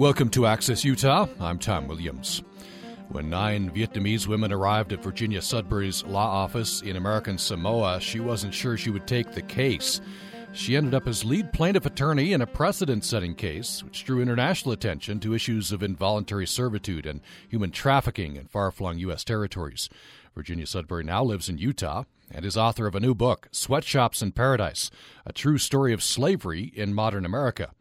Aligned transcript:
Welcome 0.00 0.30
to 0.30 0.46
Access 0.46 0.82
Utah. 0.82 1.28
I'm 1.38 1.58
Tom 1.58 1.86
Williams. 1.86 2.42
When 3.10 3.28
nine 3.28 3.70
Vietnamese 3.70 4.26
women 4.26 4.50
arrived 4.50 4.94
at 4.94 5.02
Virginia 5.02 5.42
Sudbury's 5.42 6.02
law 6.04 6.26
office 6.26 6.80
in 6.80 6.96
American 6.96 7.36
Samoa, 7.36 8.00
she 8.00 8.18
wasn't 8.18 8.54
sure 8.54 8.78
she 8.78 8.88
would 8.88 9.06
take 9.06 9.32
the 9.32 9.42
case. 9.42 10.00
She 10.54 10.74
ended 10.74 10.94
up 10.94 11.06
as 11.06 11.22
lead 11.22 11.52
plaintiff 11.52 11.84
attorney 11.84 12.32
in 12.32 12.40
a 12.40 12.46
precedent 12.46 13.04
setting 13.04 13.34
case, 13.34 13.84
which 13.84 14.06
drew 14.06 14.22
international 14.22 14.72
attention 14.72 15.20
to 15.20 15.34
issues 15.34 15.70
of 15.70 15.82
involuntary 15.82 16.46
servitude 16.46 17.04
and 17.04 17.20
human 17.50 17.70
trafficking 17.70 18.36
in 18.36 18.46
far 18.46 18.70
flung 18.70 18.96
U.S. 19.00 19.22
territories. 19.22 19.90
Virginia 20.34 20.66
Sudbury 20.66 21.04
now 21.04 21.22
lives 21.22 21.50
in 21.50 21.58
Utah 21.58 22.04
and 22.30 22.46
is 22.46 22.56
author 22.56 22.86
of 22.86 22.94
a 22.94 23.00
new 23.00 23.14
book, 23.14 23.48
Sweatshops 23.52 24.22
in 24.22 24.32
Paradise 24.32 24.90
A 25.26 25.32
True 25.34 25.58
Story 25.58 25.92
of 25.92 26.02
Slavery 26.02 26.72
in 26.74 26.94
Modern 26.94 27.26
America. 27.26 27.72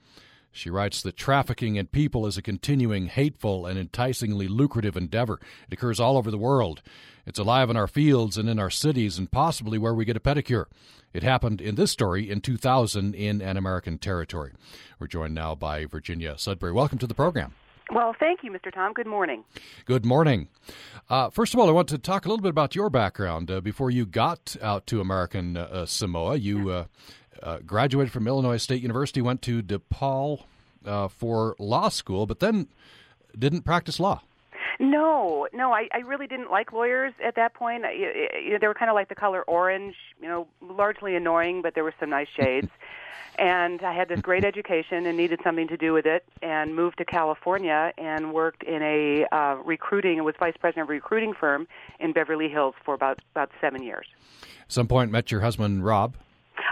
She 0.51 0.69
writes 0.69 1.01
that 1.01 1.15
trafficking 1.15 1.75
in 1.75 1.87
people 1.87 2.25
is 2.25 2.37
a 2.37 2.41
continuing, 2.41 3.07
hateful, 3.07 3.65
and 3.65 3.77
enticingly 3.77 4.47
lucrative 4.47 4.97
endeavor. 4.97 5.39
It 5.67 5.73
occurs 5.73 5.99
all 5.99 6.17
over 6.17 6.31
the 6.31 6.37
world. 6.37 6.81
It's 7.25 7.39
alive 7.39 7.69
in 7.69 7.77
our 7.77 7.87
fields 7.87 8.37
and 8.37 8.49
in 8.49 8.57
our 8.59 8.71
cities, 8.71 9.17
and 9.17 9.31
possibly 9.31 9.77
where 9.77 9.93
we 9.93 10.05
get 10.05 10.17
a 10.17 10.19
pedicure. 10.19 10.65
It 11.13 11.23
happened 11.23 11.61
in 11.61 11.75
this 11.75 11.91
story 11.91 12.29
in 12.29 12.41
2000 12.41 13.13
in 13.15 13.41
an 13.41 13.57
American 13.57 13.97
territory. 13.97 14.53
We're 14.99 15.07
joined 15.07 15.35
now 15.35 15.55
by 15.55 15.85
Virginia 15.85 16.37
Sudbury. 16.37 16.71
Welcome 16.71 16.97
to 16.99 17.07
the 17.07 17.15
program. 17.15 17.53
Well, 17.91 18.15
thank 18.19 18.43
you, 18.43 18.51
Mr. 18.51 18.71
Tom. 18.71 18.93
Good 18.93 19.07
morning. 19.07 19.43
Good 19.85 20.05
morning. 20.05 20.49
Uh, 21.09 21.31
first 21.31 21.55
of 21.55 21.59
all, 21.59 21.67
I 21.67 21.71
want 21.71 21.87
to 21.89 21.97
talk 21.97 22.25
a 22.25 22.29
little 22.29 22.41
bit 22.41 22.49
about 22.49 22.75
your 22.75 22.91
background. 22.91 23.49
Uh, 23.49 23.61
before 23.61 23.89
you 23.89 24.05
got 24.05 24.55
out 24.61 24.85
to 24.87 25.01
American 25.01 25.57
uh, 25.57 25.87
Samoa, 25.87 26.35
you 26.35 26.85
uh, 27.43 27.59
graduated 27.65 28.11
from 28.11 28.27
Illinois 28.27 28.57
State 28.57 28.81
University, 28.81 29.21
went 29.21 29.41
to 29.43 29.61
DePaul 29.61 30.43
uh, 30.85 31.07
for 31.07 31.55
law 31.59 31.89
school, 31.89 32.25
but 32.25 32.39
then 32.39 32.67
didn't 33.37 33.61
practice 33.61 33.99
law. 33.99 34.21
No, 34.79 35.47
no, 35.51 35.73
I, 35.73 35.89
I 35.93 35.99
really 35.99 36.25
didn't 36.25 36.49
like 36.49 36.71
lawyers 36.71 37.13
at 37.23 37.35
that 37.35 37.53
point. 37.53 37.83
I, 37.83 37.91
you 37.91 38.51
know, 38.51 38.57
they 38.59 38.67
were 38.67 38.73
kind 38.73 38.89
of 38.89 38.95
like 38.95 39.09
the 39.09 39.15
color 39.15 39.43
orange, 39.43 39.95
you 40.21 40.27
know, 40.27 40.47
largely 40.61 41.15
annoying, 41.15 41.61
but 41.61 41.75
there 41.75 41.83
were 41.83 41.93
some 41.99 42.09
nice 42.09 42.29
shades. 42.29 42.69
and 43.39 43.81
I 43.83 43.93
had 43.93 44.09
this 44.09 44.19
great 44.21 44.43
education 44.43 45.05
and 45.05 45.17
needed 45.17 45.39
something 45.43 45.67
to 45.69 45.77
do 45.77 45.93
with 45.93 46.05
it, 46.05 46.25
and 46.41 46.75
moved 46.75 46.97
to 46.97 47.05
California 47.05 47.93
and 47.97 48.33
worked 48.33 48.63
in 48.63 48.81
a 48.81 49.25
uh, 49.31 49.55
recruiting. 49.63 50.17
and 50.17 50.25
was 50.25 50.35
vice 50.39 50.55
president 50.59 50.83
of 50.83 50.89
a 50.89 50.93
recruiting 50.93 51.33
firm 51.33 51.67
in 51.99 52.11
Beverly 52.11 52.49
Hills 52.49 52.75
for 52.83 52.93
about 52.93 53.19
about 53.31 53.51
seven 53.61 53.81
years. 53.81 54.07
Some 54.67 54.87
point 54.87 55.11
met 55.11 55.31
your 55.31 55.41
husband 55.41 55.85
Rob. 55.85 56.15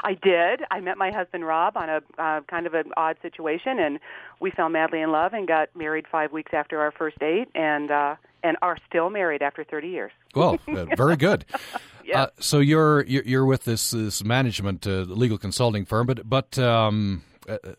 I 0.04 0.14
did. 0.14 0.62
I 0.72 0.80
met 0.80 0.98
my 0.98 1.12
husband 1.12 1.46
Rob 1.46 1.78
on 1.78 1.90
a 1.90 2.02
uh, 2.18 2.42
kind 2.42 2.68
of 2.68 2.74
an 2.74 2.92
odd 2.98 3.18
situation, 3.22 3.80
and 3.80 4.00
we 4.40 4.52
fell 4.52 4.70
madly 4.70 5.02
in 5.02 5.12
love 5.12 5.34
and 5.34 5.48
got 5.48 5.76
married 5.76 6.06
five 6.12 6.32
weeks 6.32 6.54
after 6.54 6.80
our 6.80 6.92
first 6.92 7.20
date, 7.20 7.50
and 7.56 7.92
uh, 7.92 8.16
and 8.44 8.58
are 8.62 8.78
still 8.88 9.10
married 9.10 9.42
after 9.42 9.64
thirty 9.64 9.90
years. 9.90 10.12
Well, 10.36 10.60
uh, 10.68 10.86
very 10.96 11.16
good. 11.16 11.46
yeah. 12.06 12.24
Uh, 12.24 12.28
so 12.40 12.60
you're 12.60 13.04
you're 13.06 13.46
with 13.46 13.64
this 13.64 13.92
this 13.92 14.24
management 14.24 14.86
uh, 14.86 15.02
legal 15.02 15.38
consulting 15.38 15.86
firm, 15.86 16.08
but 16.08 16.30
but 16.30 16.58
um, 16.60 17.24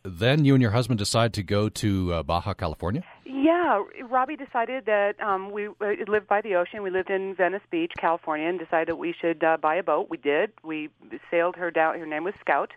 then 0.02 0.44
you 0.44 0.54
and 0.54 0.62
your 0.62 0.70
husband 0.70 0.98
decide 0.98 1.34
to 1.34 1.42
go 1.42 1.68
to 1.68 2.14
uh, 2.14 2.22
Baja 2.22 2.54
California. 2.54 3.02
Yeah, 3.24 3.84
Robbie 4.08 4.36
decided 4.36 4.86
that 4.86 5.20
um, 5.20 5.50
we 5.50 5.68
uh, 5.68 5.72
lived 6.06 6.26
by 6.26 6.40
the 6.40 6.54
ocean. 6.54 6.82
We 6.82 6.90
lived 6.90 7.10
in 7.10 7.34
Venice 7.34 7.62
Beach, 7.70 7.92
California, 7.98 8.48
and 8.48 8.58
decided 8.58 8.94
we 8.94 9.14
should 9.20 9.44
uh, 9.44 9.56
buy 9.60 9.76
a 9.76 9.82
boat. 9.82 10.08
We 10.10 10.16
did. 10.16 10.52
We 10.62 10.90
sailed 11.30 11.56
her 11.56 11.70
down. 11.70 11.98
Her 11.98 12.06
name 12.06 12.24
was 12.24 12.34
Scout. 12.40 12.72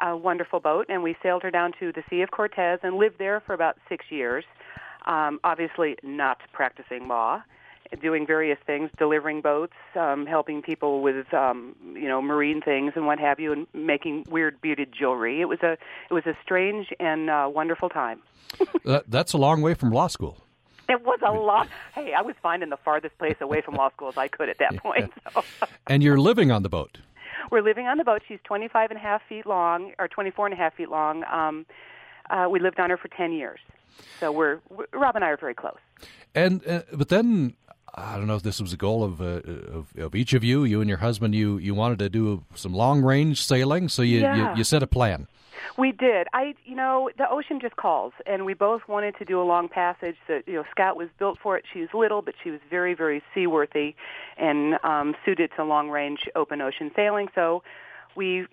A 0.00 0.16
wonderful 0.16 0.58
boat, 0.58 0.86
and 0.88 1.02
we 1.02 1.14
sailed 1.22 1.42
her 1.44 1.50
down 1.50 1.72
to 1.78 1.92
the 1.92 2.02
Sea 2.10 2.22
of 2.22 2.30
Cortez 2.30 2.80
and 2.82 2.96
lived 2.96 3.18
there 3.18 3.40
for 3.46 3.54
about 3.54 3.76
six 3.88 4.06
years. 4.10 4.44
Um, 5.06 5.38
obviously, 5.44 5.96
not 6.02 6.38
practicing 6.52 7.06
law 7.06 7.42
doing 8.00 8.26
various 8.26 8.58
things, 8.66 8.90
delivering 8.98 9.40
boats, 9.40 9.74
um, 9.94 10.26
helping 10.26 10.62
people 10.62 11.02
with 11.02 11.32
um, 11.34 11.74
you 11.94 12.08
know 12.08 12.22
marine 12.22 12.60
things 12.60 12.92
and 12.96 13.06
what 13.06 13.18
have 13.18 13.40
you, 13.40 13.52
and 13.52 13.66
making 13.74 14.24
weird 14.28 14.60
beaded 14.60 14.92
jewelry. 14.92 15.40
It 15.40 15.46
was 15.46 15.60
a 15.62 15.72
it 15.72 16.14
was 16.14 16.26
a 16.26 16.36
strange 16.42 16.88
and 16.98 17.30
uh, 17.30 17.50
wonderful 17.52 17.88
time. 17.88 18.20
that, 18.84 19.04
that's 19.08 19.32
a 19.32 19.38
long 19.38 19.62
way 19.62 19.74
from 19.74 19.90
law 19.90 20.06
school. 20.06 20.38
It 20.88 21.02
was 21.04 21.20
a 21.26 21.32
lot. 21.32 21.68
Hey, 21.94 22.12
I 22.12 22.22
was 22.22 22.34
finding 22.42 22.68
the 22.68 22.76
farthest 22.76 23.16
place 23.18 23.36
away 23.40 23.62
from 23.62 23.74
law 23.74 23.90
school 23.90 24.08
as 24.08 24.18
I 24.18 24.28
could 24.28 24.48
at 24.48 24.58
that 24.58 24.76
point. 24.82 25.12
So. 25.32 25.44
and 25.86 26.02
you're 26.02 26.18
living 26.18 26.50
on 26.50 26.62
the 26.62 26.68
boat. 26.68 26.98
We're 27.50 27.62
living 27.62 27.86
on 27.86 27.98
the 27.98 28.04
boat. 28.04 28.22
She's 28.26 28.38
25 28.44 28.90
and 28.90 28.98
a 28.98 29.02
half 29.02 29.22
feet 29.28 29.46
long, 29.46 29.92
or 29.98 30.08
24 30.08 30.46
and 30.46 30.54
a 30.54 30.56
half 30.56 30.74
feet 30.74 30.88
long. 30.88 31.24
Um, 31.24 31.66
uh, 32.30 32.48
we 32.50 32.60
lived 32.60 32.80
on 32.80 32.90
her 32.90 32.96
for 32.96 33.08
10 33.08 33.32
years. 33.32 33.60
So 34.20 34.32
we're, 34.32 34.60
we're 34.70 34.86
Rob 34.92 35.16
and 35.16 35.24
I 35.24 35.28
are 35.28 35.36
very 35.36 35.54
close. 35.54 35.78
And 36.34 36.66
uh, 36.66 36.82
but 36.92 37.08
then 37.08 37.54
I 37.94 38.16
don't 38.16 38.26
know 38.26 38.36
if 38.36 38.42
this 38.42 38.60
was 38.60 38.72
a 38.72 38.76
goal 38.76 39.04
of, 39.04 39.20
uh, 39.20 39.24
of, 39.24 39.86
of 39.98 40.14
each 40.14 40.32
of 40.32 40.42
you, 40.42 40.64
you 40.64 40.80
and 40.80 40.88
your 40.88 40.98
husband. 40.98 41.34
You 41.34 41.58
you 41.58 41.74
wanted 41.74 41.98
to 41.98 42.08
do 42.08 42.42
some 42.54 42.72
long 42.72 43.02
range 43.02 43.44
sailing, 43.44 43.88
so 43.88 44.00
you, 44.00 44.20
yeah. 44.20 44.52
you 44.52 44.58
you 44.58 44.64
set 44.64 44.82
a 44.82 44.86
plan. 44.86 45.28
We 45.78 45.92
did. 45.92 46.26
I, 46.32 46.54
you 46.64 46.74
know, 46.74 47.10
the 47.16 47.28
ocean 47.30 47.60
just 47.60 47.76
calls, 47.76 48.12
and 48.26 48.44
we 48.44 48.54
both 48.54 48.82
wanted 48.88 49.16
to 49.18 49.24
do 49.24 49.40
a 49.40 49.44
long 49.44 49.68
passage. 49.68 50.16
That 50.28 50.42
you 50.46 50.54
know, 50.54 50.64
Scout 50.70 50.96
was 50.96 51.08
built 51.18 51.38
for 51.42 51.56
it. 51.56 51.64
She 51.72 51.80
was 51.80 51.90
little, 51.94 52.22
but 52.22 52.34
she 52.42 52.50
was 52.50 52.60
very, 52.68 52.94
very 52.94 53.22
seaworthy, 53.34 53.94
and 54.36 54.78
um, 54.84 55.14
suited 55.24 55.50
to 55.56 55.64
long 55.64 55.90
range 55.90 56.28
open 56.34 56.60
ocean 56.60 56.90
sailing. 56.96 57.28
So 57.34 57.62
we 58.16 58.46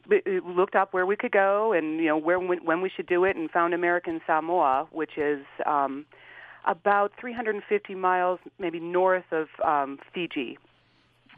looked 0.45 0.75
up 0.75 0.94
where 0.94 1.05
we 1.05 1.16
could 1.16 1.31
go, 1.31 1.73
and 1.73 1.99
you 1.99 2.07
know, 2.07 2.17
where 2.17 2.39
when 2.39 2.81
we 2.81 2.89
should 2.89 3.07
do 3.07 3.23
it, 3.25 3.35
and 3.35 3.49
found 3.49 3.73
American 3.73 4.22
Samoa, 4.25 4.88
which 4.91 5.17
is. 5.17 5.45
Um, 5.66 6.05
about 6.66 7.12
350 7.20 7.96
miles, 7.96 8.40
maybe 8.59 8.80
north 8.80 9.31
of 9.31 9.47
um, 9.66 10.00
Fiji. 10.14 10.58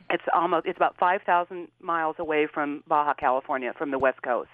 It's 0.09 0.24
almost 0.34 0.66
it's 0.66 0.78
about 0.78 0.98
5,000 0.98 1.68
miles 1.82 2.16
away 2.20 2.48
from 2.52 2.84
Baja 2.88 3.14
California, 3.14 3.74
from 3.78 3.92
the 3.92 4.00
west 4.00 4.22
coast. 4.22 4.50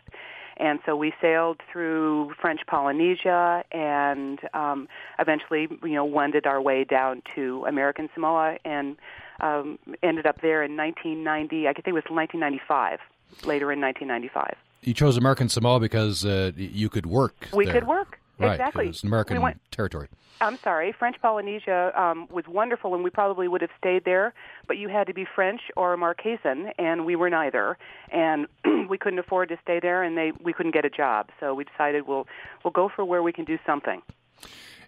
And 0.57 0.79
so 0.85 0.95
we 0.95 1.13
sailed 1.21 1.61
through 1.71 2.33
French 2.41 2.61
Polynesia 2.67 3.63
and 3.71 4.39
um, 4.53 4.87
eventually, 5.19 5.67
you 5.83 5.93
know, 5.93 6.05
wended 6.05 6.47
our 6.47 6.59
way 6.59 6.83
down 6.83 7.21
to 7.35 7.63
American 7.67 8.09
Samoa 8.13 8.57
and 8.65 8.97
um, 9.39 9.77
ended 10.01 10.25
up 10.25 10.41
there 10.41 10.63
in 10.63 10.75
1990. 10.75 11.67
I 11.67 11.73
think 11.73 11.87
it 11.87 11.93
was 11.93 12.03
1995. 12.09 12.99
Later 13.43 13.71
in 13.71 13.81
1995. 13.81 14.55
You 14.81 14.93
chose 14.93 15.17
American 15.17 15.49
Samoa 15.49 15.79
because 15.79 16.25
uh, 16.25 16.51
you 16.55 16.89
could 16.89 17.05
work. 17.05 17.49
We 17.53 17.65
there. 17.65 17.73
could 17.73 17.87
work. 17.87 18.19
Right, 18.39 18.51
exactly. 18.51 18.89
It's 18.89 19.03
an 19.03 19.07
American 19.07 19.37
we 19.37 19.43
went, 19.43 19.59
territory. 19.71 20.09
I'm 20.39 20.57
sorry, 20.63 20.93
French 20.97 21.15
Polynesia 21.21 21.91
um, 21.99 22.27
was 22.29 22.45
wonderful, 22.47 22.93
and 22.93 23.03
we 23.03 23.09
probably 23.09 23.47
would 23.47 23.61
have 23.61 23.71
stayed 23.77 24.05
there. 24.05 24.33
But 24.67 24.77
you 24.77 24.87
had 24.87 25.07
to 25.07 25.13
be 25.13 25.25
French 25.25 25.61
or 25.75 25.93
a 25.93 25.97
Marquesan, 25.97 26.71
and 26.77 27.05
we 27.05 27.15
were 27.15 27.29
neither, 27.29 27.77
and 28.11 28.47
we 28.89 28.97
couldn't 28.97 29.19
afford 29.19 29.49
to 29.49 29.57
stay 29.63 29.79
there, 29.81 30.03
and 30.03 30.17
they 30.17 30.31
we 30.43 30.53
couldn't 30.53 30.73
get 30.73 30.85
a 30.85 30.89
job. 30.89 31.29
So 31.39 31.55
we 31.55 31.63
decided 31.63 32.07
we'll 32.07 32.27
we'll 32.63 32.71
go 32.71 32.89
for 32.93 33.03
where 33.03 33.23
we 33.23 33.33
can 33.33 33.45
do 33.45 33.57
something. 33.65 34.01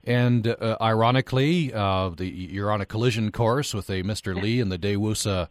And 0.04 0.48
uh, 0.48 0.78
ironically, 0.80 1.74
uh, 1.74 2.10
the, 2.10 2.26
you're 2.26 2.72
on 2.72 2.80
a 2.81 2.86
collision 2.86 3.31
course 3.31 3.74
with 3.74 3.90
a 3.90 4.04
Mr. 4.04 4.40
Lee 4.40 4.60
in 4.60 4.70
the 4.70 4.78
Daewoosa 4.78 5.50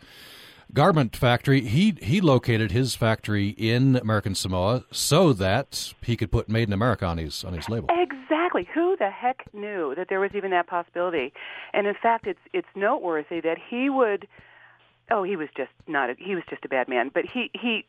garment 0.73 1.17
factory. 1.17 1.63
He 1.63 1.95
he 2.01 2.21
located 2.21 2.73
his 2.73 2.95
factory 2.95 3.49
in 3.51 3.97
American 3.97 4.35
Samoa 4.35 4.85
so 4.91 5.33
that 5.33 5.95
he 6.03 6.17
could 6.17 6.31
put 6.31 6.49
"Made 6.49 6.69
in 6.69 6.73
America" 6.73 7.07
on 7.07 7.19
his 7.19 7.45
on 7.45 7.53
his 7.55 7.69
label. 7.69 7.89
Exactly. 7.91 8.69
Who 8.75 8.97
the 8.97 9.11
heck 9.11 9.47
knew 9.53 9.95
that 9.95 10.09
there 10.09 10.21
was 10.21 10.31
even 10.35 10.51
that 10.51 10.67
possibility? 10.67 11.33
And 11.73 11.87
in 11.87 11.95
fact, 11.95 12.27
it's 12.27 12.41
it's 12.53 12.69
noteworthy 12.75 13.41
that 13.41 13.59
he 13.59 13.91
would. 13.91 14.29
Oh, 15.11 15.23
he 15.23 15.37
was 15.37 15.49
just 15.57 15.71
not. 15.87 16.11
A, 16.11 16.17
he 16.19 16.35
was 16.35 16.45
just 16.51 16.65
a 16.65 16.69
bad 16.69 16.89
man. 16.89 17.11
But 17.13 17.25
he 17.25 17.51
he 17.55 17.87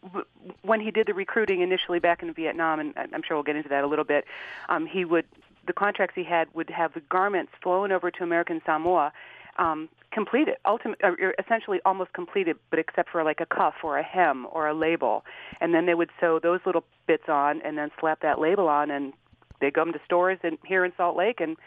when 0.61 0.79
he 0.79 0.91
did 0.91 1.07
the 1.07 1.13
recruiting 1.13 1.61
initially 1.61 1.99
back 1.99 2.23
in 2.23 2.33
Vietnam, 2.33 2.79
and 2.79 2.93
I'm 2.97 3.21
sure 3.23 3.35
we'll 3.35 3.43
get 3.43 3.57
into 3.57 3.69
that 3.69 3.83
a 3.83 3.87
little 3.87 4.05
bit. 4.05 4.25
Um, 4.69 4.85
he 4.85 5.03
would 5.03 5.25
the 5.67 5.73
contracts 5.73 6.15
he 6.15 6.23
had 6.23 6.47
would 6.53 6.69
have 6.69 6.93
the 6.93 7.01
garments 7.01 7.51
flown 7.61 7.91
over 7.91 8.09
to 8.09 8.23
American 8.23 8.61
Samoa 8.65 9.11
um, 9.57 9.89
completed, 10.11 10.55
ultimate, 10.65 10.99
or 11.03 11.35
essentially 11.39 11.79
almost 11.85 12.13
completed, 12.13 12.57
but 12.69 12.79
except 12.79 13.09
for 13.09 13.23
like 13.23 13.39
a 13.39 13.45
cuff 13.45 13.75
or 13.83 13.97
a 13.97 14.03
hem 14.03 14.47
or 14.51 14.67
a 14.67 14.73
label, 14.73 15.23
and 15.61 15.73
then 15.73 15.85
they 15.85 15.93
would 15.93 16.09
sew 16.19 16.39
those 16.41 16.59
little 16.65 16.83
bits 17.07 17.27
on 17.27 17.61
and 17.63 17.77
then 17.77 17.89
slap 17.99 18.21
that 18.21 18.39
label 18.39 18.67
on, 18.67 18.91
and 18.91 19.13
they 19.61 19.71
come 19.71 19.93
to 19.93 19.99
stores 20.05 20.39
in, 20.43 20.57
here 20.65 20.85
in 20.85 20.91
Salt 20.97 21.17
Lake, 21.17 21.39
and 21.39 21.57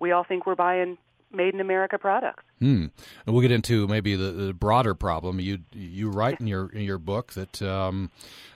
we 0.00 0.10
all 0.12 0.24
think 0.24 0.46
we're 0.46 0.54
buying 0.54 0.98
made 1.34 1.54
in 1.54 1.60
America 1.60 1.98
products. 1.98 2.44
Hmm. 2.58 2.86
And 3.26 3.34
we'll 3.34 3.40
get 3.40 3.50
into 3.50 3.88
maybe 3.88 4.16
the, 4.16 4.32
the, 4.32 4.52
broader 4.52 4.94
problem. 4.94 5.40
You 5.40 5.58
you 5.72 6.10
write 6.10 6.40
in 6.40 6.46
your 6.46 6.70
in 6.70 6.82
your 6.82 6.98
book 6.98 7.32
that 7.32 7.62
um, 7.62 8.10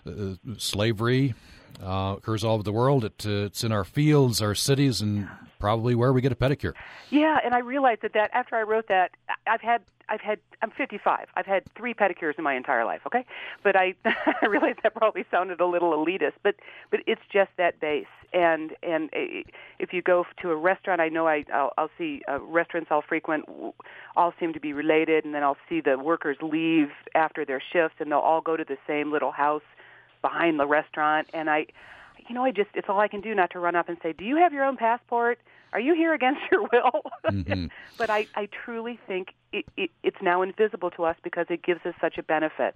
uh, 0.07 0.35
slavery 0.59 1.35
uh, 1.83 2.15
occurs 2.19 2.45
all 2.45 2.55
over 2.55 2.63
the 2.63 2.73
world. 2.73 3.05
It, 3.05 3.25
uh, 3.27 3.47
it's 3.47 3.65
in 3.65 3.73
our 3.73 3.85
fields, 3.85 4.41
our 4.41 4.55
cities, 4.55 5.01
and 5.01 5.29
probably 5.59 5.95
where 5.95 6.13
we 6.13 6.21
get 6.21 6.33
a 6.33 6.37
pedicure. 6.37 6.75
Yeah, 7.11 7.39
and 7.45 7.55
I 7.55 7.59
realized 7.59 8.03
that 8.03 8.13
that 8.15 8.31
after 8.33 8.57
I 8.57 8.63
wrote 8.63 8.89
that, 8.89 9.13
I've 9.47 9.61
had 9.61 9.83
I've 10.09 10.21
had 10.21 10.39
I'm 10.63 10.71
55. 10.71 11.29
I've 11.35 11.47
had 11.47 11.65
three 11.77 11.93
pedicures 11.93 12.39
in 12.39 12.45
my 12.45 12.55
entire 12.55 12.85
life. 12.85 13.01
Okay, 13.07 13.25
but 13.63 13.77
I 13.77 13.95
I 14.05 14.47
realized 14.47 14.79
that 14.83 14.95
probably 14.95 15.25
sounded 15.31 15.61
a 15.61 15.67
little 15.67 15.93
elitist, 15.93 16.35
but 16.43 16.57
but 16.91 17.01
it's 17.07 17.23
just 17.33 17.51
that 17.59 17.81
base. 17.81 18.07
And 18.33 18.73
and 18.83 19.11
if 19.79 19.93
you 19.93 20.03
go 20.03 20.25
to 20.43 20.51
a 20.51 20.57
restaurant, 20.57 21.01
I 21.01 21.09
know 21.09 21.27
I 21.27 21.45
I'll, 21.53 21.73
I'll 21.79 21.91
see 21.99 22.23
uh, 22.29 22.41
restaurants 22.41 22.89
I'll 22.91 23.03
frequent 23.03 23.47
all 24.17 24.33
seem 24.39 24.53
to 24.53 24.61
be 24.61 24.73
related, 24.73 25.25
and 25.25 25.35
then 25.35 25.43
I'll 25.43 25.59
see 25.69 25.81
the 25.81 25.99
workers 25.99 26.37
leave 26.41 26.89
after 27.15 27.45
their 27.45 27.63
shifts, 27.73 27.97
and 28.01 28.11
they'll 28.11 28.19
all 28.19 28.41
go 28.41 28.57
to 28.57 28.65
the 28.65 28.79
same 28.87 29.13
little 29.13 29.33
house 29.33 29.63
behind 30.23 30.59
the 30.59 30.67
restaurant, 30.67 31.29
and 31.33 31.49
I 31.51 31.67
you 32.29 32.35
know, 32.35 32.45
I 32.45 32.51
just 32.51 32.71
it's 32.75 32.89
all 32.89 33.01
I 33.01 33.09
can 33.09 33.21
do 33.21 33.35
not 33.35 33.51
to 33.53 33.59
run 33.59 33.77
up 33.77 33.89
and 33.89 33.99
say, 34.03 34.13
"Do 34.13 34.25
you 34.25 34.37
have 34.37 34.53
your 34.53 34.65
own 34.65 34.77
passport? 34.77 35.39
Are 35.73 35.81
you 35.81 35.95
here 35.95 36.15
against 36.15 36.41
your 36.51 36.63
will?" 36.63 37.03
Mm-hmm. 37.27 37.67
but 37.99 38.09
I 38.09 38.27
I 38.35 38.49
truly 38.65 38.99
think 39.07 39.29
it, 39.53 39.65
it, 39.77 39.91
it's 40.03 40.17
now 40.23 40.43
invisible 40.43 40.91
to 40.93 41.05
us 41.05 41.17
because 41.23 41.47
it 41.51 41.63
gives 41.63 41.85
us 41.85 41.95
such 42.01 42.19
a 42.19 42.23
benefit. 42.23 42.75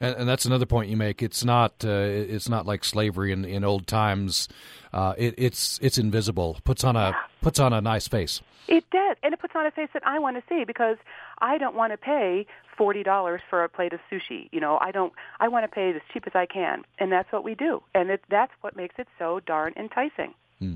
And, 0.00 0.16
and 0.16 0.28
that's 0.28 0.44
another 0.44 0.66
point 0.66 0.90
you 0.90 0.96
make. 0.96 1.22
It's 1.22 1.44
not 1.44 1.84
uh, 1.84 1.88
it's 1.88 2.48
not 2.48 2.66
like 2.66 2.84
slavery 2.84 3.32
in, 3.32 3.44
in 3.44 3.64
old 3.64 3.86
times. 3.86 4.48
Uh, 4.92 5.14
it, 5.18 5.34
it's 5.36 5.78
it's 5.82 5.98
invisible. 5.98 6.58
puts 6.64 6.84
on 6.84 6.96
a 6.96 7.14
puts 7.40 7.58
on 7.60 7.72
a 7.72 7.80
nice 7.80 8.08
face. 8.08 8.40
It 8.68 8.84
does, 8.90 9.16
and 9.22 9.34
it 9.34 9.40
puts 9.40 9.54
on 9.56 9.66
a 9.66 9.70
face 9.70 9.88
that 9.94 10.06
I 10.06 10.18
want 10.18 10.36
to 10.36 10.42
see 10.48 10.64
because 10.64 10.96
I 11.38 11.58
don't 11.58 11.74
want 11.74 11.92
to 11.92 11.96
pay 11.96 12.46
forty 12.76 13.02
dollars 13.02 13.40
for 13.50 13.64
a 13.64 13.68
plate 13.68 13.92
of 13.92 14.00
sushi. 14.10 14.48
You 14.52 14.60
know, 14.60 14.78
I 14.80 14.90
don't. 14.90 15.12
I 15.38 15.48
want 15.48 15.64
to 15.64 15.68
pay 15.68 15.90
it 15.90 15.96
as 15.96 16.02
cheap 16.12 16.24
as 16.26 16.34
I 16.34 16.46
can, 16.46 16.84
and 16.98 17.10
that's 17.10 17.30
what 17.32 17.44
we 17.44 17.54
do, 17.54 17.82
and 17.94 18.10
it, 18.10 18.22
that's 18.30 18.52
what 18.60 18.76
makes 18.76 18.94
it 18.98 19.08
so 19.18 19.40
darn 19.40 19.74
enticing. 19.76 20.34
Hmm. 20.58 20.74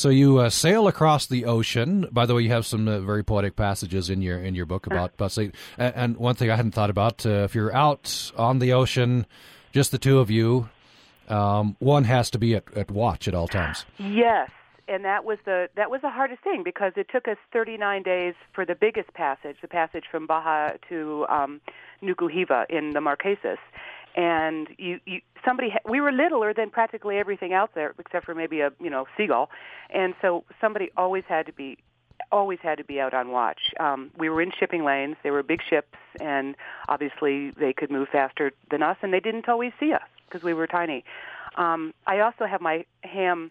So 0.00 0.08
you 0.08 0.38
uh, 0.38 0.48
sail 0.48 0.88
across 0.88 1.26
the 1.26 1.44
ocean. 1.44 2.08
By 2.10 2.24
the 2.24 2.34
way, 2.34 2.40
you 2.40 2.48
have 2.48 2.64
some 2.64 2.88
uh, 2.88 3.00
very 3.00 3.22
poetic 3.22 3.54
passages 3.54 4.08
in 4.08 4.22
your 4.22 4.38
in 4.38 4.54
your 4.54 4.64
book 4.64 4.86
about 4.86 5.12
about 5.12 5.36
and, 5.36 5.52
and 5.76 6.16
one 6.16 6.36
thing 6.36 6.50
I 6.50 6.56
hadn't 6.56 6.70
thought 6.70 6.88
about: 6.88 7.26
uh, 7.26 7.44
if 7.44 7.54
you're 7.54 7.74
out 7.76 8.32
on 8.34 8.60
the 8.60 8.72
ocean, 8.72 9.26
just 9.72 9.90
the 9.90 9.98
two 9.98 10.18
of 10.18 10.30
you, 10.30 10.70
um, 11.28 11.76
one 11.80 12.04
has 12.04 12.30
to 12.30 12.38
be 12.38 12.54
at, 12.54 12.64
at 12.74 12.90
watch 12.90 13.28
at 13.28 13.34
all 13.34 13.46
times. 13.46 13.84
Yes, 13.98 14.48
and 14.88 15.04
that 15.04 15.26
was 15.26 15.36
the 15.44 15.68
that 15.76 15.90
was 15.90 16.00
the 16.00 16.08
hardest 16.08 16.42
thing 16.42 16.62
because 16.64 16.94
it 16.96 17.08
took 17.12 17.28
us 17.28 17.36
39 17.52 18.02
days 18.02 18.32
for 18.54 18.64
the 18.64 18.74
biggest 18.74 19.12
passage, 19.12 19.58
the 19.60 19.68
passage 19.68 20.04
from 20.10 20.26
Baja 20.26 20.78
to 20.88 21.26
um, 21.28 21.60
Nuku 22.02 22.32
Hiva 22.32 22.64
in 22.70 22.94
the 22.94 23.00
Marquesas, 23.00 23.58
and 24.14 24.68
you, 24.78 25.00
you 25.06 25.20
somebody 25.44 25.74
we 25.88 26.00
were 26.00 26.12
littler 26.12 26.52
than 26.52 26.70
practically 26.70 27.18
everything 27.18 27.52
out 27.52 27.74
there 27.74 27.94
except 27.98 28.26
for 28.26 28.34
maybe 28.34 28.60
a 28.60 28.72
you 28.80 28.90
know 28.90 29.06
seagull. 29.16 29.50
And 29.90 30.14
so 30.20 30.44
somebody 30.60 30.90
always 30.96 31.24
had 31.28 31.46
to 31.46 31.52
be 31.52 31.78
always 32.32 32.58
had 32.62 32.78
to 32.78 32.84
be 32.84 33.00
out 33.00 33.14
on 33.14 33.30
watch. 33.30 33.60
Um 33.78 34.10
we 34.16 34.28
were 34.28 34.42
in 34.42 34.52
shipping 34.58 34.84
lanes. 34.84 35.16
They 35.22 35.30
were 35.30 35.42
big 35.42 35.62
ships 35.68 35.98
and 36.20 36.56
obviously 36.88 37.50
they 37.50 37.72
could 37.72 37.90
move 37.90 38.08
faster 38.08 38.52
than 38.70 38.82
us 38.82 38.96
and 39.02 39.12
they 39.12 39.20
didn't 39.20 39.48
always 39.48 39.72
see 39.78 39.92
us 39.92 40.02
because 40.26 40.42
we 40.42 40.54
were 40.54 40.66
tiny. 40.66 41.04
Um 41.56 41.94
i 42.06 42.20
also 42.20 42.46
have 42.46 42.60
my 42.60 42.84
ham 43.02 43.50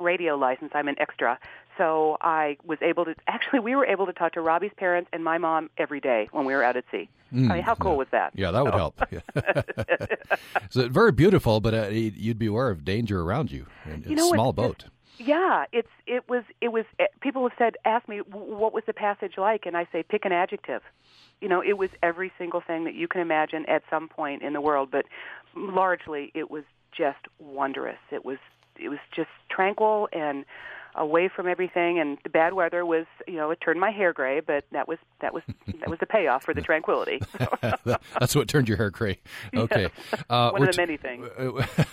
radio 0.00 0.36
license. 0.36 0.72
I'm 0.74 0.88
an 0.88 0.96
extra. 0.98 1.38
So 1.78 2.16
I 2.20 2.56
was 2.64 2.78
able 2.82 3.04
to 3.04 3.14
actually 3.26 3.60
we 3.60 3.74
were 3.74 3.86
able 3.86 4.06
to 4.06 4.12
talk 4.12 4.32
to 4.32 4.40
Robbie's 4.40 4.72
parents 4.76 5.10
and 5.12 5.22
my 5.22 5.38
mom 5.38 5.70
every 5.76 6.00
day 6.00 6.28
when 6.32 6.44
we 6.44 6.54
were 6.54 6.62
out 6.62 6.76
at 6.76 6.84
sea. 6.90 7.08
Mm, 7.34 7.50
I 7.50 7.54
mean, 7.54 7.62
how 7.62 7.74
cool 7.74 7.92
yeah. 7.92 7.96
was 7.98 8.06
that? 8.12 8.32
Yeah, 8.34 8.50
that 8.52 8.64
would 8.64 8.74
help. 8.74 9.00
so 10.70 10.88
very 10.88 11.12
beautiful, 11.12 11.60
but 11.60 11.74
uh, 11.74 11.88
you'd 11.88 12.38
be 12.38 12.46
aware 12.46 12.70
of 12.70 12.84
danger 12.84 13.20
around 13.20 13.50
you. 13.50 13.66
In, 13.86 14.04
you 14.08 14.16
know, 14.16 14.28
small 14.28 14.52
boat. 14.52 14.84
Yeah, 15.18 15.64
it's 15.72 15.88
it 16.06 16.28
was 16.28 16.44
it 16.60 16.68
was. 16.68 16.84
Eh, 16.98 17.06
people 17.20 17.48
have 17.48 17.56
said, 17.58 17.76
ask 17.84 18.08
me 18.08 18.18
what 18.18 18.72
was 18.72 18.82
the 18.86 18.92
passage 18.92 19.34
like, 19.36 19.66
and 19.66 19.76
I 19.76 19.86
say 19.92 20.02
pick 20.02 20.24
an 20.24 20.32
adjective. 20.32 20.82
You 21.40 21.48
know, 21.48 21.62
it 21.62 21.74
was 21.74 21.90
every 22.02 22.32
single 22.38 22.60
thing 22.60 22.84
that 22.84 22.94
you 22.94 23.06
can 23.06 23.20
imagine 23.20 23.64
at 23.66 23.82
some 23.90 24.08
point 24.08 24.42
in 24.42 24.52
the 24.52 24.60
world, 24.60 24.90
but 24.90 25.06
largely 25.54 26.32
it 26.34 26.50
was 26.50 26.64
just 26.96 27.18
wondrous. 27.38 27.98
It 28.10 28.24
was 28.24 28.38
it 28.76 28.88
was 28.88 28.98
just 29.14 29.30
tranquil 29.50 30.08
and 30.12 30.44
away 30.96 31.28
from 31.28 31.48
everything 31.48 31.98
and 31.98 32.18
the 32.22 32.30
bad 32.30 32.54
weather 32.54 32.84
was 32.86 33.06
you 33.26 33.34
know 33.34 33.50
it 33.50 33.60
turned 33.60 33.80
my 33.80 33.90
hair 33.90 34.12
gray 34.12 34.40
but 34.40 34.64
that 34.70 34.86
was 34.86 34.98
that 35.20 35.34
was 35.34 35.42
that 35.80 35.88
was 35.88 35.98
the 35.98 36.06
payoff 36.06 36.44
for 36.44 36.54
the 36.54 36.62
tranquility. 36.62 37.20
That's 38.18 38.34
what 38.34 38.48
turned 38.48 38.68
your 38.68 38.76
hair 38.76 38.90
gray. 38.90 39.20
Okay. 39.54 39.88
Uh, 40.28 40.50
one 40.50 40.68
of 40.68 40.74
the 40.74 40.80
many 40.80 40.96
things. 40.96 41.28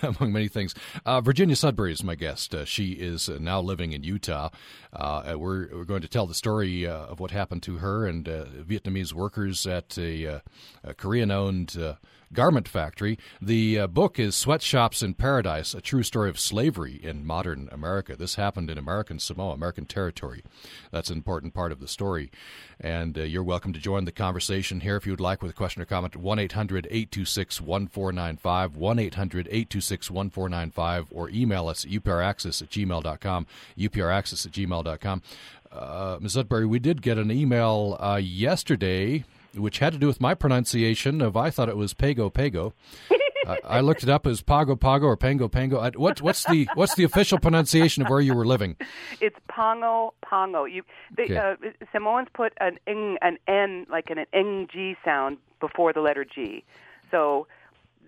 among 0.04 0.32
many 0.32 0.48
things. 0.48 0.76
Uh, 1.06 1.22
virginia 1.22 1.56
sudbury 1.56 1.92
is 1.92 2.04
my 2.04 2.16
guest. 2.16 2.54
Uh, 2.54 2.66
she 2.66 2.92
is 2.94 3.30
uh, 3.30 3.38
now 3.40 3.60
living 3.60 3.94
in 3.94 4.04
utah. 4.04 4.50
Uh, 4.94 5.36
we're, 5.38 5.68
we're 5.74 5.86
going 5.86 6.02
to 6.02 6.08
tell 6.08 6.28
the 6.28 6.34
story 6.34 6.86
uh, 6.86 7.06
of 7.06 7.20
what 7.20 7.32
happened 7.32 7.64
to 7.64 7.78
her 7.78 8.06
and 8.06 8.26
vietnamese 8.26 9.14
workers 9.14 9.66
at 9.66 9.98
a, 9.98 10.42
a 10.84 10.94
korean 10.96 11.32
owned 11.32 11.78
garment 12.34 12.68
factory. 12.68 13.18
The 13.42 13.80
uh, 13.80 13.88
book 13.88 14.20
is 14.20 14.36
Sweatshops 14.36 15.02
in 15.04 15.14
Paradise, 15.14 15.74
a 15.74 15.82
true 15.82 16.04
story 16.04 16.30
of 16.30 16.40
slavery 16.40 17.00
in 17.04 17.26
modern 17.26 17.70
America. 17.72 18.16
This 18.16 18.36
happened 18.36 18.70
in 18.70 18.78
American 18.78 19.20
Samoa, 19.20 19.54
American 19.54 19.86
territory. 19.86 20.44
That's 20.92 21.10
an 21.10 21.18
important 21.18 21.54
part 21.54 21.72
of 21.72 21.80
the 21.80 21.88
story. 21.88 22.32
And 22.80 23.18
uh, 23.18 23.24
you're 23.24 23.44
welcome 23.44 23.74
to 23.74 23.80
join 23.80 24.06
the 24.06 24.12
conversation 24.12 24.80
here 24.80 24.96
if 24.96 25.06
you 25.06 25.12
would 25.12 25.20
like 25.20 25.42
with 25.42 25.52
a 25.52 25.56
question 25.56 25.82
or 25.82 25.86
comment. 25.86 26.16
1 26.16 26.40
800 26.40 26.88
826 26.90 27.62
1495, 27.62 28.76
1 28.76 29.00
800 29.00 29.48
826 29.48 30.12
1495, 30.12 31.08
or 31.12 31.30
email 31.30 31.68
us 31.68 31.86
at 31.86 31.92
upraccess 31.92 32.62
at 32.62 32.70
gmail.com, 32.70 33.48
upraccess 33.78 34.46
at 34.46 34.52
gmail.com. 34.52 35.22
Uh, 35.72 36.18
Ms. 36.20 36.34
Sudbury, 36.34 36.66
we 36.66 36.80
did 36.80 37.02
get 37.02 37.18
an 37.18 37.32
email 37.32 37.98
uh, 38.00 38.20
yesterday 38.22 39.24
which 39.56 39.80
had 39.80 39.94
to 39.94 40.00
do 40.00 40.08
with 40.08 40.22
my 40.22 40.34
pronunciation 40.34 41.22
of 41.22 41.36
I 41.36 41.50
thought 41.50 41.70
it 41.70 41.78
was 41.78 41.94
Pago 41.94 42.30
Pago. 42.30 42.74
I, 43.48 43.58
I 43.64 43.80
looked 43.82 44.04
it 44.04 44.10
up 44.10 44.28
as 44.28 44.42
Pago 44.42 44.76
Pago 44.76 45.08
or 45.08 45.18
Pango 45.18 45.48
Pango. 45.48 45.80
I, 45.80 45.90
what, 45.92 46.22
what's 46.22 46.44
the 46.46 46.68
what's 46.76 46.96
the 46.96 47.04
official 47.04 47.40
pronunciation 47.40 48.04
of 48.04 48.10
where 48.10 48.20
you 48.20 48.36
were 48.36 48.46
living? 48.46 48.76
It's 49.20 49.36
Pongo 49.48 50.14
Pongo. 50.22 50.66
You 50.66 50.84
the, 51.16 51.24
okay. 51.24 51.38
uh, 51.38 51.56
Samoans 51.92 52.28
put 52.34 52.54
an 52.60 52.78
ing, 52.88 53.18
an 53.22 53.38
n 53.48 53.88
like 53.90 54.10
an 54.10 54.26
ng 54.34 54.96
sound 55.04 55.38
before 55.60 55.94
the 55.94 56.02
letter 56.02 56.24
G, 56.24 56.64
so 57.10 57.48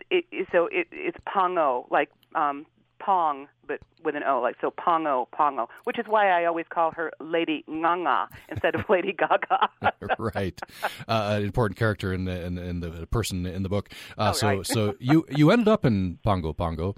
it 0.10 0.26
so 0.52 0.68
it, 0.68 0.88
it's 0.92 1.18
Pongo 1.26 1.88
like 1.90 2.10
um, 2.36 2.66
Pong, 3.00 3.48
but 3.68 3.80
with 4.04 4.16
an 4.16 4.24
O, 4.24 4.42
like 4.42 4.56
so 4.62 4.72
Pongo, 4.72 5.28
Pongo, 5.32 5.70
which 5.84 6.00
is 6.00 6.06
why 6.08 6.30
I 6.30 6.46
always 6.46 6.66
call 6.70 6.92
her 6.92 7.12
Lady 7.20 7.64
Nganga 7.70 8.28
instead 8.50 8.76
of 8.76 8.90
Lady 8.90 9.14
Gaga. 9.14 9.70
right, 10.20 10.60
uh, 11.08 11.36
an 11.38 11.44
important 11.44 11.78
character 11.78 12.14
in 12.14 12.26
the 12.26 12.46
in, 12.46 12.58
in, 12.58 12.80
the 12.80 13.08
person 13.08 13.46
in 13.46 13.64
the 13.64 13.70
book. 13.70 13.90
Uh, 14.18 14.30
oh, 14.30 14.34
so 14.34 14.48
right. 14.48 14.66
so 14.66 14.96
you 15.00 15.26
you 15.30 15.52
ended 15.52 15.68
up 15.68 15.86
in 15.86 16.20
Pongo 16.24 16.54
Pongo, 16.54 16.96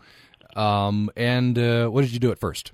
um, 0.55 1.09
and 1.15 1.57
uh, 1.57 1.87
what 1.87 2.01
did 2.01 2.11
you 2.11 2.19
do 2.19 2.31
at 2.31 2.39
first? 2.39 2.71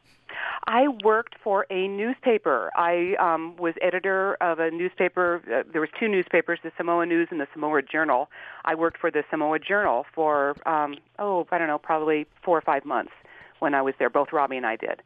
I 0.71 0.87
worked 1.03 1.35
for 1.43 1.65
a 1.69 1.89
newspaper. 1.89 2.71
I 2.77 3.15
um, 3.19 3.57
was 3.57 3.73
editor 3.81 4.35
of 4.39 4.59
a 4.59 4.71
newspaper. 4.71 5.41
Uh, 5.45 5.69
there 5.69 5.81
was 5.81 5.89
two 5.99 6.07
newspapers, 6.07 6.59
the 6.63 6.71
Samoa 6.77 7.05
News 7.05 7.27
and 7.29 7.41
the 7.41 7.47
Samoa 7.51 7.81
Journal. 7.81 8.29
I 8.63 8.75
worked 8.75 8.97
for 8.97 9.11
the 9.11 9.25
Samoa 9.29 9.59
Journal 9.59 10.05
for 10.15 10.55
um, 10.65 10.95
oh, 11.19 11.45
I 11.51 11.57
don't 11.57 11.67
know, 11.67 11.77
probably 11.77 12.25
four 12.41 12.57
or 12.57 12.61
five 12.61 12.85
months 12.85 13.11
when 13.59 13.73
I 13.73 13.81
was 13.81 13.95
there. 13.99 14.09
Both 14.09 14.31
Robbie 14.31 14.55
and 14.55 14.65
I 14.65 14.77
did. 14.77 15.01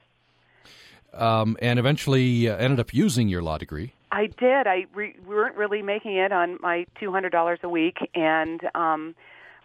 Um, 1.16 1.58
and 1.60 1.80
eventually 1.80 2.48
uh, 2.48 2.58
ended 2.58 2.80
up 2.80 2.94
using 2.94 3.28
your 3.28 3.42
law 3.42 3.58
degree. 3.58 3.92
I 4.12 4.28
did. 4.28 4.68
I 4.68 4.86
re- 4.94 5.16
weren't 5.26 5.56
really 5.56 5.82
making 5.82 6.16
it 6.16 6.32
on 6.32 6.60
my 6.62 6.86
two 7.00 7.12
hundred 7.12 7.32
dollars 7.32 7.58
a 7.64 7.70
week, 7.70 7.98
and 8.14 8.62
um, 8.76 9.16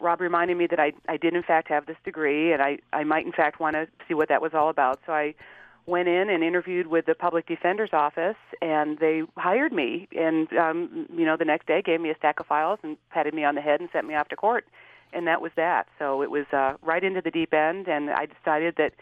Rob 0.00 0.22
reminded 0.22 0.56
me 0.56 0.66
that 0.68 0.80
I 0.80 0.92
I 1.10 1.18
did 1.18 1.34
in 1.34 1.42
fact 1.42 1.68
have 1.68 1.84
this 1.84 1.98
degree, 2.06 2.54
and 2.54 2.62
I 2.62 2.78
I 2.90 3.04
might 3.04 3.26
in 3.26 3.32
fact 3.32 3.60
want 3.60 3.74
to 3.74 3.86
see 4.08 4.14
what 4.14 4.30
that 4.30 4.40
was 4.40 4.54
all 4.54 4.70
about. 4.70 4.98
So 5.04 5.12
I 5.12 5.34
went 5.86 6.08
in 6.08 6.30
and 6.30 6.44
interviewed 6.44 6.86
with 6.86 7.06
the 7.06 7.14
public 7.14 7.46
defender's 7.46 7.90
office, 7.92 8.36
and 8.62 8.98
they 8.98 9.22
hired 9.36 9.72
me. 9.72 10.08
And 10.16 10.52
um, 10.54 11.06
you 11.12 11.24
know, 11.24 11.36
the 11.36 11.44
next 11.44 11.66
day 11.66 11.82
gave 11.82 12.00
me 12.00 12.10
a 12.10 12.16
stack 12.16 12.40
of 12.40 12.46
files 12.46 12.78
and 12.82 12.96
patted 13.10 13.34
me 13.34 13.44
on 13.44 13.54
the 13.54 13.60
head 13.60 13.80
and 13.80 13.88
sent 13.92 14.06
me 14.06 14.14
off 14.14 14.28
to 14.28 14.36
court 14.36 14.66
and 15.12 15.26
that 15.26 15.40
was 15.40 15.52
that. 15.56 15.86
So 15.98 16.22
it 16.22 16.30
was 16.30 16.46
uh, 16.52 16.74
right 16.82 17.02
into 17.02 17.20
the 17.20 17.30
deep 17.30 17.52
end, 17.52 17.88
and 17.88 18.10
I 18.10 18.26
decided 18.26 18.76
that, 18.76 18.94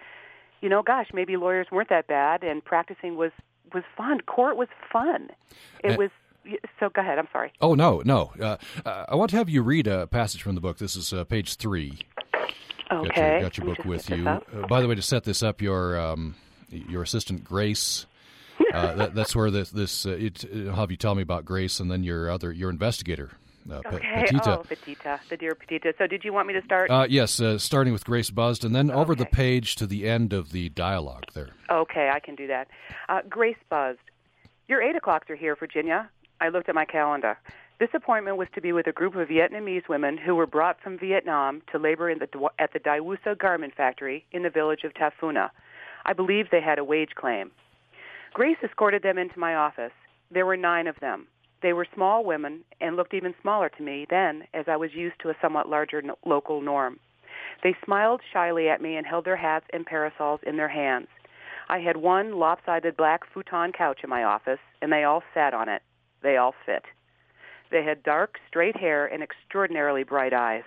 you 0.61 0.69
know, 0.69 0.83
gosh, 0.83 1.09
maybe 1.13 1.37
lawyers 1.37 1.67
weren't 1.71 1.89
that 1.91 2.07
bad, 2.07 2.43
and 2.43 2.65
practicing 2.65 3.17
was 3.17 3.33
was 3.73 3.85
fun. 3.97 4.21
Court 4.23 4.57
was 4.57 4.69
fun. 4.91 5.29
It 5.85 5.93
uh, 5.93 5.97
was. 5.97 6.11
So 6.81 6.89
go 6.89 7.03
ahead. 7.03 7.19
I'm 7.19 7.29
sorry. 7.33 7.53
Oh 7.61 7.75
no, 7.75 8.03
no. 8.05 8.33
Uh, 8.41 8.57
uh, 8.87 9.07
I 9.09 9.15
want 9.17 9.31
to 9.31 9.37
have 9.37 9.49
you 9.49 9.63
read 9.63 9.87
a 9.87 10.07
passage 10.07 10.43
from 10.43 10.55
the 10.55 10.61
book. 10.61 10.79
This 10.79 10.97
is 10.97 11.13
uh, 11.13 11.25
page 11.25 11.57
three. 11.57 11.99
Okay. 12.91 13.09
Got 13.11 13.17
your, 13.17 13.41
got 13.41 13.59
your 13.59 13.67
book 13.67 13.85
with 13.85 14.11
you. 14.11 14.27
Uh, 14.27 14.41
by 14.67 14.81
the 14.81 14.89
way, 14.89 14.95
to 14.95 15.03
set 15.03 15.25
this 15.25 15.43
up, 15.43 15.61
your 15.61 16.01
um, 16.01 16.37
your 16.71 17.03
assistant 17.03 17.45
Grace. 17.45 18.07
Uh, 18.75 18.95
that, 18.95 19.15
that's 19.15 19.35
where 19.37 19.51
this, 19.51 19.71
this 19.71 20.05
it, 20.05 20.45
I'll 20.69 20.77
have 20.77 20.91
you 20.91 20.97
tell 20.97 21.15
me 21.15 21.23
about 21.23 21.45
Grace, 21.45 21.81
and 21.81 21.91
then 21.91 22.03
your 22.03 22.31
other 22.31 22.53
your 22.53 22.71
investigator 22.71 23.31
Uh, 23.71 23.81
okay. 23.87 23.99
Petita. 24.27 24.59
Oh, 24.59 24.63
Petita, 24.63 25.21
the 25.29 25.37
dear 25.37 25.55
Petita. 25.55 25.93
So, 25.99 26.07
did 26.07 26.25
you 26.25 26.33
want 26.33 26.49
me 26.49 26.55
to 26.55 26.63
start? 26.63 26.91
Uh, 26.91 27.07
yes, 27.09 27.41
uh, 27.41 27.59
starting 27.59 27.93
with 27.93 28.05
Grace 28.05 28.31
Buzzed, 28.31 28.65
and 28.65 28.75
then 28.75 28.91
over 28.91 29.15
the 29.15 29.27
page 29.27 29.77
to 29.77 29.87
the 29.87 30.09
end 30.09 30.33
of 30.33 30.53
the 30.53 30.71
dialogue 30.71 31.25
there. 31.35 31.51
Okay, 31.71 32.11
I 32.13 32.19
can 32.21 32.35
do 32.35 32.47
that. 32.47 32.69
Uh, 33.09 33.21
Grace 33.29 33.57
buzzed. 33.71 34.01
Your 34.69 34.83
eight 34.83 34.97
o'clocks 34.97 35.31
are 35.31 35.37
here, 35.37 35.55
Virginia. 35.55 36.11
I 36.41 36.49
looked 36.49 36.69
at 36.69 36.75
my 36.75 36.85
calendar. 36.85 37.39
This 37.79 37.91
appointment 37.95 38.39
was 38.39 38.49
to 38.55 38.61
be 38.61 38.73
with 38.73 38.87
a 38.87 38.93
group 38.93 39.15
of 39.17 39.29
Vietnamese 39.29 39.89
women 39.89 40.19
who 40.19 40.35
were 40.35 40.47
brought 40.47 40.81
from 40.81 40.99
Vietnam 40.99 41.63
to 41.71 41.79
labor 41.79 42.11
in 42.11 42.19
the, 42.19 42.49
at 42.59 42.73
the 42.73 42.81
Daewoosa 42.81 43.39
garment 43.39 43.75
factory 43.75 44.27
in 44.33 44.43
the 44.43 44.51
village 44.51 44.83
of 44.85 44.93
Tafuna. 44.95 45.51
I 46.05 46.13
believe 46.13 46.47
they 46.51 46.61
had 46.61 46.79
a 46.79 46.85
wage 46.85 47.15
claim. 47.15 47.51
Grace 48.33 48.59
escorted 48.63 49.03
them 49.03 49.19
into 49.19 49.39
my 49.39 49.55
office. 49.55 49.93
There 50.31 50.47
were 50.47 50.57
nine 50.57 50.87
of 50.87 51.01
them. 51.01 51.27
They 51.63 51.73
were 51.73 51.87
small 51.95 52.25
women 52.25 52.65
and 52.81 52.97
looked 52.97 53.15
even 53.15 53.35
smaller 53.43 53.69
to 53.69 53.83
me 53.83 54.07
then, 54.09 54.45
as 54.55 54.67
I 54.69 54.77
was 54.77 54.95
used 54.95 55.19
to 55.21 55.31
a 55.31 55.37
somewhat 55.41 55.69
larger 55.69 56.03
local 56.25 56.61
norm. 56.61 57.01
They 57.63 57.77
smiled 57.85 58.21
shyly 58.33 58.69
at 58.69 58.81
me 58.81 58.97
and 58.97 59.07
held 59.07 59.25
their 59.25 59.37
hats 59.37 59.67
and 59.73 59.85
parasols 59.85 60.41
in 60.47 60.57
their 60.57 60.69
hands. 60.69 61.09
I 61.69 61.81
had 61.81 61.97
one 61.97 62.39
lopsided 62.39 62.97
black 62.97 63.23
futon 63.33 63.73
couch 63.73 64.01
in 64.05 64.11
my 64.11 64.25
office, 64.25 64.61
and 64.81 64.93
they 64.93 65.05
all 65.05 65.23
sat 65.35 65.53
on 65.53 65.69
it. 65.69 65.83
They 66.23 66.37
all 66.37 66.55
fit. 66.65 66.85
They 67.71 67.83
had 67.83 68.03
dark, 68.03 68.39
straight 68.49 68.77
hair 68.77 69.07
and 69.07 69.23
extraordinarily 69.23 70.03
bright 70.03 70.33
eyes. 70.33 70.65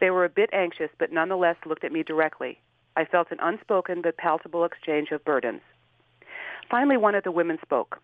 They 0.00 0.10
were 0.10 0.24
a 0.24 0.28
bit 0.28 0.50
anxious, 0.52 0.90
but 0.98 1.12
nonetheless 1.12 1.56
looked 1.64 1.84
at 1.84 1.92
me 1.92 2.02
directly. 2.02 2.60
I 2.98 3.04
felt 3.04 3.30
an 3.30 3.38
unspoken 3.40 4.02
but 4.02 4.16
palpable 4.16 4.64
exchange 4.64 5.12
of 5.12 5.24
burdens. 5.24 5.60
Finally, 6.68 6.96
one 6.96 7.14
of 7.14 7.22
the 7.22 7.30
women 7.30 7.56
spoke. 7.62 8.00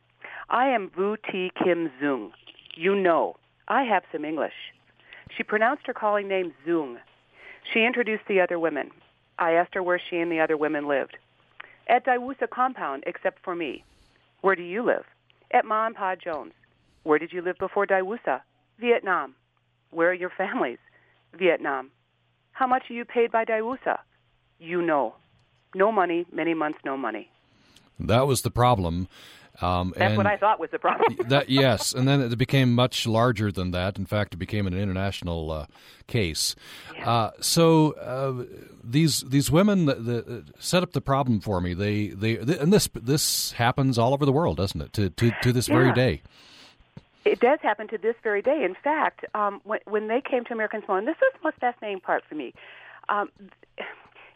I 0.48 0.68
am 0.68 0.88
Vu 0.88 1.16
T. 1.16 1.50
Kim 1.60 1.90
Zung. 2.00 2.30
You 2.76 2.94
know, 2.94 3.34
I 3.66 3.82
have 3.82 4.04
some 4.12 4.24
English. 4.24 4.54
She 5.36 5.42
pronounced 5.42 5.88
her 5.88 5.94
calling 5.94 6.28
name 6.28 6.54
Zung. 6.64 6.98
She 7.72 7.84
introduced 7.84 8.22
the 8.28 8.40
other 8.40 8.56
women. 8.56 8.92
I 9.36 9.54
asked 9.54 9.74
her 9.74 9.82
where 9.82 9.98
she 9.98 10.18
and 10.18 10.30
the 10.30 10.38
other 10.38 10.56
women 10.56 10.86
lived. 10.86 11.16
At 11.88 12.06
Daewoosa 12.06 12.48
compound, 12.48 13.02
except 13.04 13.42
for 13.42 13.56
me. 13.56 13.82
Where 14.42 14.54
do 14.54 14.62
you 14.62 14.84
live? 14.84 15.06
At 15.50 15.64
Ma 15.64 15.86
and 15.86 15.96
Pa 15.96 16.14
Jones. 16.14 16.52
Where 17.02 17.18
did 17.18 17.32
you 17.32 17.42
live 17.42 17.58
before 17.58 17.84
Daewoosa? 17.84 18.42
Vietnam. 18.78 19.34
Where 19.90 20.10
are 20.10 20.14
your 20.14 20.30
families? 20.30 20.78
Vietnam. 21.36 21.90
How 22.52 22.68
much 22.68 22.84
are 22.90 22.94
you 22.94 23.04
paid 23.04 23.32
by 23.32 23.44
Daewoosa? 23.44 23.98
You 24.64 24.82
know. 24.82 25.14
No 25.74 25.90
money, 25.90 26.24
many 26.32 26.54
months, 26.54 26.78
no 26.84 26.96
money. 26.96 27.28
That 27.98 28.26
was 28.26 28.42
the 28.42 28.50
problem. 28.50 29.08
Um, 29.60 29.92
That's 29.96 30.10
and 30.10 30.16
what 30.16 30.26
I 30.26 30.36
thought 30.36 30.58
was 30.58 30.70
the 30.70 30.78
problem. 30.80 31.16
that 31.28 31.48
yes, 31.48 31.92
and 31.92 32.08
then 32.08 32.20
it 32.20 32.36
became 32.36 32.74
much 32.74 33.06
larger 33.06 33.52
than 33.52 33.70
that. 33.70 33.98
In 33.98 34.06
fact, 34.06 34.34
it 34.34 34.38
became 34.38 34.66
an 34.66 34.74
international 34.74 35.50
uh, 35.50 35.66
case. 36.08 36.56
Uh, 37.04 37.30
so 37.40 37.92
uh, 37.92 38.44
these 38.82 39.20
these 39.20 39.52
women 39.52 39.86
that, 39.86 40.04
that 40.06 40.44
set 40.58 40.82
up 40.82 40.92
the 40.92 41.00
problem 41.00 41.40
for 41.40 41.60
me. 41.60 41.72
They 41.72 42.08
they 42.08 42.36
and 42.36 42.72
this 42.72 42.88
this 42.94 43.52
happens 43.52 43.96
all 43.96 44.12
over 44.12 44.24
the 44.24 44.32
world, 44.32 44.56
doesn't 44.56 44.80
it? 44.80 44.92
To 44.94 45.10
to, 45.10 45.32
to 45.42 45.52
this 45.52 45.68
very 45.68 45.92
day. 45.92 46.22
It 47.24 47.40
does 47.40 47.58
happen 47.62 47.88
to 47.88 47.96
this 47.96 48.16
very 48.22 48.42
day. 48.42 48.64
In 48.64 48.74
fact, 48.74 49.24
um, 49.34 49.60
when, 49.64 49.80
when 49.86 50.08
they 50.08 50.20
came 50.20 50.44
to 50.44 50.52
American 50.52 50.82
Samoa, 50.82 50.98
and 50.98 51.08
this 51.08 51.16
was 51.22 51.32
the 51.32 51.48
most 51.48 51.58
fascinating 51.58 52.00
part 52.00 52.22
for 52.28 52.34
me, 52.34 52.52
um, 53.08 53.30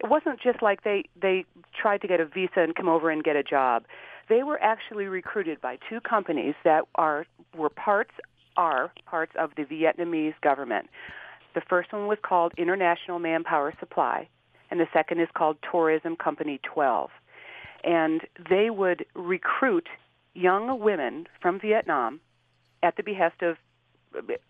it 0.00 0.08
wasn't 0.08 0.40
just 0.40 0.62
like 0.62 0.84
they 0.84 1.04
they 1.20 1.44
tried 1.80 2.00
to 2.02 2.08
get 2.08 2.20
a 2.20 2.24
visa 2.24 2.60
and 2.60 2.74
come 2.74 2.88
over 2.88 3.10
and 3.10 3.22
get 3.24 3.36
a 3.36 3.42
job. 3.42 3.84
They 4.28 4.42
were 4.42 4.60
actually 4.62 5.06
recruited 5.06 5.60
by 5.60 5.78
two 5.88 6.00
companies 6.00 6.54
that 6.64 6.84
are 6.94 7.26
were 7.56 7.70
parts 7.70 8.12
are 8.56 8.92
parts 9.06 9.32
of 9.38 9.50
the 9.56 9.64
Vietnamese 9.64 10.34
government. 10.42 10.88
The 11.54 11.62
first 11.68 11.92
one 11.92 12.06
was 12.06 12.18
called 12.22 12.52
International 12.56 13.18
Manpower 13.18 13.72
Supply, 13.80 14.28
and 14.70 14.78
the 14.78 14.86
second 14.92 15.20
is 15.20 15.28
called 15.34 15.56
Tourism 15.70 16.16
Company 16.16 16.60
12. 16.62 17.10
And 17.84 18.22
they 18.50 18.70
would 18.70 19.06
recruit 19.14 19.88
young 20.34 20.80
women 20.80 21.26
from 21.40 21.58
Vietnam 21.58 22.20
at 22.82 22.96
the 22.96 23.02
behest 23.02 23.42
of 23.42 23.56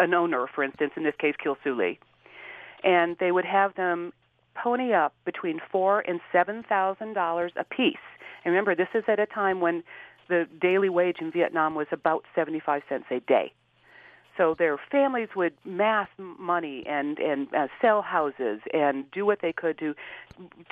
an 0.00 0.14
owner, 0.14 0.46
for 0.54 0.64
instance, 0.64 0.92
in 0.96 1.04
this 1.04 1.14
case, 1.18 1.34
Kil 1.42 1.56
Soo 1.62 1.74
Lee, 1.74 1.98
and 2.82 3.16
they 3.18 3.32
would 3.32 3.44
have 3.44 3.74
them 3.74 4.12
pony 4.62 4.92
up 4.92 5.14
between 5.24 5.60
four 5.70 6.00
and 6.00 6.20
seven 6.32 6.62
thousand 6.68 7.14
dollars 7.14 7.52
a 7.56 7.64
piece. 7.64 7.96
And 8.44 8.52
remember, 8.52 8.74
this 8.74 8.88
is 8.94 9.04
at 9.08 9.18
a 9.18 9.26
time 9.26 9.60
when 9.60 9.82
the 10.28 10.46
daily 10.60 10.88
wage 10.88 11.16
in 11.20 11.30
Vietnam 11.30 11.74
was 11.74 11.86
about 11.92 12.24
seventy-five 12.34 12.82
cents 12.88 13.06
a 13.10 13.20
day. 13.20 13.52
So 14.36 14.54
their 14.56 14.78
families 14.90 15.28
would 15.34 15.54
mass 15.64 16.08
money 16.16 16.84
and 16.86 17.18
and 17.18 17.52
uh, 17.52 17.66
sell 17.82 18.02
houses 18.02 18.60
and 18.72 19.10
do 19.10 19.26
what 19.26 19.40
they 19.42 19.52
could 19.52 19.78
to 19.78 19.94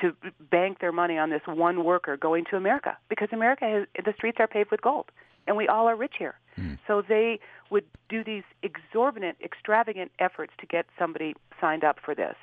to 0.00 0.14
bank 0.50 0.78
their 0.80 0.92
money 0.92 1.18
on 1.18 1.30
this 1.30 1.42
one 1.46 1.84
worker 1.84 2.16
going 2.16 2.44
to 2.50 2.56
America 2.56 2.96
because 3.08 3.28
America 3.32 3.64
has, 3.64 4.04
the 4.04 4.12
streets 4.16 4.38
are 4.38 4.46
paved 4.46 4.70
with 4.70 4.80
gold 4.80 5.06
and 5.48 5.56
we 5.56 5.66
all 5.66 5.88
are 5.88 5.96
rich 5.96 6.14
here. 6.18 6.36
So 6.86 7.02
they 7.06 7.38
would 7.70 7.84
do 8.08 8.24
these 8.24 8.44
exorbitant, 8.62 9.36
extravagant 9.44 10.10
efforts 10.18 10.52
to 10.60 10.66
get 10.66 10.86
somebody 10.98 11.34
signed 11.60 11.84
up 11.84 11.98
for 12.02 12.14
this. 12.14 12.34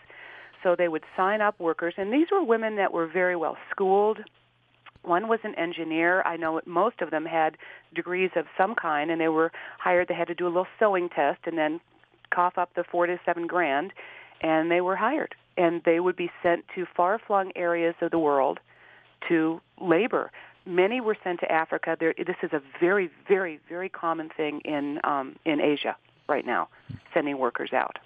So 0.63 0.75
they 0.75 0.88
would 0.88 1.03
sign 1.15 1.41
up 1.41 1.60
workers, 1.60 1.93
and 1.98 2.12
these 2.12 2.27
were 2.32 2.43
women 2.43 2.77
that 2.77 2.93
were 2.93 3.05
very 3.05 3.36
well 3.36 3.58
schooled. 3.70 4.20
One 5.03 5.27
was 5.27 5.39
an 5.43 5.53
engineer. 5.55 6.22
I 6.22 6.38
know 6.38 6.62
most 6.65 7.01
of 7.01 7.12
them 7.12 7.25
had 7.25 7.58
degrees 7.93 8.32
of 8.38 8.46
some 8.58 8.74
kind, 8.74 9.12
and 9.12 9.20
they 9.20 9.27
were 9.27 9.51
hired. 9.77 10.08
They 10.08 10.13
had 10.13 10.29
to 10.29 10.36
do 10.36 10.46
a 10.46 10.48
little 10.48 10.67
sewing 10.79 11.10
test 11.10 11.41
and 11.46 11.58
then 11.58 11.82
cough 12.34 12.58
up 12.58 12.70
the 12.75 12.86
four 12.89 13.05
to 13.05 13.20
seven 13.25 13.46
grand, 13.46 13.91
and 14.41 14.72
they 14.72 14.79
were 14.79 14.96
hired. 14.96 15.36
And 15.58 15.82
they 15.86 16.00
would 16.00 16.15
be 16.15 16.32
sent 16.41 16.65
to 16.75 16.86
far-flung 16.96 17.51
areas 17.55 17.96
of 18.01 18.12
the 18.12 18.17
world 18.17 18.60
to 19.27 19.62
labor. 19.82 20.32
Many 20.65 21.01
were 21.01 21.17
sent 21.24 21.41
to 21.41 21.51
Africa. 21.51 21.98
There, 22.00 22.13
this 22.17 22.38
is 22.41 22.53
a 22.53 22.62
very, 22.79 23.12
very, 23.27 23.60
very 23.67 23.89
common 23.89 24.29
thing 24.29 24.62
in 24.62 25.00
um, 25.03 25.36
in 25.46 25.60
Asia 25.60 25.98
right 26.29 26.46
now, 26.46 26.70
sending 27.13 27.38
workers 27.38 27.74
out. 27.74 28.00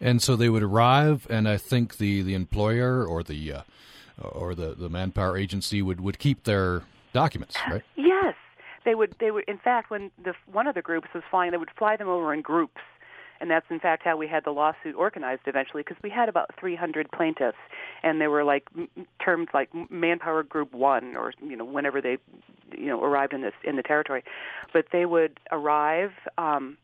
And 0.00 0.22
so 0.22 0.36
they 0.36 0.48
would 0.48 0.62
arrive, 0.62 1.26
and 1.28 1.48
I 1.48 1.56
think 1.56 1.98
the, 1.98 2.22
the 2.22 2.34
employer 2.34 3.04
or 3.04 3.22
the 3.22 3.52
uh, 3.52 3.62
or 4.22 4.54
the, 4.54 4.74
the 4.74 4.88
manpower 4.88 5.36
agency 5.36 5.82
would, 5.82 6.00
would 6.00 6.18
keep 6.18 6.44
their 6.44 6.82
documents, 7.12 7.56
right? 7.70 7.82
Yes, 7.96 8.34
they 8.84 8.94
would. 8.94 9.14
They 9.20 9.30
would. 9.30 9.44
In 9.48 9.58
fact, 9.58 9.90
when 9.90 10.10
the 10.22 10.34
one 10.50 10.66
of 10.66 10.74
the 10.74 10.82
groups 10.82 11.08
was 11.14 11.22
flying, 11.30 11.50
they 11.50 11.56
would 11.56 11.70
fly 11.76 11.96
them 11.96 12.08
over 12.08 12.32
in 12.32 12.42
groups, 12.42 12.80
and 13.40 13.50
that's 13.50 13.66
in 13.70 13.80
fact 13.80 14.02
how 14.04 14.16
we 14.16 14.28
had 14.28 14.44
the 14.44 14.50
lawsuit 14.50 14.94
organized 14.96 15.42
eventually, 15.46 15.82
because 15.82 15.96
we 16.02 16.10
had 16.10 16.28
about 16.28 16.50
300 16.58 17.10
plaintiffs, 17.10 17.58
and 18.02 18.20
they 18.20 18.28
were 18.28 18.44
like 18.44 18.64
m- 18.76 18.88
termed 19.24 19.48
like 19.52 19.68
Manpower 19.90 20.42
Group 20.42 20.72
One, 20.72 21.16
or 21.16 21.32
you 21.42 21.56
know 21.56 21.64
whenever 21.64 22.00
they, 22.00 22.18
you 22.76 22.86
know, 22.86 23.02
arrived 23.02 23.32
in 23.32 23.42
this 23.42 23.54
in 23.64 23.76
the 23.76 23.82
territory, 23.82 24.24
but 24.72 24.86
they 24.92 25.06
would 25.06 25.40
arrive. 25.50 26.12
Um, 26.36 26.78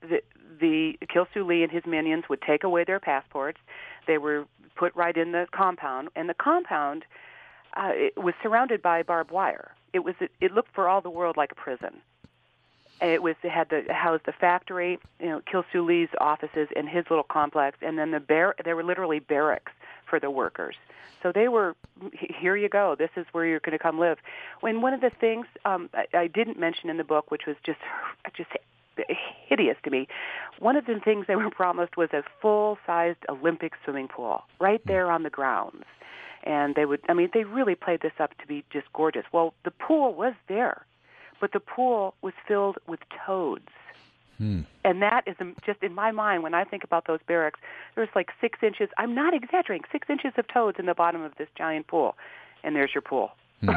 the 0.00 0.22
the 0.60 0.98
Kil 1.08 1.26
Soo 1.32 1.44
Lee 1.44 1.62
and 1.62 1.72
his 1.72 1.84
minions 1.86 2.24
would 2.28 2.42
take 2.42 2.64
away 2.64 2.84
their 2.84 3.00
passports. 3.00 3.58
They 4.06 4.18
were 4.18 4.46
put 4.76 4.94
right 4.94 5.16
in 5.16 5.32
the 5.32 5.46
compound, 5.52 6.08
and 6.16 6.28
the 6.28 6.34
compound 6.34 7.04
uh, 7.76 7.92
it 7.92 8.16
was 8.16 8.34
surrounded 8.42 8.82
by 8.82 9.02
barbed 9.02 9.30
wire. 9.30 9.72
It 9.92 10.00
was 10.00 10.14
it, 10.20 10.30
it 10.40 10.52
looked 10.52 10.74
for 10.74 10.88
all 10.88 11.00
the 11.00 11.10
world 11.10 11.36
like 11.36 11.52
a 11.52 11.54
prison. 11.54 12.00
It 13.00 13.22
was 13.22 13.36
it 13.42 13.50
had 13.50 13.70
the 13.70 13.92
housed 13.92 14.26
the 14.26 14.32
factory, 14.32 14.98
you 15.20 15.28
know, 15.28 15.40
Kil 15.50 15.64
Soo 15.72 15.84
Lee's 15.84 16.08
offices 16.20 16.68
and 16.76 16.88
his 16.88 17.04
little 17.08 17.24
complex, 17.24 17.78
and 17.80 17.98
then 17.98 18.10
the 18.10 18.20
bar 18.20 18.54
there 18.64 18.76
were 18.76 18.84
literally 18.84 19.18
barracks 19.18 19.72
for 20.06 20.20
the 20.20 20.30
workers. 20.30 20.76
So 21.22 21.32
they 21.32 21.48
were 21.48 21.76
here 22.12 22.56
you 22.56 22.68
go. 22.68 22.94
This 22.98 23.10
is 23.16 23.26
where 23.32 23.46
you're 23.46 23.60
going 23.60 23.76
to 23.76 23.82
come 23.82 23.98
live. 23.98 24.18
When 24.60 24.80
one 24.80 24.94
of 24.94 25.00
the 25.00 25.10
things 25.10 25.46
um, 25.64 25.88
I, 25.94 26.06
I 26.14 26.26
didn't 26.26 26.58
mention 26.58 26.90
in 26.90 26.96
the 26.96 27.04
book, 27.04 27.30
which 27.30 27.46
was 27.46 27.56
just 27.64 27.80
just 28.34 28.50
hideous 29.48 29.76
to 29.84 29.90
me. 29.90 30.08
One 30.58 30.76
of 30.76 30.86
the 30.86 30.98
things 31.02 31.26
they 31.26 31.36
were 31.36 31.50
promised 31.50 31.96
was 31.96 32.10
a 32.12 32.22
full-sized 32.40 33.18
Olympic 33.28 33.72
swimming 33.84 34.08
pool 34.08 34.44
right 34.60 34.80
there 34.86 35.10
on 35.10 35.22
the 35.22 35.30
grounds. 35.30 35.84
And 36.42 36.74
they 36.74 36.86
would, 36.86 37.00
I 37.08 37.12
mean, 37.12 37.28
they 37.34 37.44
really 37.44 37.74
played 37.74 38.00
this 38.00 38.12
up 38.18 38.36
to 38.38 38.46
be 38.46 38.64
just 38.72 38.90
gorgeous. 38.92 39.24
Well, 39.32 39.52
the 39.64 39.70
pool 39.70 40.14
was 40.14 40.34
there, 40.48 40.86
but 41.40 41.52
the 41.52 41.60
pool 41.60 42.14
was 42.22 42.32
filled 42.48 42.78
with 42.86 43.00
toads. 43.26 43.68
Hmm. 44.38 44.60
And 44.84 45.02
that 45.02 45.24
is 45.26 45.36
um, 45.38 45.54
just 45.66 45.82
in 45.82 45.94
my 45.94 46.12
mind 46.12 46.42
when 46.42 46.54
I 46.54 46.64
think 46.64 46.82
about 46.82 47.06
those 47.06 47.20
barracks. 47.28 47.60
There's 47.94 48.08
like 48.16 48.30
six 48.40 48.58
inches. 48.62 48.88
I'm 48.96 49.14
not 49.14 49.34
exaggerating. 49.34 49.84
Six 49.92 50.08
inches 50.08 50.32
of 50.38 50.48
toads 50.48 50.78
in 50.78 50.86
the 50.86 50.94
bottom 50.94 51.20
of 51.20 51.32
this 51.36 51.48
giant 51.58 51.88
pool, 51.88 52.16
and 52.64 52.74
there's 52.74 52.94
your 52.94 53.02
pool. 53.02 53.32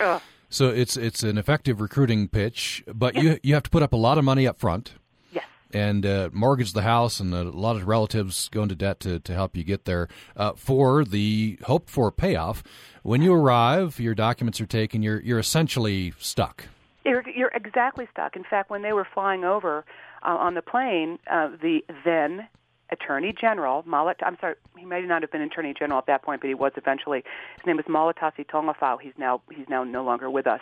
Ugh. 0.00 0.22
So 0.48 0.68
it's 0.68 0.96
it's 0.96 1.22
an 1.22 1.36
effective 1.36 1.80
recruiting 1.80 2.28
pitch, 2.28 2.82
but 2.92 3.14
you 3.14 3.38
you 3.42 3.54
have 3.54 3.62
to 3.64 3.70
put 3.70 3.82
up 3.82 3.92
a 3.92 3.96
lot 3.96 4.18
of 4.18 4.24
money 4.24 4.46
up 4.46 4.58
front 4.58 4.94
yes. 5.30 5.44
and 5.72 6.06
uh, 6.06 6.30
mortgage 6.32 6.72
the 6.72 6.82
house, 6.82 7.20
and 7.20 7.34
a 7.34 7.44
lot 7.44 7.76
of 7.76 7.86
relatives 7.86 8.48
go 8.48 8.62
into 8.62 8.74
debt 8.74 9.00
to, 9.00 9.20
to 9.20 9.34
help 9.34 9.56
you 9.56 9.64
get 9.64 9.84
there 9.84 10.08
uh, 10.36 10.52
for 10.54 11.04
the 11.04 11.58
hoped 11.64 11.90
for 11.90 12.10
payoff. 12.10 12.62
When 13.02 13.20
you 13.20 13.34
arrive, 13.34 14.00
your 14.00 14.14
documents 14.14 14.60
are 14.60 14.66
taken. 14.66 15.02
You're 15.02 15.20
you're 15.20 15.38
essentially 15.38 16.14
stuck. 16.18 16.64
You're, 17.04 17.24
you're 17.30 17.52
exactly 17.54 18.06
stuck. 18.12 18.36
In 18.36 18.44
fact, 18.44 18.68
when 18.68 18.82
they 18.82 18.92
were 18.92 19.06
flying 19.14 19.42
over, 19.42 19.84
uh, 20.22 20.36
on 20.36 20.54
the 20.54 20.62
plane, 20.62 21.18
uh, 21.30 21.48
the 21.60 21.80
then 22.04 22.48
Attorney 22.90 23.34
General, 23.38 23.82
Malat, 23.84 24.16
I'm 24.22 24.36
sorry, 24.40 24.54
he 24.76 24.84
may 24.84 25.02
not 25.02 25.22
have 25.22 25.30
been 25.30 25.42
Attorney 25.42 25.74
General 25.78 25.98
at 25.98 26.06
that 26.06 26.22
point, 26.22 26.40
but 26.40 26.48
he 26.48 26.54
was 26.54 26.72
eventually. 26.76 27.22
His 27.56 27.66
name 27.66 27.76
was 27.76 27.86
Malatasi 27.86 28.46
Tongafau. 28.46 29.00
He's 29.00 29.12
now 29.18 29.40
he's 29.54 29.68
now 29.68 29.84
no 29.84 30.04
longer 30.04 30.30
with 30.30 30.46
us. 30.46 30.60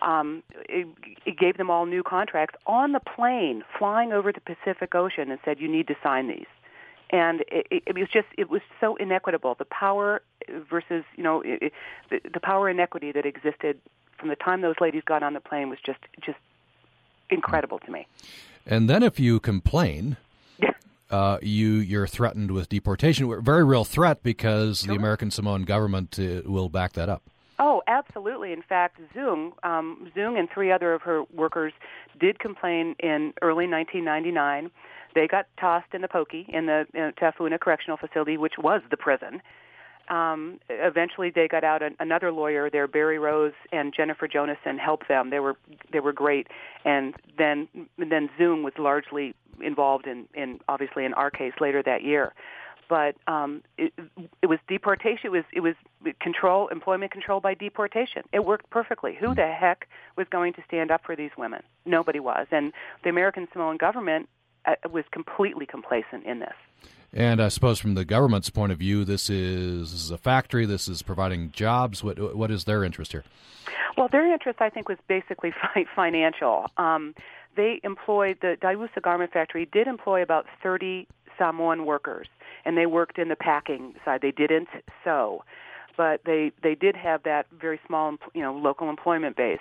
Um, 0.00 0.42
it, 0.68 0.86
it 1.26 1.38
gave 1.38 1.56
them 1.58 1.70
all 1.70 1.86
new 1.86 2.02
contracts 2.02 2.56
on 2.66 2.92
the 2.92 3.00
plane, 3.00 3.62
flying 3.78 4.12
over 4.12 4.32
the 4.32 4.40
Pacific 4.40 4.94
Ocean, 4.94 5.30
and 5.30 5.38
said, 5.44 5.60
"You 5.60 5.68
need 5.68 5.86
to 5.88 5.94
sign 6.02 6.28
these." 6.28 6.46
And 7.10 7.42
it, 7.42 7.66
it, 7.70 7.82
it 7.86 7.98
was 7.98 8.08
just 8.12 8.28
it 8.38 8.50
was 8.50 8.62
so 8.80 8.96
inequitable. 8.96 9.54
The 9.54 9.66
power 9.66 10.22
versus 10.48 11.04
you 11.16 11.22
know 11.22 11.42
it, 11.44 11.72
the, 12.10 12.20
the 12.32 12.40
power 12.40 12.68
inequity 12.68 13.12
that 13.12 13.26
existed 13.26 13.78
from 14.18 14.28
the 14.28 14.36
time 14.36 14.62
those 14.62 14.76
ladies 14.80 15.02
got 15.04 15.22
on 15.22 15.34
the 15.34 15.40
plane 15.40 15.68
was 15.68 15.78
just 15.84 16.00
just 16.20 16.38
incredible 17.30 17.78
to 17.80 17.90
me. 17.90 18.06
And 18.66 18.88
then 18.88 19.02
if 19.02 19.18
you 19.18 19.40
complain, 19.40 20.16
uh, 21.12 21.38
you 21.42 21.74
you're 21.74 22.06
threatened 22.06 22.50
with 22.50 22.68
deportation. 22.68 23.42
Very 23.42 23.64
real 23.64 23.84
threat 23.84 24.22
because 24.22 24.80
sure. 24.80 24.88
the 24.88 24.98
American 24.98 25.30
Samoan 25.30 25.62
government 25.62 26.18
uh, 26.18 26.42
will 26.44 26.68
back 26.68 26.94
that 26.94 27.08
up. 27.08 27.22
Oh, 27.58 27.82
absolutely. 27.86 28.52
In 28.52 28.62
fact, 28.62 28.98
Zung, 29.14 29.52
um, 29.62 30.10
Zung 30.16 30.38
and 30.38 30.48
three 30.50 30.72
other 30.72 30.94
of 30.94 31.02
her 31.02 31.22
workers 31.32 31.72
did 32.18 32.38
complain 32.40 32.96
in 32.98 33.34
early 33.40 33.68
1999. 33.68 34.70
They 35.14 35.28
got 35.28 35.46
tossed 35.60 35.94
in 35.94 36.00
the 36.00 36.08
pokey 36.08 36.46
in 36.48 36.66
the 36.66 36.86
uh, 36.94 37.12
Tafuna 37.20 37.60
Correctional 37.60 37.98
Facility, 37.98 38.36
which 38.36 38.54
was 38.58 38.80
the 38.90 38.96
prison. 38.96 39.42
Um, 40.08 40.58
eventually, 40.68 41.30
they 41.30 41.48
got 41.48 41.64
out. 41.64 41.82
An, 41.82 41.96
another 42.00 42.32
lawyer 42.32 42.68
there, 42.70 42.86
Barry 42.88 43.18
Rose 43.18 43.52
and 43.72 43.94
Jennifer 43.94 44.28
Jonason, 44.28 44.78
helped 44.78 45.08
them. 45.08 45.30
They 45.30 45.40
were 45.40 45.56
they 45.92 46.00
were 46.00 46.12
great. 46.12 46.48
And 46.84 47.14
then 47.38 47.68
and 47.98 48.10
then 48.10 48.28
Zung 48.38 48.62
was 48.62 48.74
largely 48.78 49.34
involved 49.62 50.06
in, 50.06 50.26
in 50.34 50.60
obviously 50.68 51.04
in 51.04 51.14
our 51.14 51.30
case 51.30 51.52
later 51.60 51.82
that 51.82 52.02
year. 52.02 52.34
But 52.88 53.16
um, 53.26 53.62
it, 53.78 53.92
it 54.42 54.46
was 54.46 54.58
deportation. 54.68 55.26
It 55.26 55.30
was 55.32 55.44
it 55.52 55.60
was 55.60 55.74
control 56.20 56.68
employment 56.68 57.10
control 57.12 57.40
by 57.40 57.54
deportation. 57.54 58.22
It 58.32 58.44
worked 58.44 58.68
perfectly. 58.70 59.16
Who 59.18 59.34
the 59.34 59.46
heck 59.46 59.88
was 60.16 60.26
going 60.30 60.52
to 60.54 60.62
stand 60.66 60.90
up 60.90 61.02
for 61.04 61.16
these 61.16 61.30
women? 61.38 61.62
Nobody 61.86 62.20
was, 62.20 62.46
and 62.50 62.72
the 63.02 63.08
American 63.08 63.48
Samoan 63.52 63.78
government 63.78 64.28
uh, 64.66 64.74
was 64.90 65.04
completely 65.10 65.64
complacent 65.64 66.24
in 66.26 66.40
this. 66.40 66.54
And 67.14 67.42
I 67.42 67.48
suppose 67.48 67.78
from 67.78 67.94
the 67.94 68.04
government's 68.04 68.48
point 68.48 68.72
of 68.72 68.78
view, 68.78 69.04
this 69.04 69.28
is, 69.28 70.10
a 70.10 70.16
factory. 70.16 70.64
This 70.64 70.88
is 70.88 71.02
providing 71.02 71.50
jobs. 71.52 72.02
What 72.02 72.36
what 72.36 72.50
is 72.50 72.64
their 72.64 72.84
interest 72.84 73.12
here? 73.12 73.24
Well, 73.96 74.08
their 74.10 74.32
interest, 74.32 74.60
I 74.60 74.70
think, 74.70 74.88
was 74.88 74.98
basically 75.08 75.52
financial. 75.94 76.70
Um, 76.78 77.14
they 77.54 77.80
employed 77.84 78.38
the 78.40 78.56
Daewoosa 78.62 79.02
Garment 79.02 79.32
Factory 79.32 79.68
did 79.70 79.86
employ 79.86 80.22
about 80.22 80.46
30 80.62 81.06
Samoan 81.36 81.84
workers, 81.84 82.28
and 82.64 82.76
they 82.78 82.86
worked 82.86 83.18
in 83.18 83.28
the 83.28 83.36
packing 83.36 83.94
side. 84.04 84.20
They 84.22 84.30
didn't 84.30 84.68
sew, 85.04 85.44
but 85.96 86.22
they 86.24 86.52
they 86.62 86.74
did 86.74 86.96
have 86.96 87.24
that 87.24 87.46
very 87.60 87.78
small, 87.86 88.16
you 88.34 88.40
know, 88.40 88.54
local 88.54 88.88
employment 88.88 89.36
base. 89.36 89.60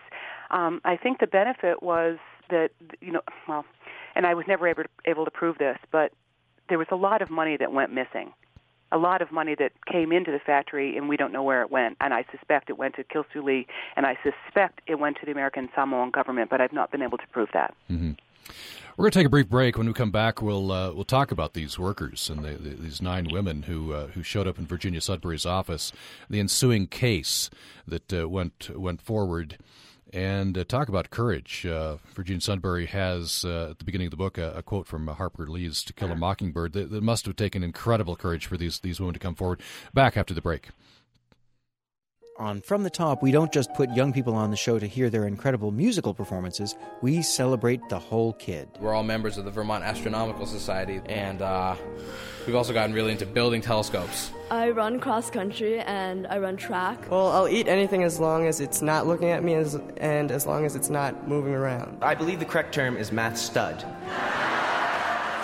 Um, 0.51 0.79
I 0.85 0.95
think 0.95 1.19
the 1.19 1.27
benefit 1.27 1.83
was 1.83 2.17
that 2.49 2.69
you 3.01 3.11
know, 3.11 3.21
well, 3.47 3.65
and 4.15 4.25
I 4.25 4.35
was 4.35 4.45
never 4.47 4.67
able 4.69 4.83
to, 4.83 4.89
able 5.05 5.25
to 5.25 5.31
prove 5.31 5.57
this, 5.57 5.77
but 5.91 6.13
there 6.71 6.79
was 6.79 6.87
a 6.89 6.95
lot 6.95 7.21
of 7.21 7.29
money 7.29 7.57
that 7.57 7.73
went 7.73 7.93
missing 7.93 8.31
a 8.91 8.97
lot 8.97 9.21
of 9.21 9.31
money 9.31 9.55
that 9.57 9.71
came 9.89 10.11
into 10.11 10.31
the 10.31 10.39
factory, 10.39 10.97
and 10.97 11.07
we 11.07 11.15
don't 11.15 11.31
know 11.31 11.43
where 11.43 11.61
it 11.61 11.71
went. 11.71 11.97
And 12.01 12.13
I 12.13 12.25
suspect 12.31 12.69
it 12.69 12.77
went 12.77 12.95
to 12.95 13.03
Kil 13.03 13.25
Soo 13.33 13.41
Lee, 13.41 13.65
and 13.95 14.05
I 14.05 14.17
suspect 14.21 14.81
it 14.87 14.95
went 14.99 15.17
to 15.21 15.25
the 15.25 15.31
American 15.31 15.69
Samoan 15.73 16.11
government, 16.11 16.49
but 16.49 16.59
I've 16.59 16.73
not 16.73 16.91
been 16.91 17.01
able 17.01 17.17
to 17.17 17.27
prove 17.31 17.49
that. 17.53 17.73
Mm-hmm. 17.89 18.11
We're 18.97 19.03
going 19.03 19.11
to 19.11 19.19
take 19.19 19.27
a 19.27 19.29
brief 19.29 19.47
break. 19.47 19.77
When 19.77 19.87
we 19.87 19.93
come 19.93 20.11
back, 20.11 20.41
we'll 20.41 20.71
uh, 20.71 20.91
we'll 20.91 21.05
talk 21.05 21.31
about 21.31 21.53
these 21.53 21.79
workers 21.79 22.29
and 22.29 22.43
the, 22.43 22.51
the, 22.51 22.75
these 22.75 23.01
nine 23.01 23.29
women 23.31 23.63
who 23.63 23.93
uh, 23.93 24.07
who 24.07 24.23
showed 24.23 24.47
up 24.47 24.59
in 24.59 24.67
Virginia 24.67 24.99
Sudbury's 24.99 25.45
office, 25.45 25.93
the 26.29 26.41
ensuing 26.41 26.87
case 26.87 27.49
that 27.87 28.11
uh, 28.11 28.27
went 28.27 28.69
went 28.75 29.01
forward 29.01 29.57
and 30.13 30.57
uh, 30.57 30.63
talk 30.63 30.89
about 30.89 31.09
courage. 31.09 31.65
Uh, 31.65 31.97
Virginia 32.13 32.41
Sudbury 32.41 32.87
has, 32.87 33.45
uh, 33.45 33.69
at 33.71 33.79
the 33.79 33.85
beginning 33.85 34.07
of 34.07 34.11
the 34.11 34.17
book, 34.17 34.37
a, 34.37 34.51
a 34.53 34.63
quote 34.63 34.87
from 34.87 35.07
Harper 35.07 35.47
Lee's 35.47 35.83
To 35.83 35.93
Kill 35.93 36.11
a 36.11 36.15
Mockingbird 36.15 36.73
that, 36.73 36.91
that, 36.91 37.03
must 37.03 37.25
have 37.25 37.35
taken 37.35 37.63
incredible 37.63 38.15
courage 38.15 38.45
for 38.45 38.57
these, 38.57 38.79
these 38.79 38.99
women 38.99 39.13
to 39.13 39.19
come 39.19 39.35
forward. 39.35 39.61
Back 39.93 40.17
after 40.17 40.33
the 40.33 40.41
break 40.41 40.69
on 42.41 42.59
From 42.61 42.83
the 42.83 42.89
Top, 42.89 43.21
we 43.21 43.31
don't 43.31 43.51
just 43.51 43.71
put 43.73 43.89
young 43.91 44.11
people 44.11 44.33
on 44.33 44.49
the 44.49 44.57
show 44.57 44.79
to 44.79 44.87
hear 44.87 45.09
their 45.09 45.27
incredible 45.27 45.71
musical 45.71 46.13
performances, 46.13 46.75
we 47.01 47.21
celebrate 47.21 47.87
the 47.87 47.99
whole 47.99 48.33
kid. 48.33 48.67
We're 48.79 48.93
all 48.93 49.03
members 49.03 49.37
of 49.37 49.45
the 49.45 49.51
Vermont 49.51 49.83
Astronomical 49.83 50.45
Society, 50.47 51.01
and 51.05 51.41
uh, 51.41 51.75
we've 52.45 52.55
also 52.55 52.73
gotten 52.73 52.93
really 52.93 53.11
into 53.11 53.27
building 53.27 53.61
telescopes. 53.61 54.31
I 54.49 54.71
run 54.71 54.99
cross 54.99 55.29
country 55.29 55.79
and 55.79 56.27
I 56.27 56.39
run 56.39 56.57
track. 56.57 57.09
Well, 57.09 57.27
I'll 57.27 57.47
eat 57.47 57.67
anything 57.67 58.03
as 58.03 58.19
long 58.19 58.47
as 58.47 58.59
it's 58.59 58.81
not 58.81 59.05
looking 59.05 59.29
at 59.29 59.43
me 59.43 59.53
as, 59.53 59.75
and 59.97 60.31
as 60.31 60.47
long 60.47 60.65
as 60.65 60.75
it's 60.75 60.89
not 60.89 61.27
moving 61.27 61.53
around. 61.53 62.03
I 62.03 62.15
believe 62.15 62.39
the 62.39 62.45
correct 62.45 62.73
term 62.73 62.97
is 62.97 63.11
math 63.11 63.37
stud. 63.37 63.85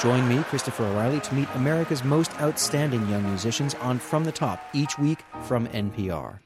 Join 0.02 0.28
me, 0.28 0.44
Christopher 0.44 0.86
O'Riley, 0.86 1.20
to 1.22 1.34
meet 1.36 1.48
America's 1.56 2.04
most 2.04 2.32
outstanding 2.40 3.08
young 3.10 3.24
musicians 3.24 3.74
on 3.76 3.98
From 3.98 4.24
the 4.24 4.32
Top 4.32 4.60
each 4.74 5.00
week 5.00 5.20
from 5.44 5.68
NPR. 5.68 6.40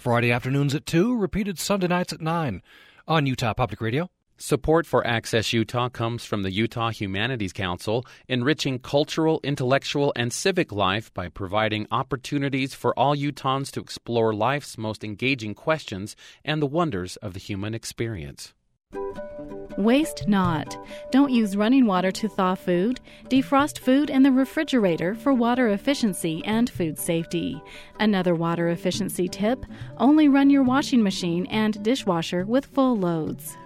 Friday 0.00 0.32
afternoons 0.32 0.74
at 0.74 0.86
2, 0.86 1.14
repeated 1.14 1.58
Sunday 1.58 1.86
nights 1.86 2.10
at 2.10 2.22
9 2.22 2.62
on 3.06 3.26
Utah 3.26 3.52
Public 3.52 3.82
Radio. 3.82 4.08
Support 4.38 4.86
for 4.86 5.06
Access 5.06 5.52
Utah 5.52 5.90
comes 5.90 6.24
from 6.24 6.42
the 6.42 6.50
Utah 6.50 6.88
Humanities 6.88 7.52
Council, 7.52 8.06
enriching 8.26 8.78
cultural, 8.78 9.40
intellectual, 9.44 10.10
and 10.16 10.32
civic 10.32 10.72
life 10.72 11.12
by 11.12 11.28
providing 11.28 11.86
opportunities 11.90 12.72
for 12.72 12.98
all 12.98 13.14
Utahns 13.14 13.70
to 13.72 13.80
explore 13.80 14.32
life's 14.32 14.78
most 14.78 15.04
engaging 15.04 15.54
questions 15.54 16.16
and 16.46 16.62
the 16.62 16.66
wonders 16.66 17.16
of 17.16 17.34
the 17.34 17.38
human 17.38 17.74
experience. 17.74 18.54
Waste 19.80 20.28
not. 20.28 20.76
Don't 21.10 21.30
use 21.30 21.56
running 21.56 21.86
water 21.86 22.10
to 22.12 22.28
thaw 22.28 22.54
food. 22.54 23.00
Defrost 23.30 23.78
food 23.78 24.10
in 24.10 24.22
the 24.22 24.30
refrigerator 24.30 25.14
for 25.14 25.32
water 25.32 25.68
efficiency 25.68 26.42
and 26.44 26.68
food 26.68 26.98
safety. 26.98 27.62
Another 27.98 28.34
water 28.34 28.68
efficiency 28.68 29.26
tip 29.26 29.64
only 29.96 30.28
run 30.28 30.50
your 30.50 30.64
washing 30.64 31.02
machine 31.02 31.46
and 31.46 31.82
dishwasher 31.82 32.44
with 32.44 32.66
full 32.66 32.98
loads. 32.98 33.56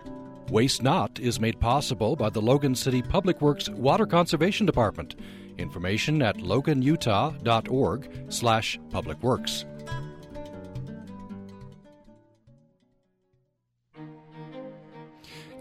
Waste 0.50 0.84
Not 0.84 1.18
is 1.18 1.40
made 1.40 1.58
possible 1.58 2.14
by 2.14 2.30
the 2.30 2.42
Logan 2.42 2.76
City 2.76 3.02
Public 3.02 3.40
Works 3.40 3.68
Water 3.68 4.06
Conservation 4.06 4.66
Department. 4.66 5.16
Information 5.58 6.22
at 6.22 6.36
loganutah.org 6.36 8.10
slash 8.28 8.78
publicworks. 8.90 9.64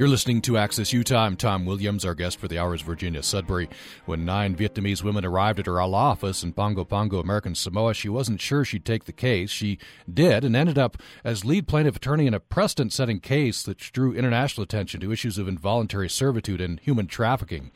You're 0.04 0.10
listening 0.10 0.42
to 0.42 0.58
Access 0.58 0.92
Utah. 0.92 1.24
I'm 1.24 1.38
Tom 1.38 1.66
Williams. 1.66 2.04
Our 2.04 2.13
guest 2.13 2.38
for 2.38 2.50
the 2.50 2.60
hour 2.60 2.76
is 2.76 2.82
Virginia 2.82 3.24
Sudbury. 3.24 3.70
When 4.06 4.26
nine 4.26 4.54
Vietnamese 4.54 5.02
women 5.02 5.24
arrived 5.24 5.60
at 5.60 5.66
her 5.66 5.80
office 5.80 6.44
in 6.44 6.52
Pongo 6.52 6.84
Pongo, 6.84 7.22
American 7.22 7.56
Samoa, 7.56 7.94
she 7.94 8.10
wasn't 8.10 8.42
sure 8.42 8.66
she'd 8.66 8.84
take 8.84 9.06
the 9.06 9.13
case. 9.13 9.50
She 9.50 9.80
did 10.13 10.44
and 10.44 10.58
ended 10.58 10.78
up 10.78 10.98
as 11.24 11.46
lead 11.46 11.70
plaintiff 11.70 11.96
attorney 11.96 12.28
in 12.28 12.34
a 12.34 12.42
precedent 12.42 12.92
setting 12.92 13.22
case 13.22 13.63
that 13.63 13.78
drew 13.78 14.13
international 14.13 14.66
attention 14.66 15.00
to 15.00 15.12
issues 15.13 15.38
of 15.38 15.48
involuntary 15.48 16.10
servitude 16.10 16.60
and 16.60 16.82
human 16.82 17.08
trafficking. 17.08 17.72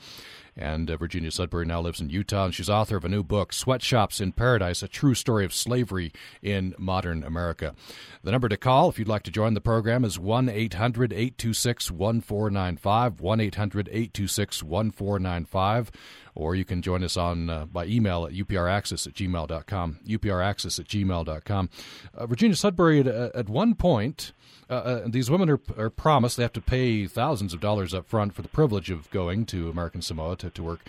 And 0.58 0.90
uh, 0.90 0.98
Virginia 0.98 1.30
Sudbury 1.30 1.66
now 1.66 1.82
lives 1.82 2.02
in 2.02 2.10
Utah, 2.10 2.46
and 2.46 2.56
she's 2.56 2.70
author 2.70 2.98
of 2.98 3.06
a 3.06 3.10
new 3.10 3.24
book, 3.24 3.54
Sweatshops 3.54 4.20
in 4.20 4.32
Paradise 4.32 4.82
A 4.82 4.88
True 4.88 5.14
Story 5.14 5.46
of 5.46 5.54
Slavery 5.54 6.12
in 6.42 6.74
Modern 6.80 7.24
America. 7.24 7.76
The 8.24 8.32
number 8.32 8.50
to 8.50 8.58
call 8.58 8.90
if 8.90 8.98
you'd 8.98 9.08
like 9.08 9.24
to 9.24 9.32
join 9.32 9.54
the 9.54 9.62
program 9.62 10.04
is 10.04 10.18
1 10.18 10.50
800 10.50 11.14
826 11.14 11.92
1495, 11.92 13.22
1 13.22 13.40
800 13.40 13.88
826 13.90 14.64
1495 14.64 15.92
or 16.38 16.56
you 16.56 16.64
can 16.64 16.82
join 16.82 17.04
us 17.04 17.18
on 17.18 17.50
uh, 17.50 17.66
by 17.66 17.86
email 17.86 18.26
at 18.26 18.34
upraccess 18.34 19.08
at 19.08 19.14
gmail.com, 19.14 20.00
upraccess 20.08 20.80
at 20.80 20.86
gmail.com. 20.86 21.70
Uh, 22.16 22.28
Virginia 22.28 22.56
Sudbury, 22.56 23.00
at, 23.00 23.08
at 23.08 23.50
one 23.50 23.74
point, 23.76 24.32
uh, 24.70 24.74
uh, 24.74 25.08
these 25.08 25.32
women 25.32 25.50
are, 25.50 25.60
are 25.78 25.90
promised 25.90 26.38
they 26.38 26.44
have 26.44 26.54
to 26.54 26.62
pay 26.62 27.08
thousands 27.08 27.54
of 27.54 27.60
dollars 27.60 27.94
up 27.94 28.06
front 28.06 28.34
for 28.34 28.42
the 28.42 28.48
privilege 28.48 28.90
of 28.90 29.10
going 29.12 29.46
to 29.46 29.70
American 29.70 30.02
Samoa 30.02 30.36
to, 30.38 30.50
to 30.50 30.64
work. 30.64 30.82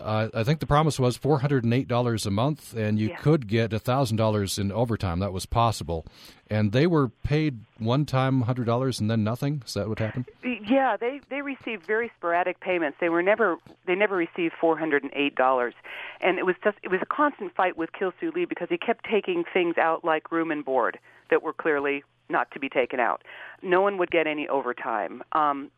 Uh, 0.00 0.28
I 0.32 0.44
think 0.44 0.60
the 0.60 0.66
promise 0.66 0.98
was 0.98 1.16
four 1.16 1.40
hundred 1.40 1.64
and 1.64 1.74
eight 1.74 1.88
dollars 1.88 2.26
a 2.26 2.30
month, 2.30 2.74
and 2.74 2.98
you 2.98 3.08
yeah. 3.08 3.16
could 3.16 3.48
get 3.48 3.72
a 3.72 3.78
thousand 3.78 4.16
dollars 4.16 4.58
in 4.58 4.70
overtime. 4.70 5.18
That 5.20 5.32
was 5.32 5.46
possible, 5.46 6.06
and 6.48 6.72
they 6.72 6.86
were 6.86 7.08
paid 7.08 7.60
one 7.78 8.04
time 8.06 8.42
hundred 8.42 8.66
dollars 8.66 9.00
and 9.00 9.10
then 9.10 9.24
nothing. 9.24 9.62
Is 9.66 9.74
that 9.74 9.88
what 9.88 9.98
happened? 9.98 10.26
Yeah, 10.42 10.96
they 10.96 11.20
they 11.30 11.42
received 11.42 11.86
very 11.86 12.10
sporadic 12.16 12.60
payments. 12.60 12.98
They 13.00 13.08
were 13.08 13.22
never 13.22 13.56
they 13.86 13.94
never 13.94 14.16
received 14.16 14.54
four 14.60 14.78
hundred 14.78 15.02
and 15.02 15.12
eight 15.14 15.34
dollars, 15.34 15.74
and 16.20 16.38
it 16.38 16.46
was 16.46 16.56
just 16.62 16.78
it 16.82 16.90
was 16.90 17.00
a 17.02 17.06
constant 17.06 17.54
fight 17.54 17.76
with 17.76 17.92
Kil 17.92 18.12
Soo 18.20 18.30
Lee 18.34 18.44
because 18.44 18.68
he 18.70 18.78
kept 18.78 19.04
taking 19.10 19.44
things 19.52 19.78
out 19.78 20.04
like 20.04 20.30
room 20.30 20.50
and 20.50 20.64
board 20.64 20.98
that 21.30 21.42
were 21.42 21.52
clearly 21.52 22.04
not 22.28 22.50
to 22.52 22.60
be 22.60 22.68
taken 22.68 23.00
out. 23.00 23.22
No 23.62 23.80
one 23.80 23.98
would 23.98 24.10
get 24.10 24.26
any 24.26 24.48
overtime. 24.48 25.22
Um, 25.32 25.70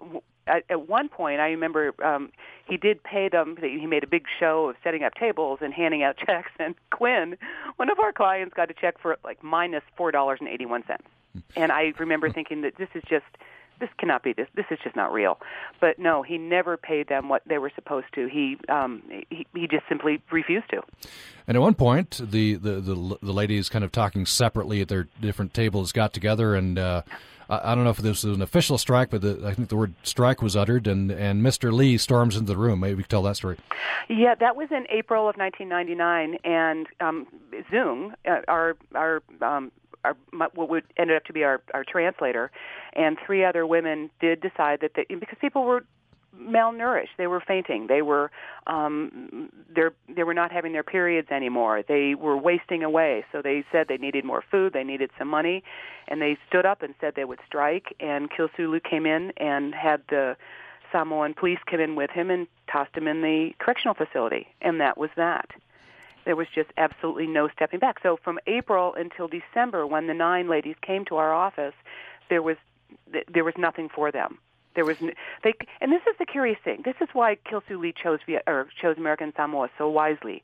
at, 0.46 0.64
at 0.68 0.88
one 0.88 1.08
point, 1.08 1.40
I 1.40 1.50
remember 1.50 1.94
um, 2.04 2.30
he 2.66 2.76
did 2.76 3.02
pay 3.02 3.28
them. 3.28 3.56
He 3.60 3.86
made 3.86 4.02
a 4.02 4.06
big 4.06 4.24
show 4.38 4.70
of 4.70 4.76
setting 4.82 5.04
up 5.04 5.14
tables 5.14 5.60
and 5.62 5.72
handing 5.72 6.02
out 6.02 6.16
checks. 6.26 6.50
And 6.58 6.74
Quinn, 6.90 7.36
one 7.76 7.90
of 7.90 7.98
our 8.00 8.12
clients, 8.12 8.54
got 8.54 8.70
a 8.70 8.74
check 8.74 9.00
for 9.00 9.16
like 9.24 9.42
minus 9.42 9.82
four 9.96 10.10
dollars 10.10 10.38
and 10.40 10.48
eighty 10.48 10.66
one 10.66 10.84
cents. 10.86 11.06
And 11.54 11.70
I 11.70 11.92
remember 11.98 12.30
thinking 12.30 12.62
that 12.62 12.76
this 12.76 12.88
is 12.94 13.02
just 13.08 13.26
this 13.80 13.90
cannot 13.98 14.22
be 14.22 14.32
this 14.32 14.48
this 14.54 14.66
is 14.70 14.78
just 14.82 14.94
not 14.94 15.12
real 15.12 15.38
but 15.80 15.98
no 15.98 16.22
he 16.22 16.38
never 16.38 16.76
paid 16.76 17.08
them 17.08 17.28
what 17.28 17.42
they 17.46 17.58
were 17.58 17.72
supposed 17.74 18.06
to 18.14 18.26
he 18.28 18.56
um 18.68 19.02
he, 19.30 19.46
he 19.54 19.66
just 19.66 19.84
simply 19.88 20.22
refused 20.30 20.68
to 20.70 20.80
and 21.46 21.56
at 21.56 21.60
one 21.60 21.74
point 21.74 22.20
the 22.22 22.54
the 22.54 22.80
the, 22.80 23.18
the 23.22 23.32
ladies 23.32 23.68
kind 23.68 23.84
of 23.84 23.90
talking 23.90 24.24
separately 24.26 24.80
at 24.80 24.88
their 24.88 25.08
different 25.20 25.52
tables 25.52 25.92
got 25.92 26.12
together 26.12 26.54
and 26.54 26.78
uh 26.78 27.02
I 27.50 27.74
don't 27.74 27.82
know 27.82 27.90
if 27.90 27.96
this 27.96 28.22
was 28.22 28.36
an 28.36 28.42
official 28.42 28.78
strike, 28.78 29.10
but 29.10 29.22
the, 29.22 29.42
I 29.44 29.54
think 29.54 29.70
the 29.70 29.76
word 29.76 29.94
strike 30.04 30.40
was 30.40 30.54
uttered, 30.54 30.86
and, 30.86 31.10
and 31.10 31.42
Mr. 31.42 31.72
Lee 31.72 31.98
storms 31.98 32.36
into 32.36 32.46
the 32.46 32.56
room. 32.56 32.78
Maybe 32.78 32.94
we 32.94 33.02
can 33.02 33.10
tell 33.10 33.22
that 33.22 33.34
story. 33.34 33.56
Yeah, 34.08 34.36
that 34.36 34.54
was 34.54 34.68
in 34.70 34.86
April 34.88 35.28
of 35.28 35.36
1999, 35.36 36.38
and 36.44 36.86
um, 37.00 37.26
Zung, 37.72 38.12
uh, 38.24 38.42
our 38.46 38.76
our 38.94 39.22
um, 39.42 39.72
our 40.04 40.16
what 40.32 40.68
would 40.68 40.84
ended 40.96 41.16
up 41.16 41.24
to 41.24 41.32
be 41.32 41.44
our 41.44 41.60
our 41.74 41.84
translator, 41.84 42.50
and 42.92 43.16
three 43.24 43.44
other 43.44 43.66
women 43.66 44.10
did 44.20 44.40
decide 44.40 44.80
that 44.80 44.92
they, 44.94 45.06
because 45.14 45.38
people 45.40 45.64
were 45.64 45.84
malnourished. 46.38 47.16
They 47.18 47.26
were 47.26 47.40
fainting. 47.40 47.86
They 47.88 48.02
were 48.02 48.30
um, 48.66 49.50
they 49.74 49.82
they 50.14 50.22
were 50.22 50.34
not 50.34 50.52
having 50.52 50.72
their 50.72 50.82
periods 50.82 51.28
anymore. 51.30 51.82
They 51.86 52.14
were 52.14 52.36
wasting 52.36 52.82
away. 52.82 53.24
So 53.32 53.42
they 53.42 53.64
said 53.72 53.88
they 53.88 53.96
needed 53.96 54.24
more 54.24 54.42
food. 54.50 54.72
They 54.72 54.84
needed 54.84 55.10
some 55.18 55.28
money, 55.28 55.62
and 56.08 56.20
they 56.20 56.38
stood 56.48 56.66
up 56.66 56.82
and 56.82 56.94
said 57.00 57.14
they 57.14 57.24
would 57.24 57.40
strike. 57.46 57.94
And 58.00 58.30
Kilsulu 58.30 58.82
came 58.82 59.06
in 59.06 59.32
and 59.36 59.74
had 59.74 60.02
the 60.08 60.36
Samoan 60.92 61.34
police 61.34 61.58
come 61.66 61.80
in 61.80 61.96
with 61.96 62.10
him 62.10 62.30
and 62.30 62.46
tossed 62.70 62.96
him 62.96 63.06
in 63.06 63.22
the 63.22 63.50
correctional 63.58 63.94
facility. 63.94 64.48
And 64.60 64.80
that 64.80 64.98
was 64.98 65.10
that. 65.16 65.50
There 66.24 66.36
was 66.36 66.46
just 66.54 66.70
absolutely 66.76 67.26
no 67.26 67.48
stepping 67.48 67.80
back. 67.80 67.96
So 68.02 68.18
from 68.22 68.38
April 68.46 68.94
until 68.94 69.28
December, 69.28 69.86
when 69.86 70.06
the 70.06 70.14
nine 70.14 70.48
ladies 70.48 70.76
came 70.82 71.04
to 71.06 71.16
our 71.16 71.32
office, 71.32 71.74
there 72.28 72.42
was 72.42 72.56
there 73.32 73.44
was 73.44 73.54
nothing 73.56 73.88
for 73.88 74.10
them 74.10 74.38
there 74.74 74.84
was 74.84 74.98
they, 75.42 75.52
and 75.80 75.92
this 75.92 76.02
is 76.08 76.16
the 76.18 76.26
curious 76.26 76.58
thing. 76.64 76.82
This 76.84 76.94
is 77.00 77.08
why 77.12 77.36
Kilsulu 77.50 77.92
chose 77.96 78.20
or 78.46 78.68
chose 78.80 78.96
American 78.96 79.32
Samoa 79.36 79.68
so 79.76 79.88
wisely. 79.88 80.42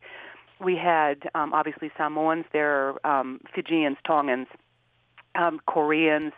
We 0.60 0.76
had 0.76 1.28
um, 1.34 1.52
obviously 1.52 1.90
Samoans, 1.96 2.44
there 2.52 2.94
um, 3.06 3.40
Fijians, 3.54 3.98
Tongans, 4.06 4.46
um, 5.34 5.60
Koreans, 5.66 6.32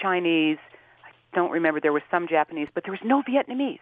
Chinese. 0.00 0.58
I 1.04 1.36
don't 1.36 1.50
remember. 1.50 1.80
There 1.80 1.92
was 1.92 2.02
some 2.10 2.28
Japanese, 2.28 2.68
but 2.74 2.84
there 2.84 2.92
was 2.92 3.00
no 3.04 3.22
Vietnamese. 3.22 3.80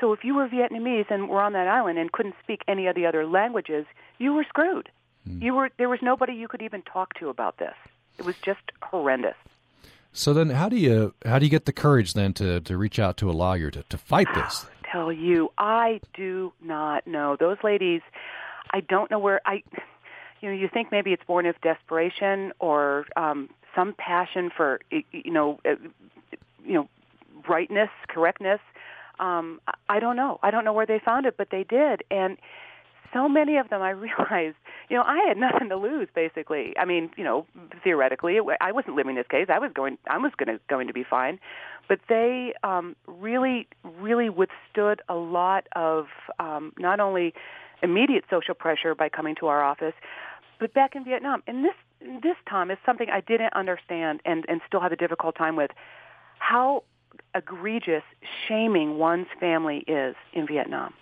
So 0.00 0.12
if 0.12 0.24
you 0.24 0.34
were 0.34 0.48
Vietnamese 0.48 1.10
and 1.10 1.28
were 1.28 1.40
on 1.40 1.52
that 1.52 1.68
island 1.68 1.98
and 1.98 2.10
couldn't 2.12 2.34
speak 2.42 2.62
any 2.66 2.86
of 2.86 2.94
the 2.94 3.06
other 3.06 3.26
languages, 3.26 3.86
you 4.18 4.32
were 4.32 4.44
screwed. 4.44 4.88
Mm. 5.28 5.42
You 5.42 5.54
were 5.54 5.70
there 5.78 5.88
was 5.88 6.00
nobody 6.02 6.34
you 6.34 6.48
could 6.48 6.62
even 6.62 6.82
talk 6.82 7.14
to 7.20 7.28
about 7.28 7.58
this. 7.58 7.74
It 8.18 8.24
was 8.24 8.36
just 8.38 8.60
horrendous. 8.82 9.36
So 10.12 10.32
then, 10.32 10.50
how 10.50 10.68
do 10.68 10.76
you 10.76 11.12
how 11.24 11.38
do 11.38 11.46
you 11.46 11.50
get 11.50 11.64
the 11.64 11.72
courage 11.72 12.12
then 12.14 12.32
to, 12.34 12.60
to 12.60 12.76
reach 12.76 12.98
out 12.98 13.16
to 13.18 13.30
a 13.30 13.32
lawyer 13.32 13.70
to, 13.70 13.82
to 13.82 13.98
fight 13.98 14.28
this? 14.34 14.66
i 14.84 14.92
tell 14.92 15.12
you, 15.12 15.50
I 15.58 16.00
do 16.14 16.52
not 16.62 17.04
know. 17.04 17.36
Those 17.38 17.56
ladies, 17.64 18.00
I 18.70 18.80
don't 18.80 19.10
know 19.10 19.18
where 19.18 19.40
I. 19.44 19.62
You 20.40 20.50
know, 20.50 20.56
you 20.56 20.68
think 20.68 20.92
maybe 20.92 21.12
it's 21.12 21.24
born 21.24 21.46
of 21.46 21.58
desperation 21.62 22.52
or 22.60 23.06
um, 23.16 23.48
some 23.74 23.94
passion 23.96 24.50
for 24.56 24.80
you 24.90 25.32
know, 25.32 25.58
uh, 25.64 25.74
you 26.64 26.74
know, 26.74 26.88
rightness, 27.48 27.90
correctness. 28.08 28.60
Um, 29.18 29.60
I 29.88 30.00
don't 30.00 30.16
know. 30.16 30.38
I 30.42 30.50
don't 30.50 30.64
know 30.64 30.72
where 30.72 30.86
they 30.86 31.00
found 31.04 31.26
it, 31.26 31.36
but 31.36 31.48
they 31.50 31.64
did, 31.64 32.02
and 32.10 32.38
so 33.14 33.28
many 33.28 33.56
of 33.56 33.70
them 33.70 33.80
I 33.80 33.90
realized, 34.08 34.56
you 34.90 34.96
know, 34.96 35.04
I 35.04 35.24
had 35.26 35.38
nothing 35.38 35.70
to 35.70 35.76
lose 35.76 36.08
basically. 36.14 36.74
I 36.78 36.84
mean, 36.84 37.10
you 37.16 37.24
know, 37.24 37.46
theoretically, 37.82 38.38
I 38.60 38.72
wasn't 38.72 38.96
living 38.96 39.14
this 39.14 39.26
case. 39.30 39.46
I 39.48 39.58
was 39.58 39.70
going 39.72 39.96
I 40.10 40.18
was 40.18 40.32
going 40.36 40.58
to 40.58 40.62
going 40.68 40.88
to 40.88 40.92
be 40.92 41.04
fine. 41.08 41.38
But 41.88 42.00
they 42.08 42.52
um 42.62 42.96
really 43.06 43.68
really 43.84 44.28
withstood 44.28 45.00
a 45.08 45.14
lot 45.14 45.66
of 45.74 46.06
um 46.38 46.72
not 46.78 47.00
only 47.00 47.32
immediate 47.82 48.24
social 48.28 48.54
pressure 48.54 48.94
by 48.94 49.08
coming 49.08 49.34
to 49.40 49.46
our 49.46 49.62
office, 49.62 49.94
but 50.58 50.74
back 50.74 50.94
in 50.94 51.04
Vietnam. 51.04 51.42
And 51.46 51.64
this 51.64 51.74
this 52.22 52.36
time 52.48 52.70
is 52.70 52.78
something 52.84 53.08
I 53.10 53.20
didn't 53.20 53.54
understand 53.54 54.20
and 54.26 54.44
and 54.48 54.60
still 54.66 54.80
have 54.80 54.92
a 54.92 54.96
difficult 54.96 55.36
time 55.36 55.56
with 55.56 55.70
how 56.38 56.82
egregious 57.34 58.02
shaming 58.46 58.98
one's 58.98 59.26
family 59.40 59.84
is 59.86 60.14
in 60.32 60.46
Vietnam. 60.46 60.94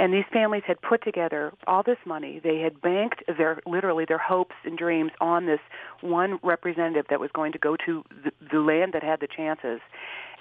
And 0.00 0.14
these 0.14 0.24
families 0.32 0.62
had 0.66 0.80
put 0.80 1.04
together 1.04 1.52
all 1.66 1.82
this 1.82 1.98
money. 2.06 2.40
They 2.42 2.60
had 2.60 2.80
banked 2.80 3.22
their 3.36 3.60
literally 3.66 4.06
their 4.06 4.18
hopes 4.18 4.54
and 4.64 4.78
dreams 4.78 5.12
on 5.20 5.44
this 5.44 5.60
one 6.00 6.38
representative 6.42 7.04
that 7.10 7.20
was 7.20 7.30
going 7.34 7.52
to 7.52 7.58
go 7.58 7.76
to 7.84 8.02
the, 8.24 8.32
the 8.50 8.60
land 8.60 8.94
that 8.94 9.02
had 9.02 9.20
the 9.20 9.26
chances. 9.26 9.80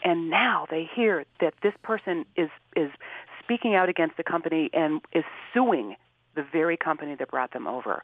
And 0.01 0.29
now 0.29 0.65
they 0.71 0.89
hear 0.95 1.25
that 1.41 1.55
this 1.61 1.73
person 1.83 2.25
is 2.37 2.49
is 2.77 2.89
speaking 3.43 3.75
out 3.75 3.89
against 3.89 4.15
the 4.15 4.23
company 4.23 4.69
and 4.71 5.01
is 5.11 5.25
suing 5.53 5.97
the 6.35 6.45
very 6.49 6.77
company 6.77 7.15
that 7.15 7.29
brought 7.29 7.51
them 7.51 7.67
over. 7.67 8.03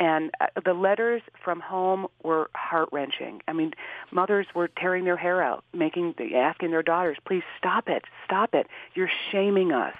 And 0.00 0.30
uh, 0.40 0.46
the 0.64 0.72
letters 0.72 1.20
from 1.44 1.60
home 1.60 2.06
were 2.24 2.48
heart 2.54 2.88
wrenching. 2.90 3.42
I 3.46 3.52
mean, 3.52 3.72
mothers 4.10 4.46
were 4.54 4.66
tearing 4.66 5.04
their 5.04 5.18
hair 5.18 5.42
out, 5.42 5.62
making 5.74 6.14
asking 6.34 6.70
their 6.70 6.82
daughters, 6.82 7.18
"Please 7.26 7.42
stop 7.58 7.88
it, 7.88 8.04
stop 8.24 8.54
it! 8.54 8.66
You're 8.94 9.10
shaming 9.30 9.72
us." 9.72 9.94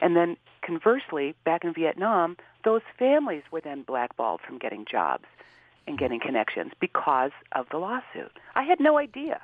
And 0.00 0.16
then 0.16 0.36
conversely, 0.62 1.34
back 1.44 1.64
in 1.64 1.74
Vietnam, 1.74 2.36
those 2.64 2.82
families 2.96 3.42
were 3.50 3.60
then 3.60 3.82
blackballed 3.82 4.40
from 4.46 4.58
getting 4.58 4.86
jobs 4.90 5.24
and 5.86 5.98
getting 5.98 6.20
connections 6.20 6.72
because 6.80 7.32
of 7.52 7.66
the 7.70 7.78
lawsuit. 7.78 8.32
I 8.54 8.62
had 8.62 8.78
no 8.78 8.98
idea. 8.98 9.40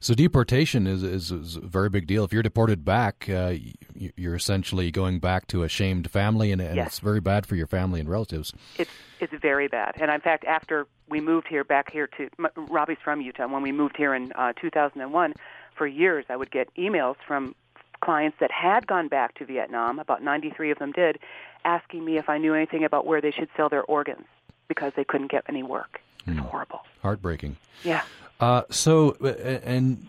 So 0.00 0.14
deportation 0.14 0.86
is, 0.86 1.02
is, 1.02 1.30
is 1.30 1.56
a 1.56 1.60
very 1.60 1.90
big 1.90 2.06
deal. 2.06 2.24
If 2.24 2.32
you're 2.32 2.42
deported 2.42 2.84
back, 2.84 3.28
uh, 3.28 3.54
you're 3.94 4.34
essentially 4.34 4.90
going 4.90 5.18
back 5.18 5.46
to 5.48 5.62
a 5.62 5.68
shamed 5.68 6.10
family, 6.10 6.52
and, 6.52 6.60
and 6.60 6.76
yes. 6.76 6.86
it's 6.88 6.98
very 7.00 7.20
bad 7.20 7.44
for 7.44 7.54
your 7.54 7.66
family 7.66 8.00
and 8.00 8.08
relatives. 8.08 8.54
It's 8.78 8.90
it's 9.20 9.34
very 9.42 9.68
bad. 9.68 9.96
And 10.00 10.10
in 10.10 10.20
fact, 10.20 10.44
after 10.44 10.86
we 11.08 11.20
moved 11.20 11.48
here, 11.48 11.64
back 11.64 11.92
here 11.92 12.08
to 12.16 12.30
Robbie's 12.56 12.96
from 13.04 13.20
Utah. 13.20 13.46
When 13.46 13.62
we 13.62 13.72
moved 13.72 13.96
here 13.96 14.14
in 14.14 14.32
uh, 14.32 14.54
2001, 14.58 15.34
for 15.76 15.86
years 15.86 16.24
I 16.30 16.36
would 16.36 16.50
get 16.50 16.74
emails 16.76 17.16
from 17.26 17.54
clients 18.00 18.38
that 18.40 18.50
had 18.50 18.86
gone 18.86 19.08
back 19.08 19.34
to 19.34 19.44
Vietnam, 19.44 19.98
about 19.98 20.22
93 20.22 20.70
of 20.70 20.78
them 20.78 20.92
did, 20.92 21.18
asking 21.64 22.04
me 22.04 22.16
if 22.16 22.28
I 22.28 22.38
knew 22.38 22.54
anything 22.54 22.84
about 22.84 23.06
where 23.06 23.20
they 23.20 23.30
should 23.30 23.48
sell 23.56 23.68
their 23.68 23.82
organs 23.84 24.24
because 24.68 24.92
they 24.96 25.04
couldn't 25.04 25.30
get 25.30 25.44
any 25.48 25.62
work. 25.62 26.00
It's 26.26 26.38
mm. 26.38 26.40
horrible. 26.40 26.80
Heartbreaking. 27.02 27.56
Yeah. 27.82 28.02
Uh, 28.40 28.62
so, 28.70 29.16
uh, 29.22 29.28
and 29.64 30.06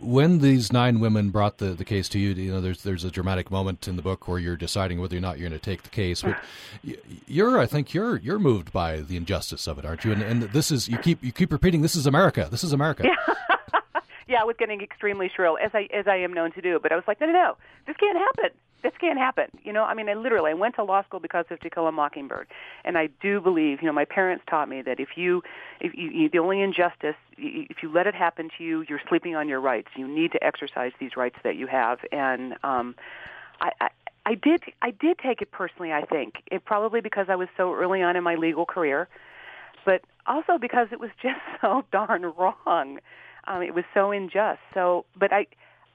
when 0.00 0.40
these 0.40 0.72
nine 0.72 1.00
women 1.00 1.30
brought 1.30 1.58
the, 1.58 1.70
the 1.70 1.84
case 1.84 2.08
to 2.10 2.18
you, 2.18 2.30
you 2.30 2.52
know, 2.52 2.60
there's 2.60 2.82
there's 2.82 3.04
a 3.04 3.10
dramatic 3.10 3.50
moment 3.50 3.88
in 3.88 3.96
the 3.96 4.02
book 4.02 4.28
where 4.28 4.38
you're 4.38 4.56
deciding 4.56 5.00
whether 5.00 5.16
or 5.16 5.20
not 5.20 5.38
you're 5.38 5.48
going 5.48 5.58
to 5.58 5.64
take 5.64 5.82
the 5.82 5.88
case. 5.88 6.22
But 6.22 6.38
you're, 7.26 7.58
I 7.58 7.66
think, 7.66 7.94
you're 7.94 8.18
you're 8.18 8.38
moved 8.38 8.72
by 8.72 9.00
the 9.00 9.16
injustice 9.16 9.66
of 9.66 9.78
it, 9.78 9.84
aren't 9.84 10.04
you? 10.04 10.12
And, 10.12 10.22
and 10.22 10.42
this 10.42 10.70
is 10.70 10.88
you 10.88 10.98
keep 10.98 11.22
you 11.24 11.32
keep 11.32 11.50
repeating, 11.50 11.82
this 11.82 11.96
is 11.96 12.06
America. 12.06 12.48
This 12.50 12.62
is 12.62 12.72
America. 12.72 13.04
Yeah 13.28 13.34
yeah, 14.32 14.40
I 14.40 14.44
was 14.44 14.56
getting 14.58 14.80
extremely 14.80 15.30
shrill 15.34 15.58
as 15.62 15.70
I 15.74 15.88
as 15.92 16.06
I 16.08 16.16
am 16.16 16.32
known 16.32 16.52
to 16.52 16.62
do. 16.62 16.80
But 16.82 16.90
I 16.90 16.96
was 16.96 17.04
like, 17.06 17.20
no, 17.20 17.26
no, 17.26 17.32
no, 17.32 17.56
this 17.86 17.96
can't 17.98 18.16
happen. 18.16 18.50
This 18.82 18.92
can't 19.00 19.18
happen. 19.18 19.46
You 19.62 19.72
know, 19.72 19.84
I 19.84 19.94
mean, 19.94 20.08
I 20.08 20.14
literally 20.14 20.50
I 20.50 20.54
went 20.54 20.74
to 20.76 20.84
law 20.84 21.02
school 21.04 21.20
because 21.20 21.44
of 21.50 21.60
To 21.60 21.70
Kill 21.70 21.86
a 21.86 21.92
Mockingbird, 21.92 22.48
and 22.84 22.98
I 22.98 23.08
do 23.20 23.40
believe, 23.40 23.80
you 23.80 23.86
know, 23.86 23.92
my 23.92 24.04
parents 24.04 24.44
taught 24.48 24.68
me 24.68 24.82
that 24.82 24.98
if 24.98 25.10
you, 25.16 25.42
if 25.80 25.94
you, 25.94 26.10
you 26.10 26.28
the 26.28 26.38
only 26.38 26.60
injustice, 26.60 27.14
if 27.38 27.82
you 27.82 27.92
let 27.92 28.06
it 28.06 28.14
happen 28.14 28.50
to 28.58 28.64
you, 28.64 28.84
you're 28.88 29.00
sleeping 29.08 29.36
on 29.36 29.48
your 29.48 29.60
rights. 29.60 29.88
You 29.96 30.08
need 30.08 30.32
to 30.32 30.44
exercise 30.44 30.92
these 30.98 31.16
rights 31.16 31.36
that 31.44 31.56
you 31.56 31.68
have, 31.68 32.00
and 32.10 32.54
um, 32.64 32.96
I, 33.60 33.70
I 33.80 33.88
I 34.24 34.34
did 34.34 34.62
I 34.82 34.90
did 34.90 35.18
take 35.18 35.42
it 35.42 35.50
personally. 35.50 35.92
I 35.92 36.04
think 36.04 36.34
it 36.50 36.64
probably 36.64 37.00
because 37.00 37.26
I 37.28 37.36
was 37.36 37.48
so 37.56 37.74
early 37.74 38.02
on 38.02 38.16
in 38.16 38.24
my 38.24 38.34
legal 38.34 38.66
career, 38.66 39.08
but 39.84 40.02
also 40.26 40.58
because 40.58 40.88
it 40.92 41.00
was 41.00 41.10
just 41.20 41.40
so 41.60 41.84
darn 41.92 42.22
wrong. 42.22 42.98
Um, 43.44 43.62
it 43.62 43.74
was 43.74 43.84
so 43.92 44.12
unjust. 44.12 44.60
So, 44.72 45.04
but 45.16 45.32
I, 45.32 45.46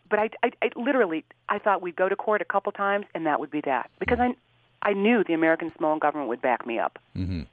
but 0.09 0.19
I, 0.19 0.29
I, 0.43 0.51
I 0.61 0.69
literally, 0.75 1.25
I 1.49 1.59
thought 1.59 1.81
we'd 1.81 1.95
go 1.95 2.09
to 2.09 2.15
court 2.15 2.41
a 2.41 2.45
couple 2.45 2.71
times, 2.71 3.05
and 3.13 3.25
that 3.25 3.39
would 3.39 3.51
be 3.51 3.61
that 3.61 3.89
because 3.99 4.19
I, 4.19 4.35
I 4.81 4.93
knew 4.93 5.23
the 5.23 5.33
American 5.33 5.71
Samoan 5.75 5.99
government 5.99 6.29
would 6.29 6.41
back 6.41 6.65
me 6.65 6.79
up. 6.79 6.99
Mm-hmm. 7.15 7.43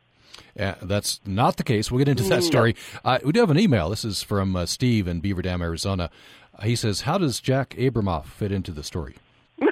Yeah, 0.56 0.76
that's 0.82 1.20
not 1.26 1.56
the 1.56 1.64
case. 1.64 1.90
We'll 1.90 1.98
get 1.98 2.08
into 2.08 2.24
that 2.24 2.42
story. 2.42 2.76
Uh, 3.04 3.18
we 3.24 3.32
do 3.32 3.40
have 3.40 3.50
an 3.50 3.58
email. 3.58 3.90
This 3.90 4.04
is 4.04 4.22
from 4.22 4.56
uh, 4.56 4.66
Steve 4.66 5.06
in 5.08 5.20
Beaver 5.20 5.42
Dam, 5.42 5.62
Arizona. 5.62 6.10
He 6.62 6.76
says, 6.76 7.02
"How 7.02 7.18
does 7.18 7.40
Jack 7.40 7.70
Abramoff 7.70 8.26
fit 8.26 8.52
into 8.52 8.72
the 8.72 8.82
story?" 8.82 9.16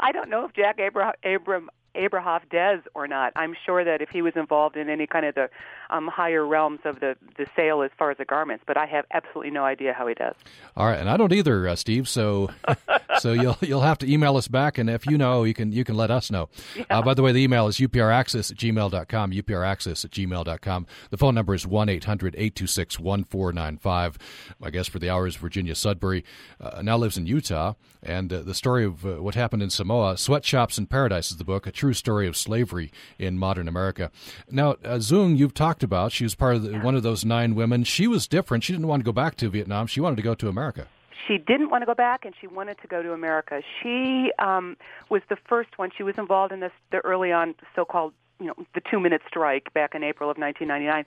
I 0.00 0.12
don't 0.12 0.28
know 0.28 0.44
if 0.44 0.52
Jack 0.54 0.78
Abram, 0.80 1.12
Abram 1.24 1.70
Abramoff 1.94 2.48
Des 2.50 2.80
or 2.94 3.06
not. 3.06 3.32
I'm 3.36 3.54
sure 3.66 3.84
that 3.84 4.00
if 4.00 4.10
he 4.10 4.22
was 4.22 4.34
involved 4.36 4.76
in 4.76 4.88
any 4.88 5.06
kind 5.06 5.26
of 5.26 5.34
the 5.34 5.50
um, 5.90 6.08
higher 6.08 6.46
realms 6.46 6.80
of 6.84 7.00
the, 7.00 7.16
the 7.36 7.46
sale 7.56 7.82
as 7.82 7.90
far 7.98 8.10
as 8.10 8.18
the 8.18 8.24
garments, 8.24 8.64
but 8.66 8.76
I 8.76 8.86
have 8.86 9.04
absolutely 9.12 9.50
no 9.50 9.64
idea 9.64 9.92
how 9.92 10.06
he 10.06 10.14
does. 10.14 10.34
All 10.76 10.86
right, 10.86 10.98
and 10.98 11.10
I 11.10 11.16
don't 11.16 11.32
either, 11.32 11.68
uh, 11.68 11.76
Steve. 11.76 12.08
So, 12.08 12.50
so 13.18 13.32
you'll 13.32 13.58
you'll 13.60 13.80
have 13.80 13.98
to 13.98 14.10
email 14.10 14.36
us 14.36 14.48
back, 14.48 14.78
and 14.78 14.88
if 14.88 15.06
you 15.06 15.18
know, 15.18 15.44
you 15.44 15.54
can 15.54 15.72
you 15.72 15.84
can 15.84 15.96
let 15.96 16.10
us 16.10 16.30
know. 16.30 16.48
Yeah. 16.76 16.84
Uh, 16.90 17.02
by 17.02 17.14
the 17.14 17.22
way, 17.22 17.32
the 17.32 17.42
email 17.42 17.66
is 17.66 17.78
upraccess 17.78 18.50
at 18.50 18.56
gmail.com, 18.56 19.32
upraccess 19.32 20.04
at 20.04 20.10
gmail.com. 20.10 20.86
The 21.10 21.16
phone 21.16 21.34
number 21.34 21.54
is 21.54 21.66
1 21.66 21.88
800 21.88 22.34
826 22.34 22.98
1495. 22.98 24.18
My 24.58 24.70
guest 24.70 24.90
for 24.90 24.98
the 24.98 25.10
hour 25.10 25.26
is 25.26 25.36
Virginia 25.36 25.74
Sudbury, 25.74 26.24
uh, 26.60 26.82
now 26.82 26.96
lives 26.96 27.16
in 27.16 27.26
Utah, 27.26 27.74
and 28.02 28.32
uh, 28.32 28.42
the 28.42 28.54
story 28.54 28.84
of 28.84 29.04
uh, 29.04 29.22
what 29.22 29.34
happened 29.34 29.62
in 29.62 29.70
Samoa, 29.70 30.16
Sweatshops 30.16 30.78
in 30.78 30.86
Paradise 30.86 31.30
is 31.30 31.36
the 31.36 31.44
book, 31.44 31.66
true 31.80 31.94
story 31.94 32.28
of 32.28 32.36
slavery 32.36 32.92
in 33.18 33.38
modern 33.38 33.66
America. 33.66 34.10
Now, 34.50 34.72
uh, 34.84 34.98
Zung, 34.98 35.38
you've 35.38 35.54
talked 35.54 35.82
about, 35.82 36.12
she 36.12 36.24
was 36.24 36.34
part 36.34 36.56
of 36.56 36.62
the, 36.62 36.78
one 36.78 36.94
of 36.94 37.02
those 37.02 37.24
nine 37.24 37.54
women. 37.54 37.84
She 37.84 38.06
was 38.06 38.28
different. 38.28 38.64
She 38.64 38.74
didn't 38.74 38.86
want 38.86 39.00
to 39.00 39.04
go 39.04 39.12
back 39.12 39.36
to 39.36 39.48
Vietnam. 39.48 39.86
She 39.86 40.00
wanted 40.00 40.16
to 40.16 40.22
go 40.22 40.34
to 40.34 40.48
America 40.48 40.86
she 41.28 41.38
didn't 41.38 41.70
want 41.70 41.82
to 41.82 41.86
go 41.86 41.94
back 41.94 42.24
and 42.24 42.34
she 42.40 42.48
wanted 42.48 42.76
to 42.80 42.88
go 42.88 43.02
to 43.02 43.12
America. 43.12 43.60
She 43.80 44.32
um, 44.40 44.76
was 45.10 45.22
the 45.28 45.36
first 45.48 45.78
one. 45.78 45.90
She 45.96 46.02
was 46.02 46.14
involved 46.18 46.52
in 46.52 46.58
this 46.58 46.72
the 46.90 46.98
early 47.04 47.30
on 47.30 47.54
so-called 47.76 48.14
you 48.40 48.46
know 48.46 48.54
the 48.74 48.80
two 48.90 48.98
minute 48.98 49.20
strike 49.28 49.72
back 49.72 49.94
in 49.94 50.02
April 50.02 50.30
of 50.30 50.38
1999. 50.38 51.04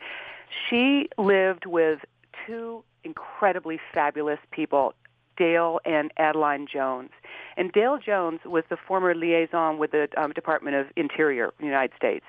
She 0.69 1.09
lived 1.17 1.65
with 1.65 1.99
two 2.45 2.83
incredibly 3.03 3.79
fabulous 3.93 4.39
people, 4.51 4.93
Dale 5.37 5.79
and 5.85 6.11
Adeline 6.17 6.67
Jones. 6.71 7.09
And 7.57 7.71
Dale 7.71 7.97
Jones 8.03 8.39
was 8.45 8.63
the 8.69 8.77
former 8.77 9.13
liaison 9.13 9.77
with 9.77 9.91
the 9.91 10.07
um, 10.17 10.31
Department 10.31 10.75
of 10.75 10.87
Interior, 10.95 11.53
United 11.59 11.95
States. 11.95 12.25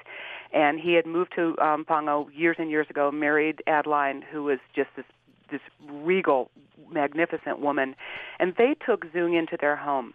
And 0.52 0.78
he 0.78 0.94
had 0.94 1.06
moved 1.06 1.32
to 1.36 1.58
um, 1.58 1.84
Pongo 1.84 2.28
years 2.32 2.56
and 2.58 2.70
years 2.70 2.86
ago, 2.88 3.10
married 3.10 3.62
Adeline, 3.66 4.22
who 4.22 4.44
was 4.44 4.58
just 4.74 4.90
this 4.96 5.06
this 5.50 5.60
regal, 5.88 6.50
magnificent 6.90 7.60
woman, 7.60 7.94
and 8.38 8.54
they 8.56 8.74
took 8.84 9.04
Zung 9.12 9.38
into 9.38 9.56
their 9.60 9.76
home. 9.76 10.14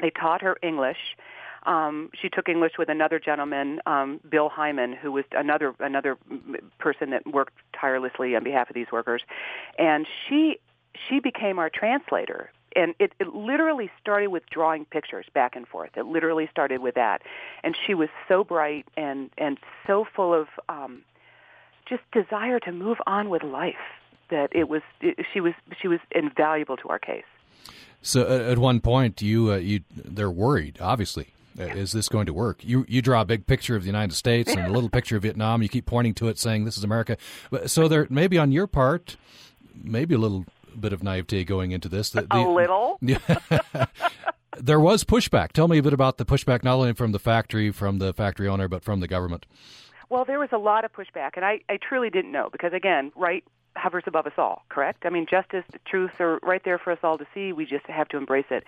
They 0.00 0.10
taught 0.10 0.42
her 0.42 0.56
English. 0.62 0.98
Um, 1.64 2.10
she 2.20 2.28
took 2.28 2.48
English 2.48 2.72
with 2.78 2.88
another 2.88 3.18
gentleman, 3.18 3.80
um, 3.86 4.20
Bill 4.28 4.48
Hyman, 4.48 4.92
who 4.92 5.10
was 5.10 5.24
another 5.32 5.74
another 5.80 6.16
person 6.78 7.10
that 7.10 7.26
worked 7.26 7.54
tirelessly 7.78 8.36
on 8.36 8.44
behalf 8.44 8.70
of 8.70 8.74
these 8.74 8.86
workers, 8.92 9.22
and 9.78 10.06
she 10.28 10.60
she 11.08 11.20
became 11.20 11.58
our 11.58 11.70
translator. 11.70 12.50
And 12.74 12.94
it, 12.98 13.12
it 13.18 13.34
literally 13.34 13.90
started 14.00 14.28
with 14.28 14.42
drawing 14.50 14.84
pictures 14.84 15.24
back 15.32 15.56
and 15.56 15.66
forth. 15.66 15.90
It 15.96 16.04
literally 16.04 16.46
started 16.50 16.82
with 16.82 16.96
that, 16.96 17.22
and 17.64 17.74
she 17.86 17.94
was 17.94 18.10
so 18.28 18.44
bright 18.44 18.86
and 18.98 19.30
and 19.38 19.58
so 19.86 20.04
full 20.14 20.34
of 20.34 20.48
um, 20.68 21.00
just 21.88 22.02
desire 22.12 22.60
to 22.60 22.72
move 22.72 22.98
on 23.06 23.30
with 23.30 23.42
life 23.42 23.76
that 24.30 24.50
it 24.52 24.68
was 24.68 24.82
it, 25.00 25.24
she 25.32 25.40
was 25.40 25.54
she 25.80 25.88
was 25.88 26.00
invaluable 26.10 26.76
to 26.76 26.88
our 26.88 26.98
case. 26.98 27.24
So 28.02 28.22
uh, 28.22 28.50
at 28.50 28.58
one 28.58 28.80
point, 28.80 29.22
you 29.22 29.52
uh, 29.52 29.56
you 29.56 29.80
they're 29.94 30.30
worried. 30.30 30.78
Obviously, 30.80 31.28
uh, 31.58 31.64
is 31.64 31.92
this 31.92 32.08
going 32.08 32.26
to 32.26 32.32
work? 32.32 32.64
You 32.64 32.84
you 32.88 33.02
draw 33.02 33.22
a 33.22 33.24
big 33.24 33.46
picture 33.46 33.76
of 33.76 33.82
the 33.82 33.86
United 33.86 34.14
States 34.14 34.52
and 34.52 34.66
a 34.66 34.70
little 34.70 34.90
picture 34.98 35.16
of 35.16 35.22
Vietnam. 35.22 35.62
You 35.62 35.68
keep 35.68 35.86
pointing 35.86 36.14
to 36.14 36.28
it, 36.28 36.38
saying 36.38 36.64
this 36.64 36.76
is 36.76 36.84
America. 36.84 37.16
So 37.66 37.88
there 37.88 38.06
maybe 38.10 38.38
on 38.38 38.52
your 38.52 38.66
part, 38.66 39.16
maybe 39.74 40.14
a 40.14 40.18
little 40.18 40.44
bit 40.80 40.92
of 40.92 41.02
naivete 41.02 41.44
going 41.44 41.72
into 41.72 41.88
this. 41.88 42.10
The, 42.10 42.22
the, 42.22 42.36
a 42.36 42.48
little. 42.48 42.98
there 44.58 44.80
was 44.80 45.04
pushback. 45.04 45.52
Tell 45.52 45.68
me 45.68 45.78
a 45.78 45.82
bit 45.82 45.92
about 45.92 46.18
the 46.18 46.24
pushback, 46.24 46.62
not 46.62 46.74
only 46.74 46.92
from 46.92 47.12
the 47.12 47.18
factory, 47.18 47.70
from 47.70 47.98
the 47.98 48.12
factory 48.12 48.48
owner, 48.48 48.68
but 48.68 48.84
from 48.84 49.00
the 49.00 49.08
government. 49.08 49.46
Well, 50.08 50.24
there 50.24 50.38
was 50.38 50.50
a 50.52 50.58
lot 50.58 50.84
of 50.84 50.92
pushback, 50.92 51.32
and 51.34 51.44
I, 51.44 51.60
I 51.68 51.78
truly 51.78 52.10
didn't 52.10 52.30
know 52.30 52.48
because, 52.50 52.72
again, 52.72 53.10
right 53.16 53.44
hovers 53.76 54.04
above 54.06 54.26
us 54.26 54.32
all, 54.38 54.64
correct? 54.68 55.04
I 55.04 55.10
mean, 55.10 55.26
justice, 55.30 55.64
truth 55.86 56.12
are 56.20 56.38
right 56.42 56.62
there 56.64 56.78
for 56.78 56.92
us 56.92 56.98
all 57.02 57.18
to 57.18 57.26
see. 57.34 57.52
We 57.52 57.66
just 57.66 57.86
have 57.86 58.08
to 58.08 58.16
embrace 58.16 58.46
it. 58.50 58.64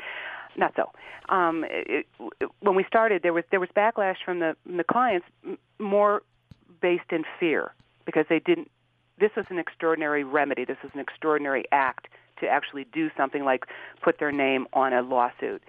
Not 0.57 0.75
so. 0.77 0.91
Um, 1.29 1.65
it, 1.69 2.07
it, 2.41 2.49
when 2.61 2.75
we 2.75 2.85
started, 2.85 3.23
there 3.23 3.33
was 3.33 3.45
there 3.51 3.61
was 3.61 3.69
backlash 3.77 4.17
from 4.25 4.41
the 4.41 4.57
from 4.65 4.77
the 4.77 4.85
clients, 4.85 5.27
more 5.79 6.23
based 6.81 7.11
in 7.11 7.25
fear 7.39 7.75
because 8.05 8.27
they 8.29 8.41
didn't. 8.41 8.71
This 9.19 9.31
was 9.37 9.47
an 9.51 9.59
extraordinary 9.59 10.25
remedy. 10.25 10.65
This 10.65 10.79
was 10.83 10.93
an 10.95 11.01
extraordinary 11.01 11.65
act 11.73 12.09
to 12.41 12.47
actually 12.47 12.87
do 12.93 13.11
something 13.17 13.45
like 13.45 13.65
put 14.03 14.19
their 14.19 14.33
name 14.33 14.67
on 14.73 14.93
a 14.93 15.03
lawsuit. 15.03 15.63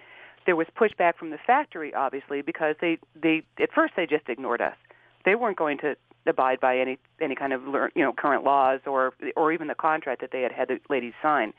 There 0.46 0.56
was 0.56 0.66
pushback 0.78 1.16
from 1.16 1.30
the 1.30 1.38
factory, 1.46 1.92
obviously, 1.94 2.42
because 2.42 2.76
they 2.80 2.98
they 3.20 3.42
at 3.60 3.72
first 3.72 3.94
they 3.96 4.06
just 4.06 4.28
ignored 4.28 4.60
us. 4.60 4.76
They 5.24 5.34
weren't 5.34 5.56
going 5.56 5.78
to 5.78 5.96
abide 6.26 6.60
by 6.60 6.78
any 6.78 6.98
any 7.20 7.34
kind 7.34 7.52
of 7.52 7.62
you 7.94 8.02
know 8.02 8.12
current 8.12 8.44
laws 8.44 8.80
or 8.86 9.12
or 9.36 9.52
even 9.52 9.68
the 9.68 9.74
contract 9.74 10.20
that 10.20 10.30
they 10.32 10.42
had 10.42 10.52
had 10.52 10.68
the 10.68 10.78
ladies 10.88 11.12
sign. 11.22 11.52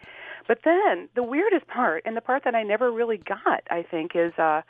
But 0.48 0.60
then 0.66 1.10
the 1.16 1.24
weirdest 1.24 1.68
part, 1.68 2.04
and 2.06 2.18
the 2.18 2.22
part 2.22 2.44
that 2.46 2.56
I 2.56 2.64
never 2.64 2.92
really 2.92 3.18
got, 3.18 3.64
I 3.70 3.84
think, 3.84 4.16
is 4.16 4.34
uh, 4.38 4.62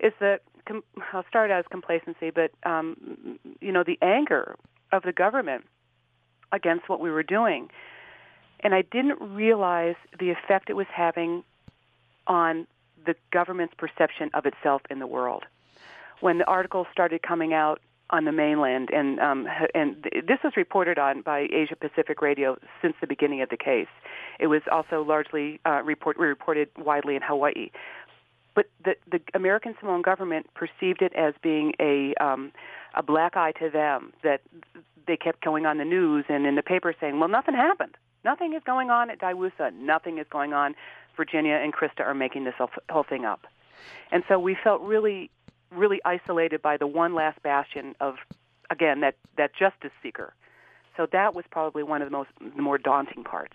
is 0.00 0.12
that 0.20 0.40
com- 0.66 0.84
I'll 1.12 1.24
start 1.28 1.50
out 1.50 1.60
as 1.60 1.64
complacency, 1.70 2.30
but 2.30 2.50
um, 2.64 3.38
you 3.60 3.72
know 3.72 3.84
the 3.84 3.98
anger 4.02 4.56
of 4.92 5.02
the 5.02 5.12
government 5.12 5.64
against 6.52 6.88
what 6.88 7.00
we 7.00 7.10
were 7.10 7.22
doing, 7.22 7.68
and 8.60 8.74
I 8.74 8.82
didn't 8.82 9.20
realize 9.20 9.96
the 10.18 10.30
effect 10.30 10.70
it 10.70 10.76
was 10.76 10.86
having 10.92 11.44
on 12.26 12.66
the 13.04 13.14
government's 13.32 13.74
perception 13.76 14.30
of 14.34 14.46
itself 14.46 14.82
in 14.90 14.98
the 14.98 15.06
world. 15.06 15.44
When 16.20 16.38
the 16.38 16.46
articles 16.46 16.86
started 16.92 17.22
coming 17.22 17.52
out 17.52 17.80
on 18.10 18.24
the 18.24 18.32
mainland, 18.32 18.90
and 18.92 19.18
um, 19.18 19.46
and 19.74 20.04
this 20.26 20.38
was 20.44 20.52
reported 20.56 20.98
on 20.98 21.22
by 21.22 21.48
Asia 21.52 21.74
Pacific 21.74 22.20
Radio 22.20 22.56
since 22.82 22.94
the 23.00 23.06
beginning 23.06 23.42
of 23.42 23.48
the 23.48 23.56
case. 23.56 23.88
It 24.38 24.48
was 24.48 24.62
also 24.70 25.02
largely 25.02 25.60
uh, 25.64 25.82
report, 25.82 26.18
reported 26.18 26.68
widely 26.76 27.16
in 27.16 27.22
Hawaii. 27.22 27.70
But 28.54 28.66
the 28.84 28.94
the 29.10 29.20
American 29.34 29.74
Samoan 29.80 30.02
government 30.02 30.46
perceived 30.54 31.02
it 31.02 31.12
as 31.14 31.34
being 31.42 31.72
a 31.80 32.14
um, 32.22 32.52
a 32.94 33.02
black 33.02 33.36
eye 33.36 33.52
to 33.52 33.70
them 33.70 34.12
that 34.22 34.40
they 35.06 35.16
kept 35.16 35.44
going 35.44 35.66
on 35.66 35.78
the 35.78 35.84
news 35.84 36.24
and 36.28 36.46
in 36.46 36.54
the 36.54 36.62
paper 36.62 36.94
saying, 37.00 37.18
"Well, 37.18 37.28
nothing 37.28 37.54
happened. 37.54 37.96
Nothing 38.24 38.54
is 38.54 38.62
going 38.64 38.90
on 38.90 39.10
at 39.10 39.18
Daewoosa. 39.18 39.72
Nothing 39.74 40.18
is 40.18 40.26
going 40.30 40.52
on. 40.52 40.74
Virginia 41.16 41.54
and 41.54 41.72
Krista 41.72 42.00
are 42.00 42.14
making 42.14 42.44
this 42.44 42.54
whole 42.90 43.04
thing 43.04 43.24
up." 43.24 43.46
And 44.10 44.24
so 44.28 44.38
we 44.38 44.56
felt 44.62 44.80
really 44.80 45.30
really 45.74 46.00
isolated 46.04 46.62
by 46.62 46.76
the 46.76 46.86
one 46.86 47.14
last 47.14 47.42
bastion 47.42 47.94
of, 48.00 48.16
again, 48.70 49.00
that, 49.00 49.16
that 49.36 49.54
justice 49.54 49.90
seeker. 50.02 50.34
So 50.96 51.06
that 51.12 51.34
was 51.34 51.44
probably 51.50 51.82
one 51.82 52.02
of 52.02 52.08
the 52.08 52.16
most 52.16 52.30
the 52.38 52.62
more 52.62 52.78
daunting 52.78 53.24
parts. 53.24 53.54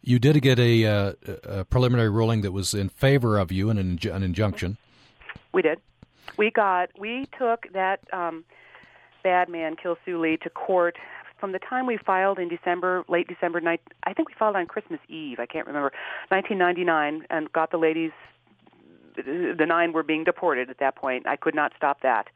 You 0.00 0.18
did 0.18 0.40
get 0.40 0.58
a, 0.58 0.86
uh, 0.86 1.12
a 1.44 1.64
preliminary 1.64 2.08
ruling 2.08 2.40
that 2.42 2.52
was 2.52 2.72
in 2.72 2.88
favor 2.88 3.38
of 3.38 3.52
you, 3.52 3.68
an, 3.68 3.76
inj- 3.76 4.14
an 4.14 4.22
injunction. 4.22 4.78
We 5.52 5.62
did. 5.62 5.80
We 6.36 6.50
got. 6.50 6.90
We 6.98 7.28
took 7.38 7.72
that 7.72 8.00
um, 8.12 8.44
bad 9.22 9.48
man, 9.48 9.76
Kil 9.76 9.96
Soo 10.04 10.20
Lee, 10.20 10.36
to 10.38 10.50
court 10.50 10.96
from 11.38 11.52
the 11.52 11.58
time 11.58 11.86
we 11.86 11.98
filed 11.98 12.38
in 12.38 12.48
December, 12.48 13.04
late 13.08 13.28
December 13.28 13.60
night. 13.60 13.80
I 14.04 14.12
think 14.12 14.28
we 14.28 14.34
filed 14.38 14.56
on 14.56 14.66
Christmas 14.66 15.00
Eve. 15.08 15.38
I 15.38 15.46
can't 15.46 15.66
remember. 15.66 15.92
1999, 16.28 17.26
and 17.30 17.52
got 17.52 17.70
the 17.70 17.78
ladies 17.78 18.12
the 19.16 19.66
nine 19.66 19.92
were 19.92 20.02
being 20.02 20.24
deported 20.24 20.70
at 20.70 20.78
that 20.78 20.96
point. 20.96 21.26
I 21.26 21.36
could 21.36 21.54
not 21.54 21.72
stop 21.76 22.02
that 22.02 22.28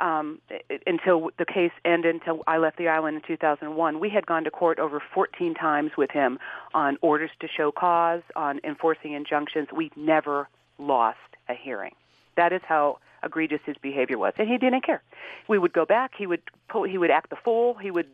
um, 0.00 0.40
until 0.86 1.30
the 1.38 1.44
case 1.44 1.72
ended. 1.84 2.14
Until 2.14 2.42
I 2.46 2.58
left 2.58 2.78
the 2.78 2.88
island 2.88 3.16
in 3.16 3.22
2001, 3.26 4.00
we 4.00 4.10
had 4.10 4.26
gone 4.26 4.44
to 4.44 4.50
court 4.50 4.78
over 4.78 5.02
14 5.14 5.54
times 5.54 5.92
with 5.96 6.10
him 6.10 6.38
on 6.74 6.96
orders 7.00 7.30
to 7.40 7.48
show 7.48 7.72
cause, 7.72 8.22
on 8.34 8.60
enforcing 8.64 9.12
injunctions. 9.12 9.68
We 9.74 9.90
never 9.96 10.48
lost 10.78 11.18
a 11.48 11.54
hearing. 11.54 11.94
That 12.36 12.52
is 12.52 12.62
how 12.64 12.98
egregious 13.22 13.60
his 13.64 13.76
behavior 13.80 14.18
was, 14.18 14.34
and 14.38 14.48
he 14.48 14.58
didn't 14.58 14.84
care. 14.84 15.02
We 15.48 15.58
would 15.58 15.72
go 15.72 15.84
back. 15.84 16.12
He 16.16 16.26
would 16.26 16.42
pull, 16.68 16.84
he 16.84 16.98
would 16.98 17.10
act 17.10 17.30
the 17.30 17.36
fool. 17.36 17.74
He 17.74 17.90
would 17.90 18.06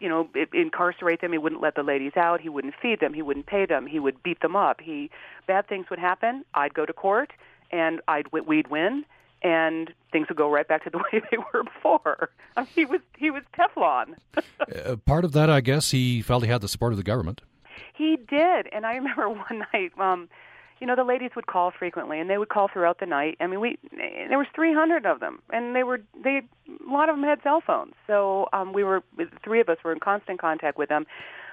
you 0.00 0.08
know, 0.08 0.28
incarcerate 0.52 1.20
them. 1.20 1.32
He 1.32 1.38
wouldn't 1.38 1.60
let 1.60 1.74
the 1.74 1.82
ladies 1.82 2.12
out. 2.16 2.40
He 2.40 2.48
wouldn't 2.48 2.74
feed 2.80 3.00
them. 3.00 3.14
He 3.14 3.22
wouldn't 3.22 3.46
pay 3.46 3.66
them. 3.66 3.86
He 3.86 3.98
would 3.98 4.22
beat 4.22 4.40
them 4.40 4.56
up. 4.56 4.80
He 4.80 5.10
bad 5.46 5.66
things 5.68 5.90
would 5.90 5.98
happen. 5.98 6.44
I'd 6.54 6.74
go 6.74 6.86
to 6.86 6.92
court, 6.92 7.32
and 7.70 8.00
I'd 8.06 8.26
we'd 8.32 8.68
win, 8.68 9.04
and 9.42 9.92
things 10.12 10.28
would 10.28 10.38
go 10.38 10.50
right 10.50 10.66
back 10.66 10.84
to 10.84 10.90
the 10.90 10.98
way 11.12 11.22
they 11.30 11.38
were 11.52 11.64
before. 11.64 12.30
I 12.56 12.60
mean, 12.62 12.68
he 12.74 12.84
was 12.84 13.00
he 13.16 13.30
was 13.30 13.42
Teflon. 13.56 14.14
uh, 14.86 14.96
part 14.96 15.24
of 15.24 15.32
that, 15.32 15.50
I 15.50 15.60
guess, 15.60 15.90
he 15.90 16.22
felt 16.22 16.44
he 16.44 16.50
had 16.50 16.60
the 16.60 16.68
support 16.68 16.92
of 16.92 16.96
the 16.96 17.04
government. 17.04 17.42
He 17.92 18.16
did, 18.16 18.68
and 18.72 18.86
I 18.86 18.94
remember 18.94 19.28
one 19.50 19.64
night. 19.72 19.92
Um, 19.98 20.28
you 20.80 20.86
know 20.86 20.96
the 20.96 21.04
ladies 21.04 21.30
would 21.36 21.46
call 21.46 21.72
frequently 21.76 22.20
and 22.20 22.28
they 22.30 22.38
would 22.38 22.48
call 22.48 22.68
throughout 22.72 23.00
the 23.00 23.06
night. 23.06 23.36
I 23.40 23.46
mean 23.46 23.60
we 23.60 23.78
there 24.28 24.38
was 24.38 24.46
300 24.54 25.06
of 25.06 25.20
them 25.20 25.40
and 25.50 25.74
they 25.74 25.82
were 25.82 26.00
they 26.22 26.42
a 26.68 26.92
lot 26.92 27.08
of 27.08 27.16
them 27.16 27.24
had 27.24 27.42
cell 27.42 27.62
phones. 27.64 27.94
So 28.06 28.48
um 28.52 28.72
we 28.72 28.84
were 28.84 29.02
three 29.44 29.60
of 29.60 29.68
us 29.68 29.78
were 29.84 29.92
in 29.92 30.00
constant 30.00 30.40
contact 30.40 30.78
with 30.78 30.88
them. 30.88 31.06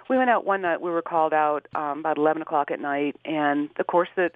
We 0.09 0.17
went 0.17 0.29
out 0.29 0.45
one 0.45 0.61
night 0.61 0.81
we 0.81 0.91
were 0.91 1.01
called 1.01 1.33
out 1.33 1.67
um 1.75 1.99
about 1.99 2.17
11 2.17 2.41
o'clock 2.41 2.71
at 2.71 2.79
night 2.79 3.15
and 3.25 3.69
of 3.79 3.87
course 3.87 4.09
the 4.15 4.31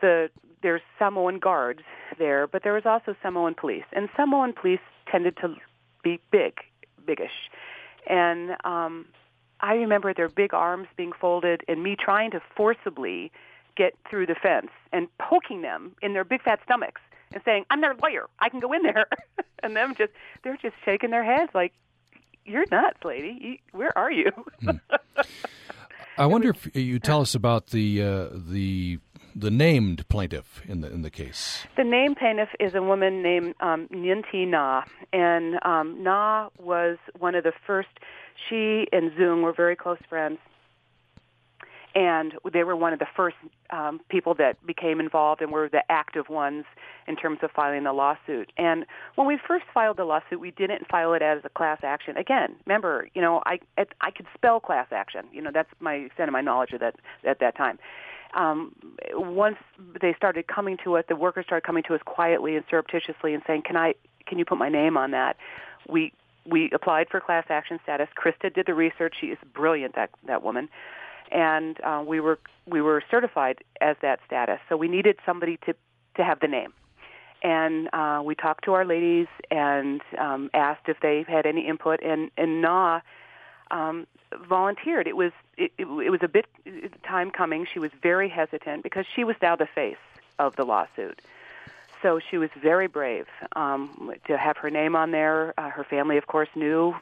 the 0.00 0.30
there's 0.62 0.80
Samoan 0.98 1.38
guards 1.40 1.82
there, 2.18 2.46
but 2.46 2.62
there 2.62 2.72
was 2.72 2.86
also 2.86 3.16
Samoan 3.20 3.54
police, 3.54 3.84
and 3.92 4.08
Samoan 4.16 4.52
police 4.52 4.80
tended 5.10 5.36
to 5.38 5.56
be 6.04 6.20
big, 6.30 6.54
biggish, 7.04 7.50
and 8.08 8.52
um, 8.64 9.06
I 9.60 9.74
remember 9.74 10.12
their 10.12 10.28
big 10.28 10.54
arms 10.54 10.88
being 10.96 11.12
folded 11.20 11.62
and 11.68 11.82
me 11.82 11.96
trying 11.96 12.32
to 12.32 12.40
forcibly 12.56 13.30
get 13.76 13.94
through 14.08 14.26
the 14.26 14.34
fence 14.34 14.70
and 14.92 15.08
poking 15.18 15.62
them 15.62 15.94
in 16.02 16.12
their 16.12 16.24
big 16.24 16.42
fat 16.42 16.60
stomachs 16.64 17.00
and 17.32 17.42
saying, 17.44 17.64
"I'm 17.70 17.80
their 17.80 17.94
lawyer. 17.94 18.28
I 18.38 18.48
can 18.48 18.60
go 18.60 18.72
in 18.72 18.82
there," 18.82 19.06
and 19.62 19.76
them 19.76 19.94
just 19.96 20.12
they're 20.42 20.58
just 20.60 20.74
shaking 20.84 21.10
their 21.10 21.24
heads 21.24 21.50
like, 21.54 21.72
"You're 22.44 22.64
nuts, 22.70 22.98
lady. 23.04 23.62
Where 23.72 23.96
are 23.96 24.10
you?" 24.10 24.30
Hmm. 24.60 24.70
I 26.18 26.26
wonder 26.26 26.50
if 26.50 26.76
you 26.76 26.98
tell 26.98 27.22
us 27.22 27.34
about 27.34 27.68
the 27.68 28.02
uh, 28.02 28.28
the 28.32 28.98
the 29.34 29.50
named 29.50 30.06
plaintiff 30.08 30.62
in 30.66 30.80
the 30.80 30.92
in 30.92 31.02
the 31.02 31.10
case. 31.10 31.64
The 31.76 31.84
named 31.84 32.18
plaintiff 32.18 32.50
is 32.60 32.74
a 32.74 32.82
woman 32.82 33.22
named 33.22 33.54
um, 33.60 33.88
Nyinti 33.88 34.46
Na, 34.46 34.82
and 35.12 35.58
um, 35.64 36.02
Na 36.02 36.50
was 36.58 36.98
one 37.18 37.34
of 37.34 37.44
the 37.44 37.52
first. 37.66 37.88
She 38.48 38.86
and 38.92 39.12
Zung 39.12 39.42
were 39.42 39.52
very 39.52 39.76
close 39.76 39.98
friends, 40.08 40.38
and 41.94 42.34
they 42.52 42.64
were 42.64 42.76
one 42.76 42.92
of 42.92 42.98
the 42.98 43.06
first 43.16 43.36
um, 43.70 44.00
people 44.08 44.34
that 44.34 44.64
became 44.66 45.00
involved 45.00 45.42
and 45.42 45.52
were 45.52 45.68
the 45.68 45.82
active 45.90 46.28
ones 46.28 46.64
in 47.06 47.16
terms 47.16 47.38
of 47.42 47.50
filing 47.50 47.84
the 47.84 47.92
lawsuit. 47.92 48.50
And 48.56 48.86
when 49.16 49.26
we 49.26 49.38
first 49.46 49.64
filed 49.72 49.98
the 49.98 50.04
lawsuit, 50.04 50.40
we 50.40 50.52
didn't 50.52 50.88
file 50.88 51.12
it 51.14 51.22
as 51.22 51.40
a 51.44 51.48
class 51.50 51.80
action. 51.82 52.16
Again, 52.16 52.56
remember, 52.66 53.08
you 53.14 53.20
know, 53.20 53.42
I 53.44 53.58
I 54.00 54.10
could 54.10 54.26
spell 54.34 54.60
class 54.60 54.88
action. 54.90 55.26
You 55.32 55.42
know, 55.42 55.50
that's 55.52 55.70
my 55.80 55.94
extent 55.94 56.28
of 56.28 56.32
my 56.32 56.40
knowledge 56.40 56.72
of 56.72 56.80
that 56.80 56.96
at 57.24 57.40
that 57.40 57.56
time. 57.56 57.78
Um, 58.34 58.74
once 59.12 59.58
they 60.00 60.14
started 60.14 60.46
coming 60.46 60.78
to 60.84 60.96
us, 60.96 61.04
the 61.08 61.16
workers 61.16 61.44
started 61.44 61.66
coming 61.66 61.82
to 61.88 61.94
us 61.94 62.00
quietly 62.06 62.56
and 62.56 62.64
surreptitiously 62.70 63.34
and 63.34 63.42
saying, 63.46 63.62
"Can 63.62 63.76
I? 63.76 63.94
Can 64.26 64.38
you 64.38 64.46
put 64.46 64.56
my 64.58 64.70
name 64.70 64.96
on 64.96 65.10
that?" 65.10 65.36
We 65.88 66.12
we 66.46 66.70
applied 66.72 67.08
for 67.10 67.20
class 67.20 67.44
action 67.50 67.78
status. 67.82 68.08
Krista 68.16 68.52
did 68.52 68.66
the 68.66 68.74
research. 68.74 69.16
She 69.20 69.26
is 69.26 69.38
brilliant. 69.52 69.94
That 69.96 70.10
that 70.26 70.42
woman 70.42 70.70
and 71.32 71.80
uh, 71.82 72.04
we 72.06 72.20
were 72.20 72.38
we 72.66 72.80
were 72.80 73.02
certified 73.10 73.64
as 73.80 73.96
that 74.02 74.20
status. 74.26 74.60
So 74.68 74.76
we 74.76 74.88
needed 74.88 75.18
somebody 75.26 75.58
to 75.66 75.74
to 76.16 76.24
have 76.24 76.40
the 76.40 76.48
name, 76.48 76.72
and 77.42 77.88
uh, 77.92 78.22
we 78.24 78.34
talked 78.34 78.64
to 78.64 78.74
our 78.74 78.84
ladies 78.84 79.26
and 79.50 80.00
um, 80.18 80.50
asked 80.54 80.88
if 80.88 81.00
they 81.00 81.24
had 81.26 81.46
any 81.46 81.66
input, 81.66 82.02
and 82.02 82.30
and 82.36 82.60
Na 82.60 83.00
um, 83.70 84.06
volunteered. 84.48 85.06
It 85.06 85.16
was 85.16 85.32
it, 85.56 85.72
it, 85.78 85.86
it 85.86 86.10
was 86.10 86.20
a 86.22 86.28
bit 86.28 86.46
time 87.02 87.30
coming. 87.30 87.66
She 87.72 87.78
was 87.78 87.90
very 88.02 88.28
hesitant 88.28 88.82
because 88.82 89.06
she 89.14 89.24
was 89.24 89.36
now 89.42 89.56
the 89.56 89.66
face 89.66 89.96
of 90.38 90.54
the 90.56 90.64
lawsuit. 90.64 91.20
So 92.02 92.18
she 92.18 92.36
was 92.36 92.50
very 92.60 92.88
brave 92.88 93.26
um, 93.54 94.12
to 94.26 94.36
have 94.36 94.56
her 94.58 94.70
name 94.70 94.96
on 94.96 95.12
there. 95.12 95.54
Uh, 95.56 95.70
her 95.70 95.84
family, 95.84 96.16
of 96.16 96.26
course, 96.26 96.48
knew 96.56 96.96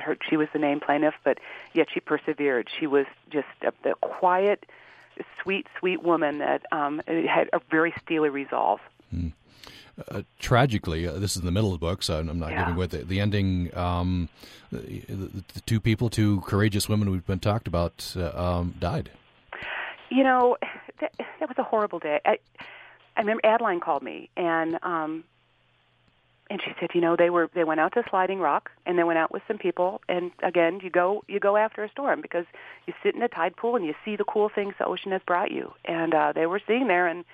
her, 0.00 0.16
she 0.28 0.36
was 0.36 0.48
the 0.52 0.58
named 0.58 0.82
plaintiff, 0.82 1.14
but 1.24 1.38
yet 1.72 1.88
she 1.92 2.00
persevered. 2.00 2.68
She 2.78 2.86
was 2.86 3.06
just 3.30 3.46
a, 3.62 3.72
a 3.88 3.94
quiet, 3.96 4.66
sweet, 5.42 5.66
sweet 5.78 6.02
woman 6.02 6.38
that 6.38 6.64
um, 6.72 7.00
had 7.06 7.50
a 7.52 7.60
very 7.70 7.94
steely 8.02 8.28
resolve. 8.28 8.80
Mm. 9.14 9.32
Uh, 10.08 10.22
tragically, 10.38 11.06
uh, 11.06 11.12
this 11.12 11.32
is 11.32 11.40
in 11.40 11.44
the 11.44 11.52
middle 11.52 11.72
of 11.72 11.78
the 11.78 11.86
book, 11.86 12.02
so 12.02 12.18
I'm 12.18 12.38
not 12.38 12.50
yeah. 12.50 12.60
giving 12.60 12.76
with 12.76 12.94
it. 12.94 13.08
The 13.08 13.20
ending, 13.20 13.76
um, 13.76 14.30
the, 14.70 15.04
the, 15.06 15.60
two 15.66 15.80
people, 15.80 16.08
two 16.08 16.40
courageous 16.42 16.88
women 16.88 17.10
we've 17.10 17.26
been 17.26 17.40
talked 17.40 17.68
about, 17.68 18.14
uh, 18.16 18.30
um, 18.34 18.74
died. 18.80 19.10
You 20.08 20.24
know, 20.24 20.56
that, 21.00 21.12
that 21.18 21.48
was 21.48 21.58
a 21.58 21.62
horrible 21.62 21.98
day. 21.98 22.20
I, 22.24 22.38
I 23.16 23.20
remember 23.20 23.42
Adeline 23.44 23.80
called 23.80 24.02
me, 24.02 24.30
and 24.34 24.78
um, 24.82 25.24
and 26.52 26.60
she 26.62 26.72
said, 26.78 26.90
you 26.92 27.00
know, 27.00 27.16
they 27.16 27.30
were 27.30 27.48
they 27.54 27.64
went 27.64 27.80
out 27.80 27.94
to 27.94 28.02
Sliding 28.10 28.38
Rock 28.38 28.70
and 28.84 28.98
they 28.98 29.04
went 29.04 29.18
out 29.18 29.32
with 29.32 29.42
some 29.48 29.56
people. 29.56 30.02
And 30.06 30.32
again, 30.42 30.80
you 30.82 30.90
go 30.90 31.24
you 31.26 31.40
go 31.40 31.56
after 31.56 31.82
a 31.82 31.88
storm 31.88 32.20
because 32.20 32.44
you 32.86 32.92
sit 33.02 33.14
in 33.14 33.22
a 33.22 33.28
tide 33.28 33.56
pool 33.56 33.74
and 33.74 33.86
you 33.86 33.94
see 34.04 34.16
the 34.16 34.24
cool 34.24 34.50
things 34.54 34.74
the 34.78 34.84
ocean 34.84 35.12
has 35.12 35.22
brought 35.26 35.50
you. 35.50 35.72
And 35.86 36.12
uh, 36.12 36.32
they 36.34 36.44
were 36.44 36.60
sitting 36.66 36.88
there, 36.88 37.06
and 37.06 37.24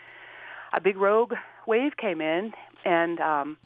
a 0.72 0.80
big 0.80 0.96
rogue 0.96 1.34
wave 1.66 1.96
came 1.96 2.20
in 2.20 2.52
and 2.84 3.18
um, 3.18 3.56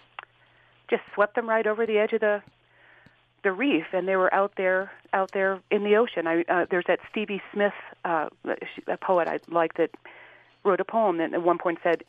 just 0.88 1.02
swept 1.14 1.34
them 1.34 1.46
right 1.46 1.66
over 1.66 1.84
the 1.84 1.98
edge 1.98 2.14
of 2.14 2.20
the 2.20 2.42
the 3.44 3.52
reef, 3.52 3.84
and 3.92 4.08
they 4.08 4.16
were 4.16 4.32
out 4.32 4.52
there 4.56 4.90
out 5.12 5.32
there 5.34 5.60
in 5.70 5.84
the 5.84 5.96
ocean. 5.96 6.26
I, 6.26 6.44
uh, 6.48 6.64
there's 6.70 6.86
that 6.88 7.00
Stevie 7.10 7.42
Smith, 7.52 7.74
uh, 8.06 8.30
a 8.88 8.96
poet 8.96 9.28
I 9.28 9.40
like 9.48 9.74
that 9.74 9.90
wrote 10.64 10.80
a 10.80 10.84
poem 10.86 11.18
that 11.18 11.34
at 11.34 11.42
one 11.42 11.58
point 11.58 11.78
said, 11.82 12.04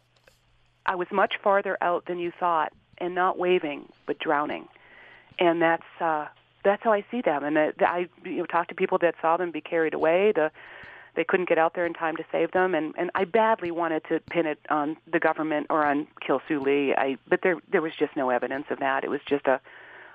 "I 0.85 0.95
was 0.95 1.07
much 1.11 1.33
farther 1.43 1.77
out 1.81 2.05
than 2.05 2.19
you 2.19 2.31
thought." 2.39 2.71
And 3.03 3.13
not 3.15 3.37
waving 3.37 3.91
but 4.05 4.17
drowning, 4.19 4.67
and 5.37 5.61
that's 5.61 5.83
uh, 5.99 6.27
that's 6.63 6.81
how 6.83 6.93
I 6.93 7.03
see 7.11 7.21
them. 7.21 7.43
And 7.43 7.57
that, 7.57 7.73
I 7.81 8.07
you 8.23 8.37
know, 8.37 8.45
talked 8.45 8.69
to 8.69 8.75
people 8.75 8.97
that 8.99 9.15
saw 9.21 9.35
them 9.35 9.51
be 9.51 9.61
carried 9.61 9.93
away. 9.93 10.31
The 10.33 10.51
they 11.15 11.23
couldn't 11.23 11.47
get 11.47 11.57
out 11.57 11.75
there 11.75 11.85
in 11.85 11.93
time 11.93 12.15
to 12.15 12.23
save 12.31 12.51
them, 12.51 12.73
and 12.73 12.93
and 12.97 13.11
I 13.13 13.25
badly 13.25 13.71
wanted 13.71 14.03
to 14.09 14.19
pin 14.19 14.45
it 14.45 14.59
on 14.69 14.97
the 15.11 15.19
government 15.19 15.67
or 15.69 15.83
on 15.83 16.07
Kil 16.25 16.41
Soo 16.47 16.59
Lee. 16.59 16.93
I 16.95 17.17
but 17.27 17.41
there 17.43 17.57
there 17.71 17.81
was 17.81 17.93
just 17.97 18.15
no 18.15 18.29
evidence 18.29 18.65
of 18.69 18.79
that. 18.79 19.03
It 19.03 19.09
was 19.09 19.21
just 19.27 19.45
a 19.47 19.59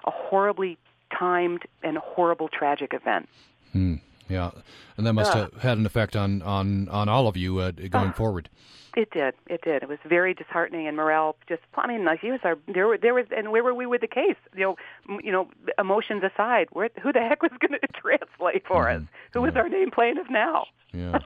a 0.05 0.11
horribly 0.11 0.79
timed 1.17 1.63
and 1.83 1.99
horrible 1.99 2.49
tragic 2.49 2.95
event. 2.95 3.29
Hmm. 3.73 3.97
Yeah, 4.29 4.51
and 4.97 5.07
that 5.07 5.13
must 5.13 5.35
uh, 5.35 5.43
have 5.43 5.63
had 5.63 5.79
an 5.79 5.87
effect 5.87 6.17
on 6.17 6.43
on 6.43 6.89
on 6.89 7.09
all 7.09 7.29
of 7.29 7.37
you 7.37 7.59
uh, 7.59 7.71
going 7.71 8.11
uh, 8.11 8.13
forward. 8.13 8.49
It 8.97 9.11
did. 9.11 9.35
It 9.47 9.63
did. 9.63 9.83
It 9.83 9.89
was 9.89 9.99
very 10.05 10.35
disheartening, 10.35 10.89
and 10.89 10.97
morale 10.97 11.37
just. 11.49 11.63
I 11.75 11.87
mean, 11.87 12.05
like 12.05 12.21
he 12.21 12.31
was 12.31 12.41
our. 12.43 12.59
There 12.67 12.89
were 12.89 12.99
there 12.99 13.15
was, 13.15 13.27
and 13.37 13.53
where 13.53 13.63
were 13.63 13.75
we 13.75 13.87
with 13.87 14.01
the 14.01 14.09
case? 14.09 14.37
You 14.57 14.77
know, 15.09 15.19
you 15.23 15.31
know, 15.31 15.49
emotions 15.79 16.23
aside, 16.25 16.67
where 16.73 16.91
who 17.03 17.13
the 17.13 17.21
heck 17.21 17.43
was 17.43 17.53
going 17.61 17.79
to 17.81 17.87
translate 17.89 18.67
for 18.67 18.87
mm-hmm. 18.87 19.05
us? 19.05 19.09
Who 19.35 19.41
yeah. 19.41 19.47
was 19.47 19.57
our 19.57 19.69
name 19.69 19.91
plaintiff 19.91 20.27
now? 20.31 20.67
Yeah. 20.93 21.19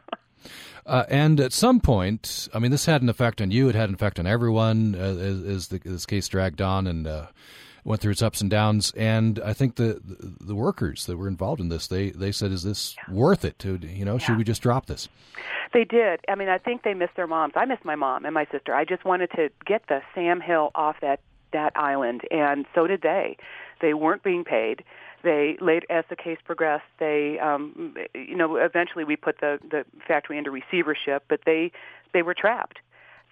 Uh, 0.84 1.04
and 1.08 1.38
at 1.38 1.52
some 1.52 1.78
point, 1.80 2.48
I 2.52 2.58
mean, 2.58 2.72
this 2.72 2.86
had 2.86 3.02
an 3.02 3.08
effect 3.08 3.40
on 3.40 3.52
you. 3.52 3.68
It 3.68 3.76
had 3.76 3.88
an 3.88 3.94
effect 3.94 4.18
on 4.18 4.26
everyone 4.26 4.96
uh, 4.96 4.98
as, 4.98 5.42
as 5.44 5.68
the, 5.68 5.78
this 5.78 6.06
case 6.06 6.26
dragged 6.26 6.60
on 6.60 6.88
and 6.88 7.06
uh, 7.06 7.26
went 7.84 8.00
through 8.00 8.12
its 8.12 8.22
ups 8.22 8.40
and 8.40 8.50
downs. 8.50 8.92
And 8.96 9.40
I 9.44 9.52
think 9.52 9.76
the, 9.76 10.00
the, 10.04 10.54
workers 10.54 11.06
that 11.06 11.16
were 11.16 11.28
involved 11.28 11.60
in 11.60 11.68
this, 11.68 11.86
they 11.86 12.10
they 12.10 12.32
said, 12.32 12.52
"Is 12.52 12.62
this 12.62 12.94
yeah. 12.96 13.14
worth 13.14 13.44
it? 13.44 13.58
To 13.60 13.78
you 13.82 14.04
know, 14.04 14.14
yeah. 14.14 14.18
should 14.18 14.36
we 14.36 14.44
just 14.44 14.62
drop 14.62 14.86
this?" 14.86 15.08
They 15.72 15.84
did. 15.84 16.20
I 16.28 16.34
mean, 16.34 16.48
I 16.48 16.58
think 16.58 16.82
they 16.82 16.94
missed 16.94 17.16
their 17.16 17.26
moms. 17.26 17.54
I 17.56 17.64
missed 17.64 17.84
my 17.84 17.96
mom 17.96 18.24
and 18.24 18.34
my 18.34 18.46
sister. 18.52 18.74
I 18.74 18.84
just 18.84 19.04
wanted 19.04 19.30
to 19.32 19.50
get 19.64 19.86
the 19.88 20.00
Sam 20.14 20.40
Hill 20.40 20.70
off 20.74 20.96
that 21.00 21.20
that 21.52 21.72
island, 21.76 22.22
and 22.30 22.66
so 22.74 22.86
did 22.86 23.02
they. 23.02 23.36
They 23.80 23.94
weren't 23.94 24.22
being 24.22 24.44
paid. 24.44 24.84
They 25.22 25.56
late 25.60 25.84
as 25.88 26.04
the 26.10 26.16
case 26.16 26.38
progressed, 26.44 26.84
they 26.98 27.38
um, 27.38 27.94
you 28.14 28.36
know 28.36 28.56
eventually 28.56 29.04
we 29.04 29.16
put 29.16 29.40
the 29.40 29.58
the 29.70 29.84
factory 30.06 30.38
into 30.38 30.50
receivership, 30.50 31.24
but 31.28 31.40
they 31.46 31.72
they 32.12 32.22
were 32.22 32.34
trapped. 32.34 32.78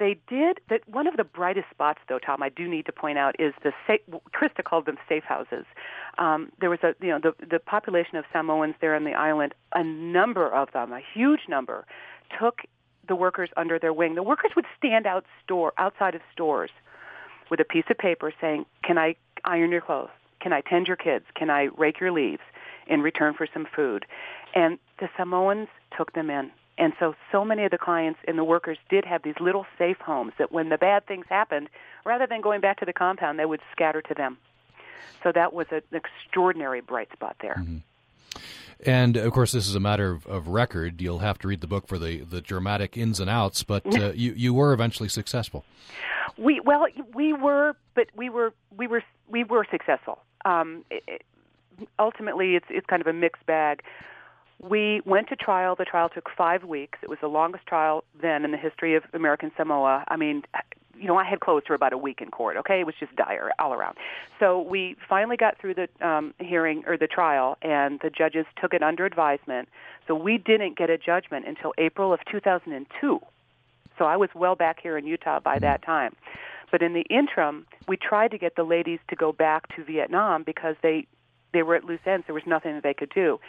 They 0.00 0.16
did 0.28 0.60
that. 0.70 0.80
One 0.88 1.06
of 1.06 1.18
the 1.18 1.24
brightest 1.24 1.66
spots, 1.70 2.00
though, 2.08 2.18
Tom, 2.18 2.42
I 2.42 2.48
do 2.48 2.66
need 2.66 2.86
to 2.86 2.92
point 2.92 3.18
out 3.18 3.36
is 3.38 3.52
the 3.62 3.72
safe, 3.86 4.00
Krista 4.34 4.64
called 4.64 4.86
them 4.86 4.96
safe 5.06 5.24
houses. 5.24 5.66
Um, 6.16 6.50
there 6.58 6.70
was 6.70 6.78
a 6.82 6.94
you 7.00 7.08
know 7.10 7.20
the 7.22 7.46
the 7.46 7.58
population 7.58 8.16
of 8.16 8.24
Samoans 8.32 8.74
there 8.80 8.96
on 8.96 9.04
the 9.04 9.12
island, 9.12 9.54
a 9.74 9.84
number 9.84 10.48
of 10.48 10.72
them, 10.72 10.92
a 10.92 11.00
huge 11.14 11.40
number, 11.48 11.84
took 12.40 12.62
the 13.06 13.14
workers 13.14 13.50
under 13.58 13.78
their 13.78 13.92
wing. 13.92 14.14
The 14.14 14.22
workers 14.22 14.52
would 14.56 14.64
stand 14.76 15.06
out 15.06 15.26
store 15.44 15.74
outside 15.76 16.14
of 16.14 16.22
stores 16.32 16.70
with 17.50 17.60
a 17.60 17.64
piece 17.64 17.84
of 17.90 17.98
paper 17.98 18.32
saying, 18.40 18.64
"Can 18.82 18.96
I 18.96 19.16
iron 19.44 19.70
your 19.70 19.82
clothes? 19.82 20.08
Can 20.40 20.54
I 20.54 20.62
tend 20.62 20.88
your 20.88 20.96
kids? 20.96 21.26
Can 21.34 21.50
I 21.50 21.64
rake 21.76 22.00
your 22.00 22.10
leaves 22.10 22.42
in 22.86 23.02
return 23.02 23.34
for 23.34 23.46
some 23.52 23.66
food?" 23.66 24.06
And 24.54 24.78
the 24.98 25.10
Samoans 25.18 25.68
took 25.94 26.14
them 26.14 26.30
in. 26.30 26.50
And 26.78 26.92
so, 26.98 27.14
so 27.30 27.44
many 27.44 27.64
of 27.64 27.70
the 27.70 27.78
clients 27.78 28.20
and 28.26 28.38
the 28.38 28.44
workers 28.44 28.78
did 28.88 29.04
have 29.04 29.22
these 29.22 29.34
little 29.38 29.66
safe 29.78 29.98
homes 29.98 30.32
that 30.38 30.50
when 30.50 30.70
the 30.70 30.78
bad 30.78 31.06
things 31.06 31.26
happened, 31.28 31.68
rather 32.04 32.26
than 32.26 32.40
going 32.40 32.60
back 32.60 32.78
to 32.80 32.86
the 32.86 32.92
compound, 32.92 33.38
they 33.38 33.44
would 33.44 33.60
scatter 33.72 34.00
to 34.02 34.14
them. 34.14 34.38
So 35.22 35.32
that 35.32 35.52
was 35.52 35.66
an 35.70 35.82
extraordinary 35.92 36.80
bright 36.80 37.12
spot 37.12 37.36
there. 37.40 37.56
Mm-hmm. 37.58 37.78
And 38.86 39.16
of 39.18 39.32
course, 39.32 39.52
this 39.52 39.68
is 39.68 39.74
a 39.74 39.80
matter 39.80 40.10
of, 40.10 40.26
of, 40.26 40.48
record. 40.48 41.02
You'll 41.02 41.18
have 41.18 41.38
to 41.40 41.48
read 41.48 41.60
the 41.60 41.66
book 41.66 41.86
for 41.86 41.98
the, 41.98 42.20
the 42.20 42.40
dramatic 42.40 42.96
ins 42.96 43.20
and 43.20 43.28
outs, 43.28 43.62
but 43.62 43.84
uh, 43.94 44.12
you 44.14 44.32
you 44.32 44.54
were 44.54 44.72
eventually 44.72 45.10
successful. 45.10 45.64
We 46.38 46.60
well, 46.60 46.86
we 47.14 47.34
were, 47.34 47.76
but 47.94 48.06
we 48.16 48.30
were 48.30 48.54
we 48.74 48.86
were 48.86 49.02
we 49.28 49.44
were 49.44 49.66
successful. 49.70 50.20
Um, 50.46 50.84
it, 50.90 51.22
ultimately, 51.98 52.56
it's 52.56 52.66
it's 52.70 52.86
kind 52.86 53.02
of 53.02 53.06
a 53.06 53.12
mixed 53.12 53.44
bag. 53.44 53.82
We 54.62 55.00
went 55.06 55.28
to 55.28 55.36
trial. 55.36 55.74
The 55.74 55.84
trial 55.84 56.08
took 56.08 56.28
five 56.36 56.64
weeks. 56.64 56.98
It 57.02 57.08
was 57.08 57.18
the 57.20 57.28
longest 57.28 57.66
trial 57.66 58.04
then 58.20 58.44
in 58.44 58.50
the 58.50 58.58
history 58.58 58.94
of 58.94 59.04
American 59.14 59.50
Samoa. 59.56 60.04
I 60.08 60.16
mean, 60.16 60.42
you 60.98 61.06
know, 61.06 61.16
I 61.16 61.24
had 61.24 61.40
closed 61.40 61.66
for 61.66 61.74
about 61.74 61.94
a 61.94 61.98
week 61.98 62.20
in 62.20 62.30
court. 62.30 62.58
Okay, 62.58 62.80
it 62.80 62.86
was 62.86 62.94
just 63.00 63.16
dire 63.16 63.50
all 63.58 63.72
around. 63.72 63.96
So 64.38 64.60
we 64.60 64.96
finally 65.08 65.38
got 65.38 65.58
through 65.58 65.74
the 65.74 66.06
um, 66.06 66.34
hearing 66.38 66.84
or 66.86 66.98
the 66.98 67.06
trial, 67.06 67.56
and 67.62 67.98
the 68.02 68.10
judges 68.10 68.44
took 68.60 68.74
it 68.74 68.82
under 68.82 69.06
advisement. 69.06 69.68
So 70.06 70.14
we 70.14 70.36
didn't 70.36 70.76
get 70.76 70.90
a 70.90 70.98
judgment 70.98 71.46
until 71.48 71.72
April 71.78 72.12
of 72.12 72.20
2002. 72.30 73.20
So 73.98 74.04
I 74.04 74.16
was 74.16 74.28
well 74.34 74.56
back 74.56 74.78
here 74.82 74.98
in 74.98 75.06
Utah 75.06 75.40
by 75.40 75.58
that 75.58 75.82
time. 75.82 76.14
But 76.70 76.82
in 76.82 76.92
the 76.92 77.04
interim, 77.10 77.66
we 77.88 77.96
tried 77.96 78.30
to 78.32 78.38
get 78.38 78.56
the 78.56 78.62
ladies 78.62 79.00
to 79.08 79.16
go 79.16 79.32
back 79.32 79.74
to 79.76 79.84
Vietnam 79.84 80.42
because 80.42 80.76
they 80.82 81.06
they 81.52 81.62
were 81.62 81.74
at 81.74 81.84
loose 81.84 82.00
ends. 82.06 82.26
There 82.26 82.34
was 82.34 82.46
nothing 82.46 82.74
that 82.74 82.84
they 82.84 82.94
could 82.94 83.10
do. 83.10 83.40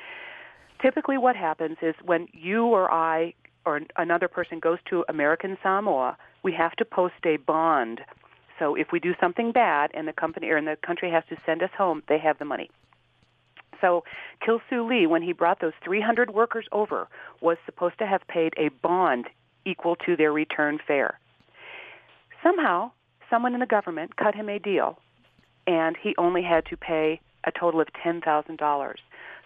Typically, 0.81 1.17
what 1.17 1.35
happens 1.35 1.77
is 1.81 1.93
when 2.03 2.27
you 2.33 2.65
or 2.65 2.91
I 2.91 3.33
or 3.65 3.81
another 3.97 4.27
person 4.27 4.59
goes 4.59 4.79
to 4.89 5.05
American 5.07 5.57
Samoa, 5.61 6.17
we 6.43 6.51
have 6.53 6.71
to 6.73 6.85
post 6.85 7.13
a 7.25 7.37
bond. 7.37 8.01
So 8.57 8.75
if 8.75 8.87
we 8.91 8.99
do 8.99 9.13
something 9.19 9.51
bad 9.51 9.91
and 9.93 10.07
the 10.07 10.13
company 10.13 10.49
or 10.49 10.61
the 10.61 10.77
country 10.85 11.11
has 11.11 11.23
to 11.29 11.37
send 11.45 11.61
us 11.61 11.69
home, 11.77 12.01
they 12.09 12.17
have 12.17 12.39
the 12.39 12.45
money. 12.45 12.69
So 13.79 14.03
Kil 14.43 14.61
Soo 14.69 14.87
Lee, 14.87 15.07
when 15.07 15.21
he 15.21 15.33
brought 15.33 15.59
those 15.61 15.73
300 15.83 16.31
workers 16.31 16.67
over, 16.71 17.07
was 17.41 17.57
supposed 17.65 17.97
to 17.99 18.07
have 18.07 18.21
paid 18.27 18.53
a 18.57 18.69
bond 18.69 19.27
equal 19.65 19.95
to 19.97 20.15
their 20.15 20.31
return 20.31 20.79
fare. 20.87 21.19
Somehow, 22.43 22.91
someone 23.29 23.53
in 23.53 23.59
the 23.59 23.65
government 23.65 24.15
cut 24.15 24.35
him 24.35 24.49
a 24.49 24.59
deal, 24.59 24.97
and 25.67 25.95
he 26.01 26.15
only 26.17 26.41
had 26.41 26.65
to 26.67 26.77
pay 26.77 27.19
a 27.43 27.51
total 27.51 27.81
of 27.81 27.87
$10,000. 28.03 28.93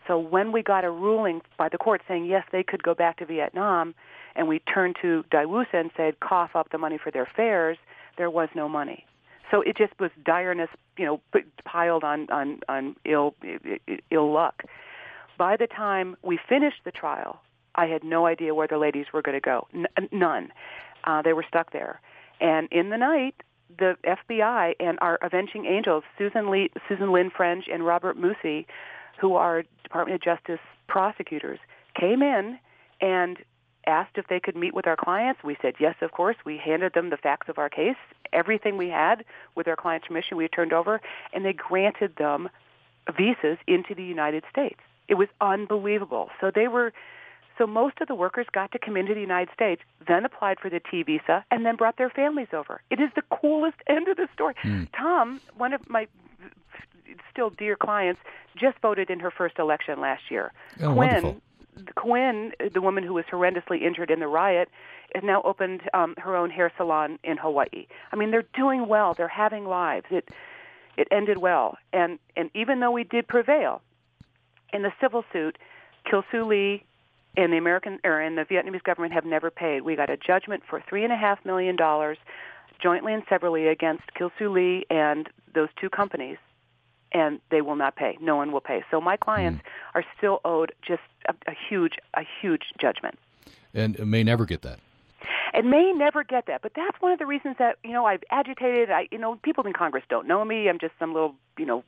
So 0.07 0.19
when 0.19 0.51
we 0.51 0.61
got 0.61 0.83
a 0.83 0.91
ruling 0.91 1.41
by 1.57 1.69
the 1.69 1.77
court 1.77 2.01
saying 2.07 2.25
yes, 2.25 2.43
they 2.51 2.63
could 2.63 2.83
go 2.83 2.93
back 2.93 3.17
to 3.17 3.25
Vietnam, 3.25 3.95
and 4.35 4.47
we 4.47 4.59
turned 4.59 4.97
to 5.01 5.23
Daewoosa 5.31 5.73
and 5.73 5.91
said 5.97 6.19
cough 6.19 6.51
up 6.55 6.69
the 6.71 6.77
money 6.77 6.99
for 7.01 7.11
their 7.11 7.27
fares, 7.35 7.77
there 8.17 8.29
was 8.29 8.49
no 8.55 8.69
money. 8.69 9.05
So 9.51 9.61
it 9.61 9.77
just 9.77 9.93
was 9.99 10.11
direness, 10.23 10.69
you 10.97 11.05
know, 11.05 11.21
piled 11.65 12.03
on 12.03 12.29
on 12.29 12.59
on 12.67 12.95
ill 13.05 13.35
ill 14.11 14.31
luck. 14.31 14.63
By 15.37 15.57
the 15.57 15.67
time 15.67 16.15
we 16.23 16.39
finished 16.49 16.81
the 16.85 16.91
trial, 16.91 17.41
I 17.75 17.85
had 17.87 18.03
no 18.03 18.25
idea 18.25 18.55
where 18.55 18.67
the 18.67 18.77
ladies 18.77 19.07
were 19.13 19.21
going 19.21 19.35
to 19.35 19.41
go. 19.41 19.67
N- 19.73 20.09
none. 20.11 20.51
Uh, 21.03 21.21
they 21.21 21.33
were 21.33 21.45
stuck 21.47 21.71
there. 21.71 22.01
And 22.39 22.67
in 22.71 22.89
the 22.89 22.97
night, 22.97 23.35
the 23.77 23.95
FBI 24.05 24.73
and 24.79 24.97
our 25.01 25.17
avenging 25.21 25.65
angels, 25.65 26.03
Susan 26.17 26.49
Lee, 26.49 26.71
Susan 26.87 27.11
Lynn 27.11 27.29
French, 27.35 27.65
and 27.71 27.85
Robert 27.85 28.17
Moossy, 28.17 28.65
who 29.19 29.35
are 29.35 29.63
Department 29.83 30.15
of 30.15 30.21
Justice 30.21 30.59
prosecutors, 30.87 31.59
came 31.99 32.21
in 32.21 32.59
and 33.01 33.37
asked 33.87 34.17
if 34.17 34.27
they 34.27 34.39
could 34.39 34.55
meet 34.55 34.73
with 34.73 34.87
our 34.87 34.95
clients. 34.95 35.43
We 35.43 35.57
said 35.61 35.75
yes, 35.79 35.95
of 36.01 36.11
course. 36.11 36.35
We 36.45 36.57
handed 36.57 36.93
them 36.93 37.09
the 37.09 37.17
facts 37.17 37.49
of 37.49 37.57
our 37.57 37.69
case, 37.69 37.95
everything 38.33 38.77
we 38.77 38.89
had 38.89 39.23
with 39.55 39.67
our 39.67 39.75
client's 39.75 40.07
permission. 40.07 40.37
We 40.37 40.47
turned 40.47 40.73
over, 40.73 41.01
and 41.33 41.45
they 41.45 41.53
granted 41.53 42.15
them 42.17 42.49
visas 43.15 43.57
into 43.67 43.93
the 43.95 44.03
United 44.03 44.43
States. 44.49 44.79
It 45.07 45.15
was 45.15 45.27
unbelievable. 45.39 46.29
So 46.41 46.51
they 46.53 46.67
were 46.67 46.93
so 47.57 47.65
most 47.65 48.01
of 48.01 48.07
the 48.07 48.15
workers 48.15 48.47
got 48.51 48.71
to 48.73 48.79
come 48.79 48.97
into 48.97 49.13
the 49.13 49.21
United 49.21 49.53
States, 49.53 49.81
then 50.05 50.25
applied 50.25 50.59
for 50.59 50.69
the 50.69 50.79
T 50.79 51.03
visa, 51.03 51.45
and 51.51 51.65
then 51.65 51.75
brought 51.77 51.97
their 51.97 52.09
families 52.09 52.49
over. 52.53 52.81
It 52.89 52.99
is 52.99 53.09
the 53.15 53.23
coolest 53.31 53.77
end 53.87 54.07
of 54.07 54.17
the 54.17 54.27
story. 54.33 54.55
Mm. 54.63 54.89
Tom, 54.97 55.39
one 55.55 55.73
of 55.73 55.89
my 55.89 56.07
still 57.31 57.49
dear 57.49 57.75
clients, 57.75 58.21
just 58.55 58.77
voted 58.81 59.09
in 59.09 59.19
her 59.19 59.31
first 59.31 59.59
election 59.59 59.99
last 59.99 60.23
year. 60.29 60.51
Oh, 60.81 60.93
Quinn, 60.93 60.95
wonderful. 60.95 61.41
Quinn, 61.95 62.51
the 62.73 62.81
woman 62.81 63.03
who 63.03 63.13
was 63.13 63.25
horrendously 63.31 63.81
injured 63.81 64.09
in 64.09 64.19
the 64.19 64.27
riot, 64.27 64.69
has 65.13 65.23
now 65.23 65.41
opened 65.43 65.81
um, 65.93 66.15
her 66.17 66.35
own 66.35 66.49
hair 66.49 66.71
salon 66.77 67.19
in 67.23 67.37
Hawaii. 67.37 67.87
I 68.11 68.15
mean, 68.15 68.31
they're 68.31 68.45
doing 68.55 68.87
well. 68.87 69.13
They're 69.13 69.27
having 69.27 69.65
lives. 69.65 70.05
It 70.09 70.29
it 70.97 71.07
ended 71.11 71.37
well, 71.37 71.77
and 71.91 72.19
and 72.37 72.49
even 72.53 72.79
though 72.79 72.91
we 72.91 73.03
did 73.03 73.27
prevail 73.27 73.81
in 74.73 74.81
the 74.81 74.91
civil 75.01 75.23
suit, 75.33 75.57
Kil 76.09 76.23
Soo 76.31 76.45
Lee 76.45 76.83
and 77.37 77.51
the 77.51 77.57
American 77.57 77.99
or 78.03 78.21
and 78.21 78.37
the 78.37 78.43
Vietnamese 78.43 78.83
government 78.83 79.13
have 79.13 79.25
never 79.25 79.51
paid. 79.51 79.81
We 79.81 79.95
got 79.95 80.09
a 80.09 80.17
judgment 80.17 80.63
for 80.69 80.81
three 80.87 81.03
and 81.03 81.11
a 81.11 81.17
half 81.17 81.43
million 81.45 81.75
dollars, 81.75 82.17
jointly 82.81 83.13
and 83.13 83.23
severally 83.29 83.67
against 83.67 84.03
Kil 84.17 84.31
Soo 84.39 84.49
Lee 84.49 84.85
and 84.89 85.29
those 85.53 85.69
two 85.79 85.89
companies, 85.89 86.37
and 87.15 87.39
they 87.49 87.61
will 87.61 87.77
not 87.77 87.95
pay. 87.95 88.17
No 88.19 88.35
one 88.35 88.51
will 88.51 88.61
pay. 88.61 88.83
So 88.91 88.99
my 88.99 89.15
clients 89.15 89.63
mm. 89.63 89.95
are 89.95 90.03
still 90.17 90.41
owed 90.43 90.73
just 90.85 91.01
a, 91.27 91.33
a 91.47 91.53
huge, 91.69 91.93
a 92.13 92.21
huge 92.41 92.63
judgment, 92.79 93.17
and 93.73 93.97
may 94.05 94.23
never 94.23 94.45
get 94.45 94.61
that. 94.63 94.79
It 95.53 95.63
may 95.63 95.93
never 95.95 96.25
get 96.25 96.47
that, 96.47 96.61
but 96.61 96.73
that's 96.75 97.01
one 97.01 97.13
of 97.13 97.19
the 97.19 97.25
reasons 97.25 97.55
that 97.57 97.77
you 97.83 97.93
know 97.93 98.05
I've 98.05 98.23
agitated. 98.29 98.91
I 98.91 99.07
you 99.11 99.17
know 99.17 99.37
people 99.37 99.65
in 99.65 99.73
Congress 99.73 100.03
don't 100.09 100.27
know 100.27 100.43
me. 100.43 100.67
I'm 100.67 100.77
just 100.77 100.93
some 100.99 101.13
little 101.13 101.35
you 101.57 101.65
know 101.65 101.83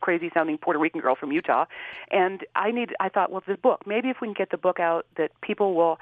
crazy 0.00 0.30
sounding 0.34 0.58
Puerto 0.58 0.78
Rican 0.78 1.00
girl 1.00 1.14
from 1.14 1.32
Utah. 1.32 1.66
And 2.10 2.44
I 2.54 2.72
need 2.72 2.94
I 2.98 3.08
thought, 3.08 3.30
well, 3.30 3.42
the 3.46 3.56
book, 3.56 3.82
maybe 3.86 4.08
if 4.08 4.18
we 4.20 4.26
can 4.26 4.34
get 4.34 4.50
the 4.50 4.58
book 4.58 4.80
out 4.80 5.06
that 5.16 5.30
people 5.42 5.74
will 5.74 5.98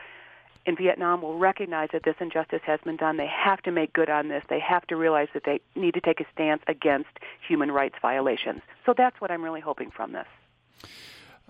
in 0.67 0.77
Vietnam 0.77 1.23
will 1.23 1.39
recognize 1.39 1.89
that 1.93 2.03
this 2.03 2.17
injustice 2.21 2.61
has 2.65 2.81
been 2.85 2.97
done. 2.97 3.17
They 3.17 3.29
have 3.29 3.63
to 3.63 3.71
make 3.71 3.93
good 3.93 4.11
on 4.11 4.29
this. 4.29 4.43
They 4.49 4.61
have 4.61 4.87
to 4.89 4.97
realize 4.97 5.29
that 5.33 5.45
they 5.45 5.61
need 5.75 5.95
to 5.95 6.01
take 6.01 6.21
a 6.21 6.27
stance 6.33 6.63
against 6.67 7.11
human 7.47 7.71
rights 7.71 7.95
violations. 8.03 8.63
So 8.85 8.93
that's 8.97 9.21
what 9.21 9.31
I'm 9.31 9.43
really 9.43 9.61
hoping 9.61 9.91
from 9.91 10.13
this. 10.13 10.27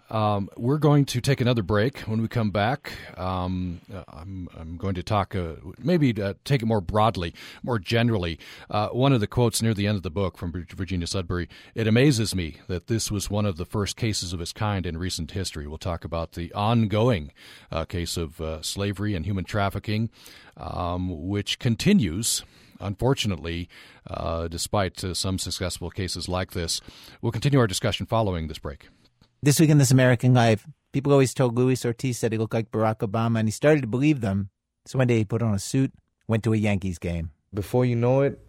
Um, 0.08 0.48
we're 0.56 0.78
going 0.78 1.04
to 1.06 1.20
take 1.20 1.40
another 1.40 1.62
break. 1.62 1.98
When 2.00 2.22
we 2.22 2.28
come 2.28 2.50
back, 2.50 2.92
um, 3.16 3.80
I'm, 4.08 4.48
I'm, 4.56 4.76
going 4.76 4.94
to 4.94 5.02
talk, 5.02 5.34
uh, 5.34 5.54
maybe 5.78 6.20
uh, 6.20 6.34
take 6.44 6.62
it 6.62 6.66
more 6.66 6.80
broadly, 6.80 7.34
more 7.62 7.78
generally. 7.78 8.38
Uh, 8.70 8.88
one 8.88 9.12
of 9.12 9.20
the 9.20 9.26
quotes 9.26 9.60
near 9.62 9.74
the 9.74 9.86
end 9.86 9.96
of 9.96 10.02
the 10.02 10.10
book 10.10 10.38
from 10.38 10.52
Virginia 10.52 11.06
Sudbury 11.06 11.48
it 11.74 11.86
amazes 11.88 12.34
me 12.34 12.56
that 12.68 12.86
this 12.86 13.10
was 13.10 13.30
one 13.30 13.46
of 13.46 13.56
the 13.56 13.64
first 13.64 13.96
cases 13.96 14.32
of 14.32 14.40
its 14.40 14.52
kind 14.52 14.86
in 14.86 14.96
recent 14.96 15.32
history. 15.32 15.66
We'll 15.66 15.78
talk 15.78 16.04
about 16.04 16.32
the 16.32 16.52
ongoing 16.52 17.32
uh, 17.72 17.84
case 17.84 18.16
of 18.16 18.40
uh, 18.40 18.62
slavery 18.62 19.14
and 19.14 19.26
human 19.26 19.44
trafficking, 19.44 20.10
um, 20.56 21.28
which 21.28 21.58
continues 21.58 22.44
unfortunately, 22.78 23.70
uh, 24.06 24.48
despite 24.48 25.02
uh, 25.02 25.14
some 25.14 25.38
successful 25.38 25.90
cases 25.90 26.28
like 26.28 26.50
this. 26.50 26.82
We'll 27.22 27.32
continue 27.32 27.58
our 27.58 27.66
discussion 27.66 28.04
following 28.04 28.48
this 28.48 28.58
break. 28.58 28.88
This 29.42 29.60
week 29.60 29.68
in 29.68 29.76
This 29.76 29.90
American 29.90 30.32
Life, 30.32 30.66
people 30.92 31.12
always 31.12 31.34
told 31.34 31.58
Luis 31.58 31.84
Ortiz 31.84 32.22
that 32.22 32.32
he 32.32 32.38
looked 32.38 32.54
like 32.54 32.70
Barack 32.70 32.98
Obama, 33.00 33.38
and 33.38 33.46
he 33.46 33.52
started 33.52 33.82
to 33.82 33.86
believe 33.86 34.22
them. 34.22 34.48
So 34.86 34.98
one 34.98 35.06
day 35.06 35.18
he 35.18 35.24
put 35.26 35.42
on 35.42 35.54
a 35.54 35.58
suit, 35.58 35.92
went 36.26 36.42
to 36.44 36.54
a 36.54 36.56
Yankees 36.56 36.98
game. 36.98 37.30
Before 37.52 37.84
you 37.84 37.96
know 37.96 38.22
it, 38.22 38.40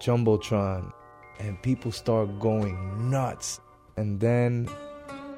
Jumbotron, 0.00 0.92
and 1.38 1.62
people 1.62 1.92
start 1.92 2.40
going 2.40 3.08
nuts. 3.08 3.60
And 3.96 4.18
then 4.18 4.68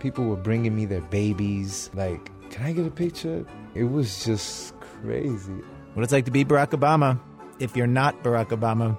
people 0.01 0.25
were 0.25 0.37
bringing 0.37 0.75
me 0.75 0.87
their 0.87 1.03
babies. 1.03 1.91
Like, 1.93 2.31
can 2.51 2.65
I 2.65 2.73
get 2.73 2.87
a 2.87 2.91
picture? 2.91 3.45
It 3.75 3.85
was 3.85 4.25
just 4.25 4.75
crazy. 4.81 5.53
What 5.93 6.03
it's 6.03 6.13
like 6.13 6.25
to 6.25 6.31
be 6.31 6.47
Barack 6.47 6.71
Obama, 6.71 7.21
if 7.59 7.77
you're 7.77 7.87
not 7.87 8.23
Barack 8.23 8.49
Obama, 8.49 8.99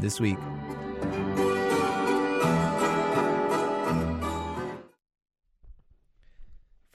this 0.00 0.20
week. 0.20 0.38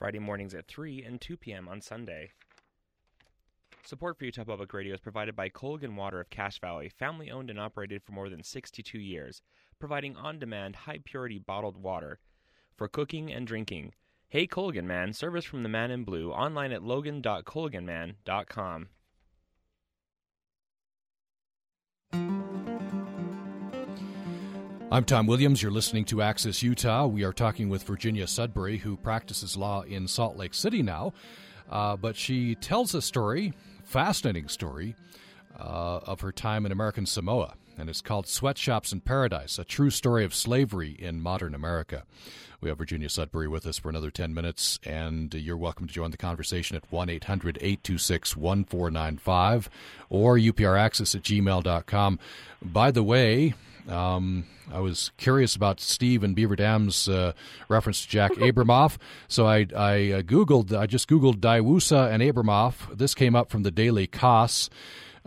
Friday 0.08 0.20
mornings 0.20 0.54
at 0.54 0.66
3 0.66 1.04
and 1.04 1.20
2 1.20 1.36
p.m. 1.36 1.68
on 1.68 1.82
Sunday. 1.82 2.30
Support 3.84 4.16
for 4.16 4.24
Utah 4.24 4.44
Public 4.44 4.72
Radio 4.72 4.94
is 4.94 5.00
provided 5.00 5.36
by 5.36 5.50
Culligan 5.50 5.96
Water 5.96 6.18
of 6.18 6.30
Cache 6.30 6.60
Valley, 6.60 6.88
family 6.88 7.30
owned 7.30 7.50
and 7.50 7.60
operated 7.60 8.02
for 8.02 8.12
more 8.12 8.30
than 8.30 8.42
62 8.42 8.98
years, 8.98 9.42
providing 9.78 10.16
on 10.16 10.38
demand, 10.38 10.76
high 10.76 11.00
purity 11.04 11.38
bottled 11.38 11.76
water 11.76 12.20
for 12.74 12.88
cooking 12.88 13.30
and 13.30 13.46
drinking. 13.46 13.92
Hey 14.28 14.46
Culligan 14.46 14.86
Man, 14.86 15.12
service 15.12 15.44
from 15.44 15.62
the 15.62 15.68
man 15.68 15.90
in 15.90 16.04
blue, 16.04 16.32
online 16.32 16.72
at 16.72 16.82
logan.colganman.com. 16.82 18.88
I'm 24.90 25.04
Tom 25.04 25.26
Williams. 25.26 25.62
You're 25.62 25.70
listening 25.70 26.06
to 26.06 26.22
Access 26.22 26.62
Utah. 26.62 27.06
We 27.06 27.22
are 27.22 27.32
talking 27.34 27.68
with 27.68 27.82
Virginia 27.82 28.26
Sudbury, 28.26 28.78
who 28.78 28.96
practices 28.96 29.54
law 29.54 29.82
in 29.82 30.08
Salt 30.08 30.38
Lake 30.38 30.54
City 30.54 30.82
now. 30.82 31.12
Uh, 31.68 31.94
but 31.94 32.16
she 32.16 32.54
tells 32.54 32.94
a 32.94 33.02
story, 33.02 33.52
fascinating 33.84 34.48
story, 34.48 34.96
uh, 35.60 36.00
of 36.04 36.22
her 36.22 36.32
time 36.32 36.64
in 36.64 36.72
American 36.72 37.04
Samoa. 37.04 37.52
And 37.76 37.90
it's 37.90 38.00
called 38.00 38.26
Sweatshops 38.26 38.90
in 38.90 39.02
Paradise, 39.02 39.58
a 39.58 39.64
true 39.64 39.90
story 39.90 40.24
of 40.24 40.34
slavery 40.34 40.96
in 40.98 41.20
modern 41.20 41.54
America. 41.54 42.04
We 42.62 42.70
have 42.70 42.78
Virginia 42.78 43.10
Sudbury 43.10 43.46
with 43.46 43.66
us 43.66 43.76
for 43.76 43.90
another 43.90 44.10
10 44.10 44.32
minutes, 44.32 44.80
and 44.84 45.34
you're 45.34 45.58
welcome 45.58 45.86
to 45.86 45.92
join 45.92 46.12
the 46.12 46.16
conversation 46.16 46.78
at 46.78 46.90
1 46.90 47.10
800 47.10 47.58
826 47.60 48.38
1495 48.38 49.68
or 50.08 50.38
upraccess 50.38 51.14
at 51.14 51.22
gmail.com. 51.22 52.18
By 52.62 52.90
the 52.90 53.02
way, 53.02 53.52
um, 53.88 54.44
I 54.72 54.80
was 54.80 55.10
curious 55.16 55.56
about 55.56 55.80
Steve 55.80 56.22
and 56.22 56.34
Beaver 56.34 56.56
Dam's 56.56 57.08
uh, 57.08 57.32
reference 57.68 58.02
to 58.02 58.08
Jack 58.08 58.32
Abramoff, 58.32 58.98
so 59.26 59.46
I, 59.46 59.66
I 59.74 60.12
uh, 60.12 60.22
googled. 60.22 60.76
I 60.76 60.86
just 60.86 61.08
googled 61.08 61.36
Daewoosa 61.36 62.12
and 62.12 62.22
Abramoff. 62.22 62.96
This 62.96 63.14
came 63.14 63.34
up 63.34 63.50
from 63.50 63.62
the 63.62 63.70
Daily 63.70 64.06
Kos. 64.06 64.68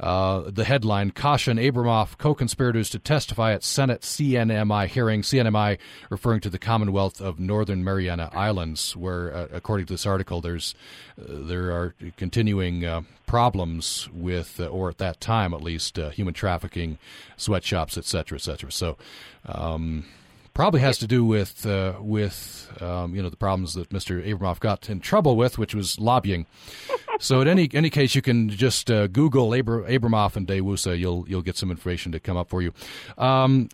Uh, 0.01 0.49
the 0.49 0.63
headline 0.63 1.11
Caution 1.11 1.57
Abramoff 1.57 2.17
co 2.17 2.33
conspirators 2.33 2.89
to 2.89 2.97
testify 2.97 3.53
at 3.53 3.63
Senate 3.63 4.01
CNMI 4.01 4.87
hearing. 4.87 5.21
CNMI 5.21 5.77
referring 6.09 6.41
to 6.41 6.49
the 6.49 6.57
Commonwealth 6.57 7.21
of 7.21 7.39
Northern 7.39 7.83
Mariana 7.83 8.31
Islands, 8.33 8.95
where, 8.97 9.31
uh, 9.31 9.47
according 9.53 9.85
to 9.85 9.93
this 9.93 10.07
article, 10.07 10.41
there's 10.41 10.73
uh, 11.21 11.25
there 11.27 11.71
are 11.71 11.93
continuing 12.17 12.83
uh, 12.83 13.01
problems 13.27 14.09
with, 14.11 14.59
uh, 14.59 14.65
or 14.65 14.89
at 14.89 14.97
that 14.97 15.21
time 15.21 15.53
at 15.53 15.61
least, 15.61 15.97
human 15.97 16.33
trafficking, 16.33 16.97
sweatshops, 17.37 17.95
etc., 17.95 18.37
etc. 18.37 18.71
So. 18.71 18.97
Um, 19.45 20.05
probably 20.53 20.81
has 20.81 20.97
to 20.97 21.07
do 21.07 21.23
with 21.23 21.65
with 22.01 22.69
um, 22.81 23.15
you 23.15 23.23
know 23.23 23.29
the 23.29 23.37
problems 23.37 23.73
that 23.75 23.89
Mr. 23.89 24.21
Abramoff 24.21 24.59
got 24.59 24.89
in 24.89 24.99
trouble 24.99 25.37
with, 25.37 25.57
which 25.57 25.73
was 25.73 25.97
lobbying. 25.97 26.45
So 27.22 27.39
in 27.39 27.47
any 27.47 27.69
any 27.74 27.91
case, 27.91 28.15
you 28.15 28.22
can 28.22 28.49
just 28.49 28.89
uh, 28.89 29.05
Google 29.07 29.51
Abr- 29.51 29.88
Abramoff 29.88 30.36
and 30.36 30.47
Daewoosa. 30.47 30.97
You'll 30.97 31.24
you'll 31.28 31.43
get 31.43 31.55
some 31.55 31.69
information 31.69 32.11
to 32.13 32.19
come 32.19 32.36
up 32.36 32.49
for 32.49 32.61
you. 32.61 32.74
Um, 33.17 33.69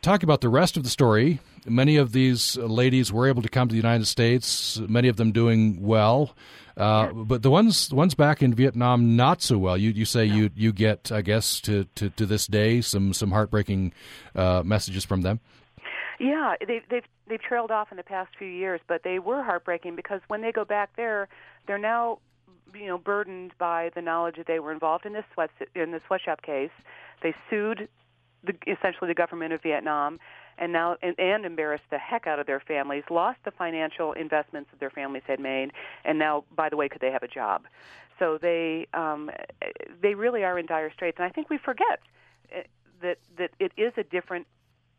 talk 0.00 0.22
about 0.22 0.40
the 0.40 0.48
rest 0.48 0.76
of 0.76 0.84
the 0.84 0.88
story. 0.88 1.40
Many 1.66 1.96
of 1.96 2.12
these 2.12 2.56
ladies 2.56 3.12
were 3.12 3.28
able 3.28 3.42
to 3.42 3.48
come 3.48 3.68
to 3.68 3.72
the 3.72 3.78
United 3.78 4.06
States. 4.06 4.78
Many 4.78 5.08
of 5.08 5.16
them 5.16 5.32
doing 5.32 5.82
well. 5.82 6.36
Uh, 6.76 7.12
but 7.12 7.42
the 7.42 7.50
ones 7.50 7.88
the 7.88 7.96
ones 7.96 8.14
back 8.14 8.42
in 8.42 8.54
Vietnam 8.54 9.16
not 9.16 9.42
so 9.42 9.58
well. 9.58 9.76
You 9.76 9.90
you 9.90 10.04
say 10.04 10.24
you 10.24 10.50
you 10.54 10.72
get 10.72 11.10
I 11.10 11.20
guess 11.20 11.60
to, 11.62 11.84
to, 11.96 12.10
to 12.10 12.26
this 12.26 12.46
day 12.46 12.80
some 12.80 13.12
some 13.12 13.32
heartbreaking 13.32 13.92
uh, 14.36 14.62
messages 14.64 15.04
from 15.04 15.22
them. 15.22 15.40
Yeah, 16.20 16.54
they've 16.66 16.82
they've 16.88 17.04
they've 17.28 17.42
trailed 17.42 17.70
off 17.72 17.90
in 17.90 17.96
the 17.96 18.04
past 18.04 18.30
few 18.38 18.48
years, 18.48 18.80
but 18.86 19.02
they 19.02 19.18
were 19.18 19.42
heartbreaking 19.42 19.96
because 19.96 20.20
when 20.28 20.42
they 20.42 20.52
go 20.52 20.64
back 20.64 20.90
there, 20.96 21.28
they're 21.66 21.78
now 21.78 22.18
you 22.74 22.86
know 22.86 22.98
burdened 22.98 23.52
by 23.58 23.90
the 23.94 24.02
knowledge 24.02 24.36
that 24.36 24.46
they 24.46 24.58
were 24.58 24.72
involved 24.72 25.06
in 25.06 25.12
this 25.12 25.24
sweat 25.32 25.50
in 25.74 25.90
the 25.92 26.00
sweatshop 26.06 26.42
case. 26.42 26.70
They 27.22 27.34
sued 27.48 27.88
the, 28.44 28.54
essentially 28.66 29.08
the 29.08 29.14
government 29.14 29.52
of 29.52 29.62
Vietnam, 29.62 30.18
and 30.58 30.72
now 30.72 30.96
and, 31.02 31.18
and 31.18 31.44
embarrassed 31.44 31.84
the 31.90 31.98
heck 31.98 32.26
out 32.26 32.38
of 32.38 32.46
their 32.46 32.60
families, 32.60 33.04
lost 33.10 33.38
the 33.44 33.50
financial 33.50 34.12
investments 34.12 34.70
that 34.70 34.80
their 34.80 34.90
families 34.90 35.22
had 35.26 35.40
made, 35.40 35.72
and 36.04 36.18
now, 36.18 36.44
by 36.54 36.68
the 36.68 36.76
way, 36.76 36.88
could 36.88 37.00
they 37.00 37.10
have 37.10 37.22
a 37.22 37.28
job? 37.28 37.62
So 38.18 38.38
they 38.40 38.86
um, 38.94 39.30
they 40.00 40.14
really 40.14 40.44
are 40.44 40.58
in 40.58 40.66
dire 40.66 40.92
straits, 40.92 41.18
and 41.18 41.26
I 41.26 41.30
think 41.30 41.50
we 41.50 41.58
forget 41.58 42.00
eh, 42.52 42.62
that 43.02 43.18
that 43.38 43.50
it 43.58 43.72
is 43.76 43.92
a 43.96 44.04
different 44.04 44.46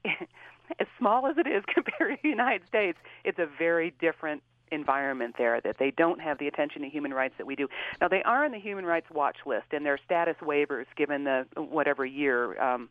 as 0.80 0.88
small 0.98 1.28
as 1.28 1.38
it 1.38 1.48
is 1.48 1.64
compared 1.74 2.18
to 2.18 2.18
the 2.22 2.30
United 2.30 2.68
States, 2.68 2.98
it's 3.24 3.40
a 3.40 3.48
very 3.58 3.94
different 4.00 4.44
environment 4.72 5.36
there 5.38 5.62
that 5.62 5.78
they 5.78 5.92
don't 5.92 6.20
have 6.22 6.38
the 6.40 6.48
attention 6.48 6.82
to 6.82 6.90
human 6.90 7.14
rights 7.14 7.36
that 7.38 7.46
we 7.46 7.56
do. 7.56 7.68
Now 8.02 8.08
they 8.08 8.24
are 8.24 8.46
on 8.46 8.52
the 8.52 8.60
human 8.60 8.86
rights 8.86 9.08
watch 9.12 9.38
list 9.46 9.68
and 9.72 9.86
their 9.86 10.00
status 10.04 10.36
waivers 10.42 10.86
given 10.96 11.24
the 11.24 11.46
whatever 11.56 12.06
year 12.06 12.62
um 12.62 12.90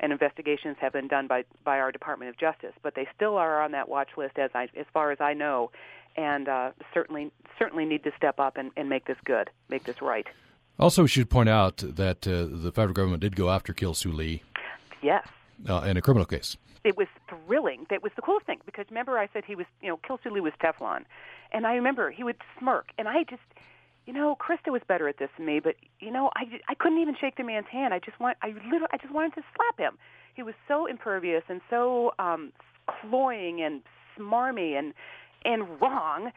and 0.00 0.12
investigations 0.12 0.76
have 0.80 0.92
been 0.92 1.08
done 1.08 1.26
by 1.26 1.44
by 1.64 1.78
our 1.78 1.92
Department 1.92 2.28
of 2.28 2.36
Justice, 2.36 2.74
but 2.82 2.94
they 2.94 3.06
still 3.14 3.36
are 3.36 3.62
on 3.62 3.72
that 3.72 3.88
watch 3.88 4.10
list 4.16 4.38
as 4.38 4.50
I 4.54 4.68
as 4.76 4.86
far 4.92 5.12
as 5.12 5.20
I 5.20 5.34
know 5.34 5.70
and 6.16 6.48
uh 6.48 6.72
certainly 6.92 7.30
certainly 7.58 7.84
need 7.84 8.04
to 8.04 8.12
step 8.16 8.38
up 8.38 8.56
and, 8.56 8.70
and 8.76 8.88
make 8.88 9.06
this 9.06 9.18
good, 9.24 9.50
make 9.68 9.84
this 9.84 10.02
right. 10.02 10.26
Also, 10.78 11.02
we 11.02 11.08
should 11.08 11.30
point 11.30 11.48
out 11.48 11.76
that 11.76 12.26
uh, 12.26 12.46
the 12.50 12.72
federal 12.74 12.94
government 12.94 13.20
did 13.20 13.36
go 13.36 13.48
after 13.48 13.72
Kil 13.72 13.94
Soo 13.94 14.10
Lee. 14.10 14.42
Yes. 15.02 15.24
Uh, 15.68 15.82
in 15.82 15.96
a 15.96 16.02
criminal 16.02 16.26
case 16.26 16.56
it 16.84 16.96
was 16.96 17.08
thrilling. 17.28 17.86
That 17.90 18.02
was 18.02 18.12
the 18.14 18.22
coolest 18.22 18.46
thing 18.46 18.60
because 18.64 18.86
remember 18.90 19.18
I 19.18 19.28
said 19.32 19.44
he 19.46 19.56
was, 19.56 19.66
you 19.80 19.88
know, 19.88 19.98
Kil 20.06 20.20
Soo 20.22 20.30
Lee 20.30 20.40
was 20.40 20.52
Teflon, 20.62 21.04
and 21.52 21.66
I 21.66 21.74
remember 21.74 22.10
he 22.10 22.22
would 22.22 22.36
smirk, 22.58 22.88
and 22.98 23.08
I 23.08 23.24
just, 23.24 23.42
you 24.06 24.12
know, 24.12 24.36
Krista 24.36 24.70
was 24.70 24.82
better 24.86 25.08
at 25.08 25.18
this 25.18 25.30
than 25.36 25.46
me, 25.46 25.60
but 25.60 25.76
you 26.00 26.10
know, 26.10 26.30
I 26.36 26.44
I 26.68 26.74
couldn't 26.74 26.98
even 26.98 27.16
shake 27.20 27.36
the 27.36 27.44
man's 27.44 27.66
hand. 27.70 27.94
I 27.94 27.98
just 27.98 28.20
want, 28.20 28.36
I 28.42 28.48
literally, 28.48 28.92
I 28.92 28.98
just 28.98 29.12
wanted 29.12 29.34
to 29.34 29.42
slap 29.56 29.78
him. 29.78 29.98
He 30.34 30.42
was 30.42 30.54
so 30.68 30.86
impervious 30.86 31.44
and 31.48 31.60
so 31.70 32.12
um 32.18 32.52
cloying 32.86 33.62
and 33.62 33.82
smarmy 34.18 34.78
and 34.78 34.92
and 35.44 35.80
wrong. 35.80 36.30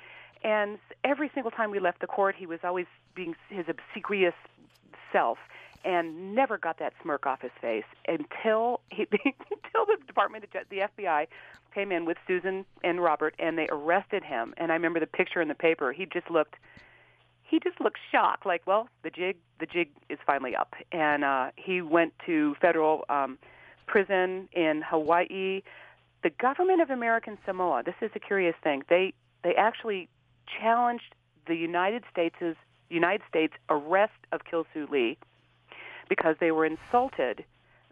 And 0.44 0.78
every 1.04 1.32
single 1.34 1.52
time 1.52 1.72
we 1.72 1.80
left 1.80 2.00
the 2.00 2.08
court, 2.08 2.36
he 2.38 2.46
was 2.46 2.60
always 2.64 2.86
being 3.16 3.36
his 3.50 3.66
obsequious 3.68 4.36
self 5.12 5.40
and 5.84 6.36
never 6.36 6.58
got 6.58 6.80
that 6.80 6.94
smirk 7.02 7.26
off 7.26 7.42
his 7.42 7.52
face 7.62 7.86
until 8.08 8.82
he 8.90 9.08
until 9.12 9.86
the 9.86 9.98
department 10.06 10.44
of 10.44 10.50
the 10.70 10.78
FBI 10.78 11.28
came 11.74 11.92
in 11.92 12.06
with 12.06 12.18
Susan 12.28 12.66
and 12.84 13.02
Robert 13.02 13.36
and 13.40 13.58
they 13.58 13.68
arrested 13.70 14.24
him. 14.24 14.54
And 14.58 14.72
I 14.72 14.76
remember 14.76 15.00
the 15.00 15.08
picture 15.08 15.42
in 15.42 15.48
the 15.48 15.56
paper. 15.56 15.92
He 15.92 16.06
just 16.06 16.30
looked 16.30 16.56
he 17.44 17.60
just 17.60 17.80
looked 17.80 18.00
shocked 18.12 18.46
like 18.46 18.66
well 18.66 18.90
the 19.04 19.10
jig 19.10 19.38
the 19.60 19.66
jig 19.66 19.90
is 20.10 20.20
finally 20.26 20.56
up. 20.56 20.74
And 20.92 21.24
uh 21.24 21.52
he 21.56 21.82
went 21.82 22.14
to 22.26 22.56
federal 22.62 23.06
um 23.10 23.38
prison 23.86 24.50
in 24.52 24.82
Hawaii. 24.82 25.62
The 26.24 26.30
government 26.32 26.82
of 26.82 26.90
American 26.90 27.38
Samoa 27.46 27.84
this 27.86 27.96
is 28.02 28.12
a 28.16 28.20
curious 28.20 28.56
thing 28.64 28.84
they 28.90 29.14
they 29.44 29.54
actually 29.56 30.10
challenged 30.60 31.16
the 31.48 31.56
United 31.56 32.04
States' 32.12 32.58
United 32.90 33.22
States 33.30 33.54
arrest 33.70 34.20
of 34.32 34.42
Kil 34.46 34.66
Soo 34.74 34.88
Lee 34.92 35.18
because 36.10 36.36
they 36.40 36.52
were 36.52 36.66
insulted 36.66 37.46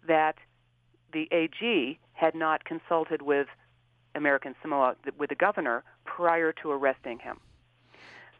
that 0.06 0.36
the 1.12 1.28
AG 1.32 1.98
had 2.12 2.34
not 2.34 2.64
consulted 2.64 3.22
with 3.22 3.46
American 4.14 4.54
Samoa 4.62 4.96
with 5.18 5.28
the 5.28 5.36
governor 5.36 5.84
prior 6.04 6.52
to 6.62 6.70
arresting 6.70 7.18
him. 7.18 7.38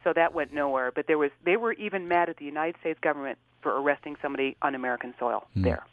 So 0.05 0.12
that 0.14 0.35
went 0.35 0.53
nowhere. 0.53 0.93
But 0.95 1.07
there 1.07 1.18
was 1.18 1.31
they 1.45 1.57
were 1.57 1.72
even 1.72 2.09
mad 2.09 2.29
at 2.29 2.37
the 2.37 2.45
United 2.45 2.77
States 2.81 2.99
government 3.01 3.39
for 3.61 3.81
arresting 3.81 4.16
somebody 4.22 4.57
on 4.62 4.74
American 4.74 5.14
soil 5.18 5.47
mm. 5.57 5.64
there. 5.64 5.85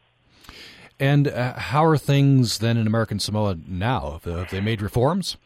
And 0.99 1.27
uh, 1.27 1.53
how 1.53 1.83
are 1.85 1.97
things 1.97 2.59
then 2.59 2.77
in 2.77 2.85
American 2.85 3.19
Samoa 3.19 3.57
now? 3.67 4.21
Have, 4.23 4.49
they 4.51 4.61
made 4.61 4.81
reforms? 4.81 5.37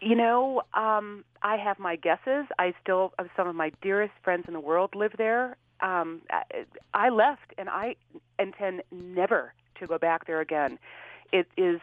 You 0.00 0.14
know, 0.14 0.62
um, 0.74 1.24
I 1.42 1.56
have 1.56 1.78
my 1.78 1.96
guesses. 1.96 2.46
I 2.58 2.72
still, 2.82 3.12
some 3.36 3.48
of 3.48 3.54
my 3.54 3.72
dearest 3.82 4.14
friends 4.22 4.44
in 4.48 4.54
the 4.54 4.60
world 4.60 4.94
live 4.94 5.12
there, 5.18 5.56
um, 5.80 6.22
I 6.94 7.08
left, 7.08 7.54
and 7.56 7.68
I 7.68 7.96
intend 8.38 8.82
never 8.90 9.52
to 9.80 9.86
go 9.86 9.98
back 9.98 10.26
there 10.26 10.40
again. 10.40 10.78
It 11.32 11.46
is. 11.56 11.80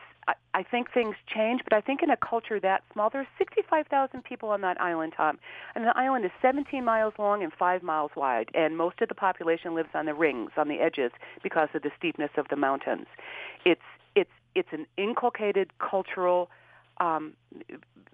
I 0.56 0.64
think 0.64 0.91
things 0.91 1.16
change, 1.28 1.62
but 1.64 1.74
I 1.74 1.82
think 1.82 2.02
in 2.02 2.10
a 2.10 2.18
culture 2.18 2.60
that 2.60 2.82
small, 2.91 3.12
there's 3.12 3.28
65,000 3.38 4.24
people 4.24 4.50
on 4.50 4.62
that 4.62 4.82
island, 4.82 5.14
Tom. 5.16 5.38
And 5.76 5.86
the 5.86 5.96
island 5.96 6.26
is 6.26 6.32
17 6.41 6.84
miles 6.84 7.14
long 7.20 7.43
and 7.43 7.54
5 7.54 7.84
miles 7.84 8.12
wide, 8.16 8.50
and 8.56 8.76
most 8.76 9.02
of 9.02 9.10
the 9.10 9.14
population 9.14 9.76
lives 9.76 9.89
on 9.93 10.08
the 10.08 10.16
rings, 10.16 10.52
on 10.58 10.68
the 10.68 10.80
edges, 10.80 11.12
because 11.43 11.70
of 11.76 11.84
the 11.84 11.91
steepness 11.96 12.32
of 12.38 12.48
the 12.48 12.56
mountains. 12.56 13.06
It's 13.66 13.82
it's 14.16 14.32
it's 14.56 14.70
an 14.72 14.88
inculcated 14.98 15.78
cultural 15.78 16.50
um, 16.98 17.34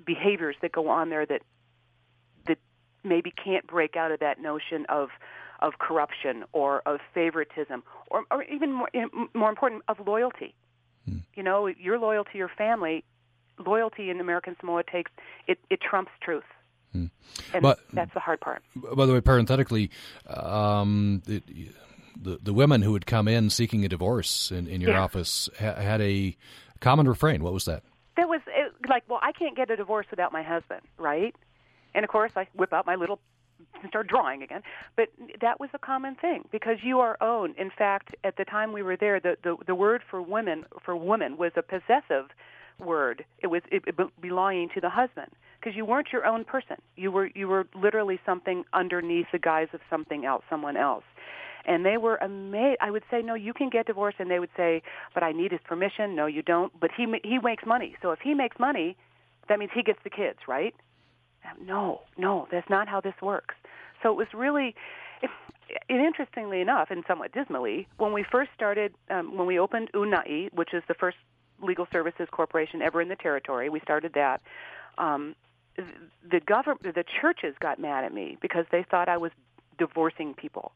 behaviors 0.06 0.56
that 0.62 0.72
go 0.72 0.90
on 0.90 1.10
there 1.10 1.26
that 1.26 1.44
that 2.48 2.58
maybe 3.04 3.32
can't 3.32 3.66
break 3.68 3.96
out 3.96 4.12
of 4.12 4.20
that 4.20 4.42
notion 4.42 4.86
of 4.90 5.10
of 5.62 5.80
corruption 5.80 6.44
or 6.54 6.82
of 6.86 7.00
favoritism 7.14 7.84
or, 8.10 8.24
or 8.32 8.44
even 8.44 8.72
more, 8.72 8.90
more 9.34 9.50
important, 9.50 9.84
of 9.88 9.98
loyalty. 10.06 10.56
Hmm. 11.08 11.20
You 11.36 11.44
know, 11.44 11.68
your 11.68 12.00
loyalty 12.00 12.32
to 12.34 12.38
your 12.38 12.52
family, 12.58 13.04
loyalty 13.58 14.10
in 14.10 14.20
American 14.20 14.56
Samoa 14.60 14.84
takes, 14.84 15.12
it, 15.48 15.60
it 15.70 15.80
trumps 15.82 16.12
truth. 16.22 16.44
Hmm. 16.92 17.06
And 17.54 17.62
but, 17.62 17.80
that's 17.94 18.14
the 18.14 18.20
hard 18.20 18.42
part. 18.42 18.64
By 18.76 19.06
the 19.06 19.14
way, 19.14 19.22
parenthetically, 19.22 19.92
um, 20.28 21.22
it, 21.28 21.44
the 22.22 22.38
the 22.42 22.54
women 22.54 22.82
who 22.82 22.92
would 22.92 23.06
come 23.06 23.28
in 23.28 23.50
seeking 23.50 23.86
a 23.86 23.90
divorce 23.90 24.52
in, 24.52 24.68
in 24.68 24.82
your 24.82 24.92
yeah. 24.92 25.02
office 25.02 25.50
ha- 25.58 25.76
had 25.76 26.02
a 26.02 26.36
common 26.80 27.08
refrain. 27.08 27.44
What 27.44 27.54
was 27.54 27.66
that? 27.66 27.84
That 28.18 28.28
was 28.28 28.42
it, 28.48 28.74
like, 28.90 29.04
well, 29.08 29.20
I 29.22 29.32
can't 29.32 29.56
get 29.56 29.72
a 29.72 29.76
divorce 29.76 30.06
without 30.12 30.34
my 30.34 30.44
husband, 30.44 30.82
right? 30.98 31.34
And 31.94 32.04
of 32.04 32.10
course, 32.10 32.32
I 32.36 32.48
whip 32.54 32.74
out 32.74 32.86
my 32.86 32.96
little 32.96 33.20
start 33.88 34.08
drawing 34.08 34.44
again. 34.44 34.62
But 34.96 35.10
that 35.42 35.60
was 35.60 35.70
a 35.74 35.80
common 35.80 36.16
thing 36.16 36.48
because 36.52 36.78
you 36.84 37.00
are 37.00 37.18
owned. 37.22 37.56
In 37.58 37.72
fact, 37.76 38.16
at 38.24 38.38
the 38.38 38.46
time 38.46 38.74
we 38.74 38.84
were 38.84 38.98
there, 38.98 39.20
the 39.20 39.36
the, 39.44 39.56
the 39.68 39.76
word 39.76 40.02
for 40.10 40.22
women 40.22 40.66
for 40.84 40.96
woman 40.96 41.38
was 41.38 41.52
a 41.56 41.62
possessive 41.62 42.30
word. 42.80 43.26
It 43.40 43.48
was 43.48 43.62
it, 43.72 43.84
it 43.88 44.22
belonging 44.22 44.70
to 44.76 44.82
the 44.82 44.90
husband 44.90 45.32
because 45.60 45.76
you 45.76 45.86
weren't 45.86 46.08
your 46.12 46.26
own 46.26 46.44
person. 46.44 46.78
You 46.96 47.12
were 47.12 47.30
you 47.36 47.48
were 47.48 47.68
literally 47.76 48.20
something 48.26 48.64
underneath 48.74 49.28
the 49.32 49.40
guise 49.40 49.68
of 49.74 49.82
something 49.90 50.26
else, 50.26 50.44
someone 50.50 50.78
else. 50.78 51.04
And 51.64 51.86
they 51.86 51.98
were 51.98 52.16
amazed. 52.16 52.80
I 52.82 52.90
would 52.90 53.04
say, 53.12 53.22
no, 53.22 53.36
you 53.36 53.54
can 53.54 53.70
get 53.70 53.86
divorced, 53.86 54.20
and 54.20 54.32
they 54.32 54.40
would 54.40 54.50
say, 54.58 54.82
but 55.14 55.22
I 55.22 55.32
need 55.32 55.52
his 55.52 55.62
permission. 55.64 56.16
No, 56.16 56.26
you 56.26 56.42
don't. 56.42 56.78
But 56.80 56.90
he 56.96 57.06
he 57.24 57.38
makes 57.38 57.66
money, 57.66 57.96
so 58.02 58.12
if 58.12 58.20
he 58.20 58.34
makes 58.34 58.58
money, 58.60 58.98
that 59.48 59.60
means 59.60 59.72
he 59.74 59.84
gets 59.84 60.00
the 60.04 60.10
kids, 60.10 60.40
right? 60.48 60.74
No, 61.64 62.02
no, 62.18 62.48
that's 62.52 62.70
not 62.70 62.88
how 62.88 63.02
this 63.02 63.14
works. 63.22 63.56
So 64.02 64.12
it 64.12 64.16
was 64.16 64.28
really, 64.34 64.76
it, 65.22 65.30
interestingly 65.90 66.62
enough, 66.62 66.90
and 66.92 67.04
somewhat 67.08 67.32
dismally, 67.32 67.88
when 67.98 68.14
we 68.14 68.24
first 68.24 68.52
started, 68.56 68.94
um, 69.10 69.38
when 69.38 69.48
we 69.48 69.60
opened 69.60 69.92
Unai, 69.94 70.52
which 70.54 70.74
is 70.74 70.84
the 70.88 70.94
first 70.94 71.18
legal 71.62 71.88
services 71.92 72.28
corporation 72.32 72.82
ever 72.82 73.02
in 73.02 73.10
the 73.10 73.16
territory, 73.16 73.70
we 73.70 73.80
started 73.82 74.14
that. 74.14 74.42
Um, 74.98 75.36
the 75.78 76.40
government, 76.46 76.96
the 76.96 77.06
churches 77.22 77.56
got 77.60 77.80
mad 77.80 78.04
at 78.04 78.14
me 78.14 78.38
because 78.42 78.66
they 78.72 78.84
thought 78.90 79.08
I 79.08 79.18
was 79.18 79.32
divorcing 79.78 80.34
people. 80.34 80.74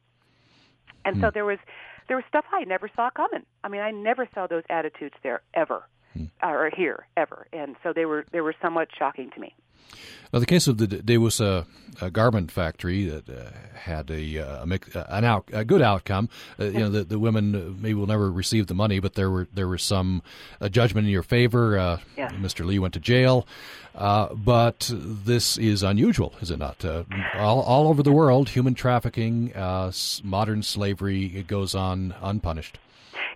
And 1.04 1.20
so 1.22 1.30
there 1.32 1.46
was 1.46 1.60
there 2.08 2.18
was 2.18 2.24
stuff 2.28 2.46
I 2.52 2.64
never 2.64 2.90
saw 2.96 3.10
coming. 3.10 3.46
I 3.64 3.68
mean, 3.68 3.82
I 3.82 3.92
never 3.92 4.28
saw 4.34 4.48
those 4.48 4.64
attitudes 4.70 5.16
there 5.24 5.42
ever, 5.54 5.84
or 6.44 6.72
here 6.76 7.08
ever. 7.18 7.48
And 7.54 7.76
so 7.84 7.94
they 7.94 8.06
were 8.06 8.26
they 8.32 8.42
were 8.42 8.56
somewhat 8.62 8.88
shocking 8.98 9.30
to 9.32 9.40
me. 9.40 9.54
Now, 10.34 10.40
the 10.40 10.46
case 10.46 10.68
of 10.68 10.78
the 10.78 10.88
there 10.88 11.22
was 11.22 11.40
a, 11.40 11.66
a 12.02 12.10
garment 12.12 12.52
factory 12.52 13.06
that 13.06 13.30
uh, 13.30 13.52
had 13.76 14.10
a, 14.12 14.40
uh, 14.40 14.64
a, 14.64 14.66
mix, 14.66 14.94
uh, 14.96 15.06
an 15.10 15.24
out, 15.24 15.46
a 15.54 15.64
good 15.64 15.82
outcome. 15.82 16.28
Uh, 16.60 16.66
you 16.66 16.80
know, 16.80 16.90
the, 16.90 17.04
the 17.06 17.20
women 17.20 17.56
uh, 17.56 17.60
maybe 17.80 17.94
will 17.94 18.08
never 18.08 18.30
receive 18.32 18.68
the 18.68 18.74
money, 18.74 19.00
but 19.00 19.14
there 19.14 19.30
were 19.30 19.48
there 19.54 19.68
was 19.68 19.82
some 19.84 20.22
uh, 20.60 20.68
judgment 20.68 21.06
in 21.08 21.12
your 21.14 21.24
favor. 21.24 21.78
Uh, 21.78 21.98
Yes. 22.18 22.32
Mr. 22.34 22.66
Lee 22.66 22.80
went 22.80 22.94
to 22.96 23.00
jail, 23.00 23.46
uh, 23.94 24.34
but 24.34 24.90
this 24.94 25.58
is 25.58 25.84
unusual, 25.84 26.34
is 26.42 26.50
it 26.50 26.58
not? 26.60 26.84
Uh, 26.84 27.04
all, 27.36 27.62
all 27.62 27.88
over 27.88 28.02
the 28.04 28.12
world, 28.12 28.50
human 28.50 28.74
trafficking, 28.74 29.54
uh, 29.54 29.92
modern 30.24 30.64
slavery, 30.64 31.26
it 31.38 31.48
goes 31.48 31.76
on 31.76 32.16
unpunished. 32.22 32.78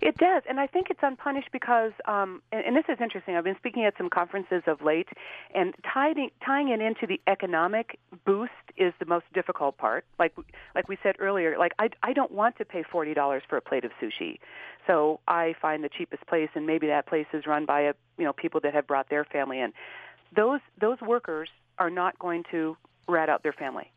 It 0.02 0.16
does, 0.16 0.42
and 0.48 0.58
I 0.58 0.66
think 0.66 0.88
it's 0.90 1.00
unpunished 1.02 1.50
because, 1.52 1.92
um, 2.06 2.42
and, 2.52 2.64
and 2.64 2.76
this 2.76 2.84
is 2.88 2.98
interesting. 3.00 3.36
I've 3.36 3.44
been 3.44 3.56
speaking 3.56 3.84
at 3.84 3.94
some 3.98 4.08
conferences 4.08 4.62
of 4.66 4.82
late, 4.82 5.08
and 5.54 5.74
tying 5.92 6.30
tying 6.44 6.68
it 6.68 6.80
into 6.80 7.06
the 7.06 7.20
economic 7.26 7.98
boost 8.24 8.52
is 8.76 8.92
the 8.98 9.06
most 9.06 9.26
difficult 9.34 9.76
part. 9.78 10.04
Like 10.18 10.32
like 10.74 10.88
we 10.88 10.98
said 11.02 11.16
earlier, 11.18 11.56
like 11.58 11.72
I 11.78 11.90
I 12.02 12.12
don't 12.12 12.32
want 12.32 12.56
to 12.58 12.64
pay 12.64 12.82
forty 12.82 13.14
dollars 13.14 13.42
for 13.48 13.56
a 13.56 13.60
plate 13.60 13.84
of 13.84 13.90
sushi, 14.02 14.38
so 14.86 15.20
I 15.28 15.54
find 15.60 15.84
the 15.84 15.90
cheapest 15.90 16.26
place, 16.26 16.50
and 16.54 16.66
maybe 16.66 16.86
that 16.88 17.06
place 17.06 17.26
is 17.32 17.46
run 17.46 17.66
by 17.66 17.80
a 17.82 17.94
you 18.18 18.24
know 18.24 18.32
people 18.32 18.60
that 18.62 18.74
have 18.74 18.86
brought 18.86 19.08
their 19.10 19.24
family 19.24 19.60
in. 19.60 19.72
Those 20.34 20.60
those 20.80 21.00
workers 21.00 21.48
are 21.78 21.90
not 21.90 22.18
going 22.18 22.44
to 22.50 22.76
rat 23.08 23.28
out 23.28 23.42
their 23.42 23.52
family 23.52 23.90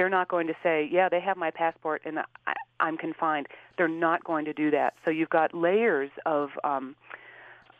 they're 0.00 0.08
not 0.08 0.28
going 0.28 0.46
to 0.46 0.54
say, 0.62 0.88
"Yeah, 0.90 1.10
they 1.10 1.20
have 1.20 1.36
my 1.36 1.50
passport 1.50 2.00
and 2.06 2.20
I, 2.20 2.54
I'm 2.80 2.96
confined." 2.96 3.48
They're 3.76 3.86
not 3.86 4.24
going 4.24 4.46
to 4.46 4.54
do 4.54 4.70
that. 4.70 4.94
So 5.04 5.10
you've 5.10 5.28
got 5.28 5.52
layers 5.52 6.10
of, 6.24 6.48
um, 6.64 6.96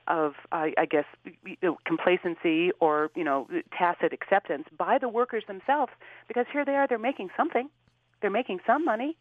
of 0.06 0.34
I, 0.52 0.74
I 0.76 0.84
guess, 0.84 1.06
you 1.24 1.56
know, 1.62 1.78
complacency 1.86 2.72
or 2.78 3.10
you 3.16 3.24
know, 3.24 3.48
tacit 3.72 4.12
acceptance 4.12 4.66
by 4.76 4.98
the 4.98 5.08
workers 5.08 5.44
themselves, 5.48 5.92
because 6.28 6.44
here 6.52 6.62
they 6.62 6.72
are, 6.72 6.86
they're 6.86 6.98
making 6.98 7.30
something, 7.38 7.70
they're 8.20 8.28
making 8.28 8.58
some 8.66 8.84
money, 8.84 9.16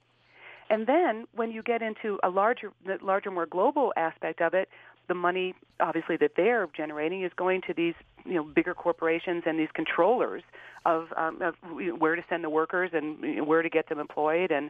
and 0.69 0.85
then 0.85 1.25
when 1.33 1.51
you 1.51 1.63
get 1.63 1.81
into 1.81 2.19
a 2.21 2.29
larger, 2.29 2.73
larger, 3.01 3.31
more 3.31 3.45
global 3.45 3.93
aspect 3.95 4.41
of 4.41 4.53
it, 4.53 4.67
the 5.09 5.13
money 5.13 5.53
obviously 5.81 6.15
that 6.17 6.31
they're 6.37 6.67
generating 6.75 7.23
is 7.23 7.31
going 7.35 7.61
to 7.67 7.73
these 7.73 7.95
you 8.25 8.35
know 8.35 8.43
bigger 8.43 8.73
corporations 8.73 9.43
and 9.45 9.59
these 9.59 9.73
controllers 9.73 10.43
of, 10.85 11.07
um, 11.17 11.41
of 11.41 11.55
where 11.97 12.15
to 12.15 12.23
send 12.29 12.43
the 12.43 12.49
workers 12.49 12.91
and 12.93 13.45
where 13.45 13.61
to 13.61 13.69
get 13.69 13.89
them 13.89 13.99
employed 13.99 14.51
and 14.51 14.69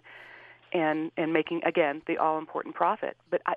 and 0.73 1.11
and 1.17 1.33
making 1.33 1.61
again 1.65 2.01
the 2.07 2.17
all 2.17 2.37
important 2.37 2.73
profit. 2.75 3.15
But 3.31 3.41
I, 3.45 3.53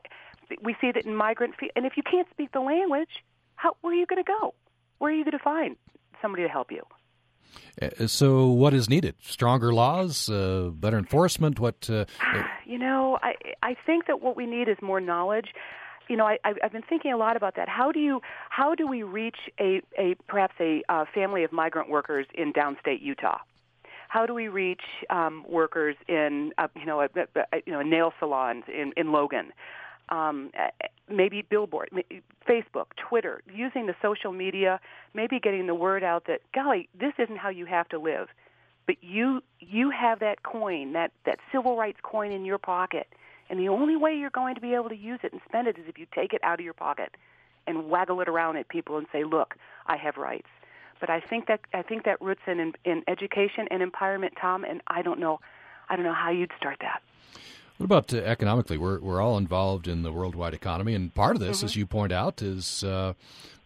we 0.63 0.77
see 0.81 0.91
that 0.93 1.05
in 1.07 1.15
migrant 1.15 1.55
fe- 1.59 1.71
and 1.77 1.85
if 1.87 1.95
you 1.97 2.03
can't 2.03 2.29
speak 2.31 2.53
the 2.53 2.61
language, 2.61 3.15
how 3.57 3.71
where 3.81 3.93
are 3.95 3.97
you 3.97 4.07
going 4.07 4.23
to 4.23 4.31
go? 4.41 4.55
Where 4.99 5.11
are 5.11 5.15
you 5.15 5.25
going 5.25 5.39
to 5.39 5.45
find 5.45 5.77
somebody 6.21 6.43
to 6.43 6.49
help 6.49 6.71
you? 6.71 6.83
Uh, 7.81 8.07
So, 8.07 8.47
what 8.63 8.73
is 8.75 8.89
needed? 8.89 9.15
Stronger 9.21 9.73
laws, 9.83 10.29
uh, 10.29 10.71
better 10.85 10.99
enforcement. 10.99 11.59
What? 11.59 11.89
Uh, 11.91 12.05
You 12.73 12.79
know, 12.79 13.19
I 13.23 13.33
I 13.71 13.73
think 13.87 14.07
that 14.07 14.19
what 14.25 14.35
we 14.41 14.47
need 14.47 14.69
is 14.69 14.79
more 14.81 15.01
knowledge. 15.01 15.49
You 16.13 16.19
know, 16.19 16.27
I, 16.27 16.37
I've 16.45 16.73
been 16.73 16.83
thinking 16.87 17.15
a 17.15 17.17
lot 17.17 17.39
about 17.39 17.57
that. 17.57 17.71
How 17.71 17.91
do 17.91 17.99
you 17.99 18.21
how 18.51 18.75
do 18.75 18.87
we 18.87 19.03
reach 19.03 19.39
a, 19.59 19.81
a 19.99 20.15
perhaps 20.29 20.53
a 20.61 20.83
uh, 20.91 21.07
family 21.15 21.43
of 21.43 21.53
migrant 21.53 21.89
workers 21.89 22.27
in 22.35 22.53
downstate 22.53 23.01
Utah? 23.01 23.39
How 24.09 24.27
do 24.27 24.35
we 24.35 24.49
reach 24.49 24.83
um, 25.09 25.43
workers 25.49 25.97
in 26.09 26.53
uh, 26.59 26.69
you 26.77 26.85
know 26.85 27.01
a, 27.01 27.09
a, 27.17 27.63
you 27.65 27.73
know 27.73 27.81
nail 27.81 28.13
salons 28.21 28.65
in 28.69 28.93
in 28.95 29.11
Logan? 29.11 29.55
Um, 30.11 30.51
maybe 31.09 31.47
billboard, 31.49 31.89
Facebook, 32.47 32.89
Twitter, 32.97 33.41
using 33.51 33.87
the 33.87 33.95
social 34.03 34.33
media, 34.33 34.81
maybe 35.15 35.41
getting 35.41 35.67
the 35.67 35.75
word 35.75 36.05
out 36.05 36.27
that 36.27 36.41
golly, 36.55 36.91
this 36.93 37.15
isn't 37.19 37.39
how 37.39 37.49
you 37.49 37.65
have 37.65 37.89
to 37.89 37.99
live 37.99 38.29
but 38.87 38.97
you 39.01 39.43
you 39.61 39.91
have 39.91 40.19
that 40.21 40.43
coin, 40.43 40.93
that 40.93 41.13
that 41.25 41.39
civil 41.53 41.77
rights 41.77 41.99
coin 42.03 42.33
in 42.33 42.45
your 42.45 42.59
pocket, 42.59 43.07
and 43.53 43.61
the 43.61 43.69
only 43.69 43.97
way 43.97 44.15
you're 44.17 44.31
going 44.31 44.55
to 44.55 44.61
be 44.63 44.73
able 44.75 44.89
to 44.89 44.97
use 44.97 45.21
it 45.23 45.31
and 45.33 45.41
spend 45.47 45.69
it 45.69 45.77
is 45.77 45.85
if 45.87 45.99
you 45.99 46.07
take 46.15 46.33
it 46.33 46.41
out 46.43 46.59
of 46.59 46.65
your 46.65 46.73
pocket 46.73 47.15
and 47.67 47.91
waggle 47.91 48.21
it 48.23 48.29
around 48.29 48.57
at 48.57 48.67
people 48.69 48.97
and 48.97 49.07
say, 49.13 49.23
"Look, 49.25 49.55
I 49.87 49.97
have 49.99 50.17
rights." 50.17 50.49
But 50.99 51.11
I 51.11 51.21
think 51.21 51.47
that 51.49 51.61
I 51.75 51.83
think 51.83 52.05
that 52.07 52.21
roots 52.23 52.41
in 52.47 52.59
in, 52.59 52.73
in 52.85 53.05
education 53.07 53.69
and 53.71 53.83
empowerment, 53.83 54.31
Tom. 54.41 54.65
And 54.65 54.81
I 54.89 55.03
don't 55.03 55.21
know, 55.21 55.39
I 55.91 55.97
don't 55.97 56.05
know 56.07 56.15
how 56.15 56.31
you'd 56.31 56.51
start 56.57 56.79
that. 56.81 57.03
What 57.77 57.85
about 57.85 58.15
uh, 58.15 58.19
economically? 58.19 58.79
We're 58.79 59.01
we're 59.01 59.21
all 59.21 59.37
involved 59.37 59.87
in 59.87 60.03
the 60.03 60.13
worldwide 60.13 60.55
economy, 60.55 60.95
and 60.95 61.13
part 61.13 61.37
of 61.37 61.41
this, 61.41 61.59
Mm-hmm. 61.59 61.67
as 61.67 61.77
you 61.77 61.87
point 61.87 62.13
out, 62.13 62.41
is 62.41 62.83
uh, 62.85 63.13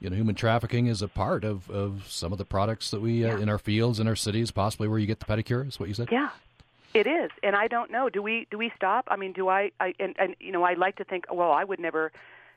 you 0.01 0.11
know 0.11 0.17
human 0.17 0.35
trafficking 0.35 0.87
is 0.87 1.01
a 1.01 1.09
part 1.09 1.45
of, 1.45 1.71
of 1.71 2.07
some 2.09 2.33
of 2.33 2.39
the 2.39 2.45
products 2.45 2.91
that 2.91 3.01
we 3.01 3.25
uh, 3.25 3.37
in 3.37 3.49
our 3.49 3.59
fields 3.59 4.01
in 4.01 4.09
our 4.09 4.17
cities, 4.17 4.51
possibly 4.51 4.89
where 4.89 4.99
you 4.99 5.07
get 5.07 5.21
the 5.21 5.27
pedicure. 5.27 5.67
Is 5.69 5.79
what 5.79 5.89
you 5.89 5.95
said? 5.95 6.09
Yeah, 6.11 6.31
it 6.97 7.07
is, 7.07 7.31
and 7.43 7.55
I 7.55 7.69
don't 7.69 7.91
know. 7.91 8.09
Do 8.09 8.23
we 8.23 8.47
do 8.51 8.59
we 8.59 8.73
stop? 8.75 9.07
I 9.09 9.17
mean, 9.17 9.33
do 9.33 9.49
I? 9.49 9.71
I 9.81 9.95
and, 10.01 10.15
and 10.19 10.35
you 10.41 10.53
know, 10.53 10.63
I 10.63 10.75
like 10.75 10.97
to 10.97 11.05
think. 11.05 11.25
Well, 11.33 11.53
I 11.53 11.65
would 11.65 11.79
never, 11.79 12.11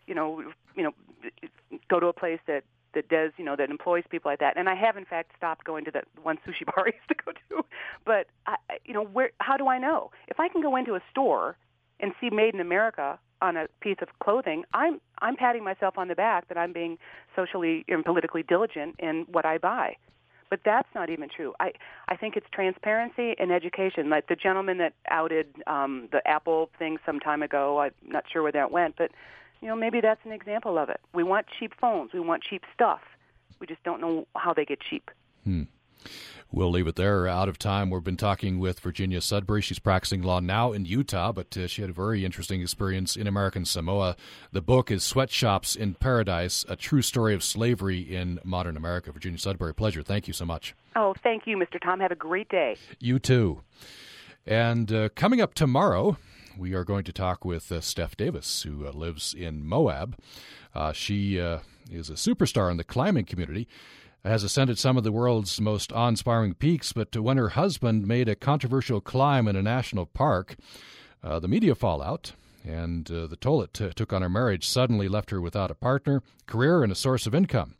you 0.07 0.15
know, 0.15 0.43
you 0.75 0.83
know, 0.83 0.93
go 1.89 1.99
to 1.99 2.07
a 2.07 2.13
place 2.13 2.39
that 2.47 2.63
that 2.93 3.07
does, 3.09 3.31
you 3.37 3.45
know, 3.45 3.55
that 3.55 3.69
employs 3.69 4.03
people 4.09 4.31
like 4.31 4.39
that. 4.39 4.57
And 4.57 4.67
I 4.67 4.75
have, 4.75 4.97
in 4.97 5.05
fact, 5.05 5.31
stopped 5.37 5.63
going 5.63 5.85
to 5.85 5.91
that 5.91 6.05
one 6.23 6.37
sushi 6.47 6.65
bar 6.65 6.85
I 6.87 6.91
used 6.95 7.07
to 7.09 7.15
go 7.15 7.31
to. 7.31 7.65
But 8.05 8.27
I- 8.47 8.57
you 8.85 8.93
know, 8.93 9.03
where? 9.03 9.31
How 9.39 9.57
do 9.57 9.67
I 9.67 9.77
know? 9.77 10.11
If 10.27 10.39
I 10.39 10.47
can 10.47 10.61
go 10.61 10.75
into 10.75 10.95
a 10.95 11.01
store 11.11 11.57
and 11.99 12.13
see 12.21 12.29
"Made 12.29 12.53
in 12.53 12.59
America" 12.61 13.19
on 13.41 13.57
a 13.57 13.67
piece 13.81 13.97
of 14.01 14.07
clothing, 14.19 14.63
I'm 14.73 15.01
I'm 15.21 15.35
patting 15.35 15.63
myself 15.63 15.97
on 15.97 16.07
the 16.07 16.15
back 16.15 16.47
that 16.47 16.57
I'm 16.57 16.73
being 16.73 16.97
socially 17.35 17.85
and 17.87 18.05
politically 18.05 18.43
diligent 18.43 18.95
in 18.99 19.25
what 19.29 19.45
I 19.45 19.57
buy. 19.57 19.97
But 20.49 20.61
that's 20.65 20.87
not 20.95 21.09
even 21.09 21.29
true. 21.29 21.53
I 21.59 21.73
I 22.07 22.15
think 22.15 22.35
it's 22.35 22.47
transparency 22.51 23.35
and 23.39 23.51
education. 23.51 24.09
Like 24.09 24.27
the 24.27 24.35
gentleman 24.35 24.77
that 24.79 24.93
outed 25.09 25.47
um, 25.67 26.09
the 26.11 26.27
Apple 26.27 26.69
thing 26.79 26.97
some 27.05 27.19
time 27.19 27.43
ago. 27.43 27.79
I'm 27.79 27.91
not 28.05 28.25
sure 28.31 28.41
where 28.41 28.51
that 28.51 28.71
went, 28.71 28.95
but 28.97 29.11
you 29.61 29.67
know 29.67 29.75
maybe 29.75 30.01
that's 30.01 30.21
an 30.25 30.31
example 30.31 30.77
of 30.77 30.89
it. 30.89 30.99
We 31.13 31.23
want 31.23 31.45
cheap 31.59 31.73
phones. 31.79 32.13
We 32.13 32.19
want 32.19 32.43
cheap 32.43 32.63
stuff. 32.73 33.01
We 33.59 33.67
just 33.67 33.83
don't 33.83 34.01
know 34.01 34.27
how 34.35 34.53
they 34.53 34.65
get 34.65 34.79
cheap. 34.79 35.11
Hmm. 35.43 35.63
We'll 36.51 36.71
leave 36.71 36.87
it 36.87 36.95
there. 36.95 37.27
Out 37.27 37.47
of 37.47 37.59
time. 37.59 37.91
We've 37.91 38.03
been 38.03 38.17
talking 38.17 38.57
with 38.57 38.79
Virginia 38.79 39.21
Sudbury. 39.21 39.61
She's 39.61 39.77
practicing 39.77 40.23
law 40.23 40.39
now 40.39 40.71
in 40.71 40.85
Utah, 40.85 41.31
but 41.31 41.55
uh, 41.55 41.67
she 41.67 41.81
had 41.81 41.91
a 41.91 41.93
very 41.93 42.25
interesting 42.25 42.61
experience 42.61 43.15
in 43.15 43.27
American 43.27 43.65
Samoa. 43.65 44.15
The 44.51 44.61
book 44.61 44.89
is 44.89 45.03
Sweatshops 45.03 45.75
in 45.75 45.93
Paradise: 45.93 46.65
A 46.67 46.75
True 46.75 47.03
Story 47.03 47.35
of 47.35 47.43
Slavery 47.43 47.99
in 47.99 48.39
Modern 48.43 48.77
America. 48.77 49.11
Virginia 49.11 49.37
Sudbury, 49.37 49.75
pleasure. 49.75 50.01
Thank 50.01 50.27
you 50.27 50.33
so 50.33 50.45
much. 50.45 50.73
Oh, 50.95 51.13
thank 51.21 51.45
you, 51.45 51.55
Mr. 51.55 51.79
Tom. 51.79 51.99
Have 51.99 52.11
a 52.11 52.15
great 52.15 52.49
day. 52.49 52.77
You 52.99 53.19
too. 53.19 53.61
And 54.47 54.91
uh, 54.91 55.09
coming 55.09 55.41
up 55.41 55.53
tomorrow, 55.53 56.17
we 56.57 56.73
are 56.73 56.83
going 56.83 57.03
to 57.03 57.13
talk 57.13 57.45
with 57.45 57.71
uh, 57.71 57.79
Steph 57.79 58.17
Davis, 58.17 58.63
who 58.63 58.87
uh, 58.87 58.91
lives 58.91 59.35
in 59.37 59.63
Moab. 59.63 60.17
Uh, 60.73 60.93
she 60.93 61.39
uh, 61.39 61.59
is 61.91 62.09
a 62.09 62.13
superstar 62.13 62.71
in 62.71 62.77
the 62.77 62.83
climbing 62.83 63.25
community, 63.25 63.67
has 64.23 64.43
ascended 64.43 64.77
some 64.77 64.97
of 64.97 65.03
the 65.03 65.11
world's 65.11 65.59
most 65.61 65.93
awe 65.93 66.07
inspiring 66.07 66.53
peaks, 66.53 66.91
but 66.93 67.15
when 67.15 67.37
her 67.37 67.49
husband 67.49 68.07
made 68.07 68.27
a 68.27 68.35
controversial 68.35 68.99
climb 69.01 69.47
in 69.47 69.55
a 69.55 69.61
national 69.61 70.05
park, 70.05 70.55
uh, 71.23 71.39
the 71.39 71.47
media 71.47 71.75
fallout 71.75 72.33
and 72.65 73.09
uh, 73.11 73.27
the 73.27 73.37
toll 73.37 73.61
it 73.61 73.73
t- 73.73 73.89
took 73.95 74.11
on 74.11 74.21
her 74.21 74.29
marriage 74.29 74.67
suddenly 74.67 75.07
left 75.07 75.29
her 75.29 75.39
without 75.39 75.71
a 75.71 75.75
partner, 75.75 76.21
career, 76.45 76.83
and 76.83 76.91
a 76.91 76.95
source 76.95 77.25
of 77.25 77.33
income, 77.33 77.75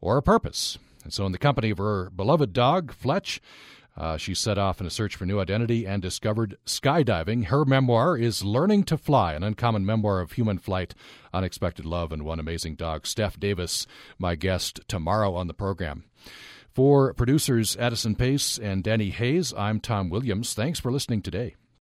or 0.00 0.16
a 0.16 0.22
purpose. 0.22 0.78
And 1.04 1.12
so, 1.12 1.26
in 1.26 1.32
the 1.32 1.38
company 1.38 1.70
of 1.70 1.78
her 1.78 2.10
beloved 2.10 2.52
dog, 2.52 2.92
Fletch, 2.92 3.40
uh, 3.96 4.16
she 4.16 4.34
set 4.34 4.58
off 4.58 4.80
in 4.80 4.86
a 4.86 4.90
search 4.90 5.14
for 5.14 5.24
new 5.24 5.40
identity 5.40 5.86
and 5.86 6.02
discovered 6.02 6.56
skydiving. 6.66 7.46
Her 7.46 7.64
memoir 7.64 8.16
is 8.16 8.44
Learning 8.44 8.82
to 8.84 8.98
Fly, 8.98 9.34
an 9.34 9.42
uncommon 9.42 9.86
memoir 9.86 10.20
of 10.20 10.32
human 10.32 10.58
flight, 10.58 10.94
unexpected 11.32 11.84
love, 11.84 12.12
and 12.12 12.24
one 12.24 12.40
amazing 12.40 12.74
dog. 12.74 13.06
Steph 13.06 13.38
Davis, 13.38 13.86
my 14.18 14.34
guest 14.34 14.80
tomorrow 14.88 15.34
on 15.34 15.46
the 15.46 15.54
program. 15.54 16.04
For 16.72 17.14
producers 17.14 17.76
Addison 17.76 18.16
Pace 18.16 18.58
and 18.58 18.82
Danny 18.82 19.10
Hayes, 19.10 19.54
I'm 19.56 19.78
Tom 19.78 20.10
Williams. 20.10 20.54
Thanks 20.54 20.80
for 20.80 20.90
listening 20.90 21.22
today. 21.22 21.54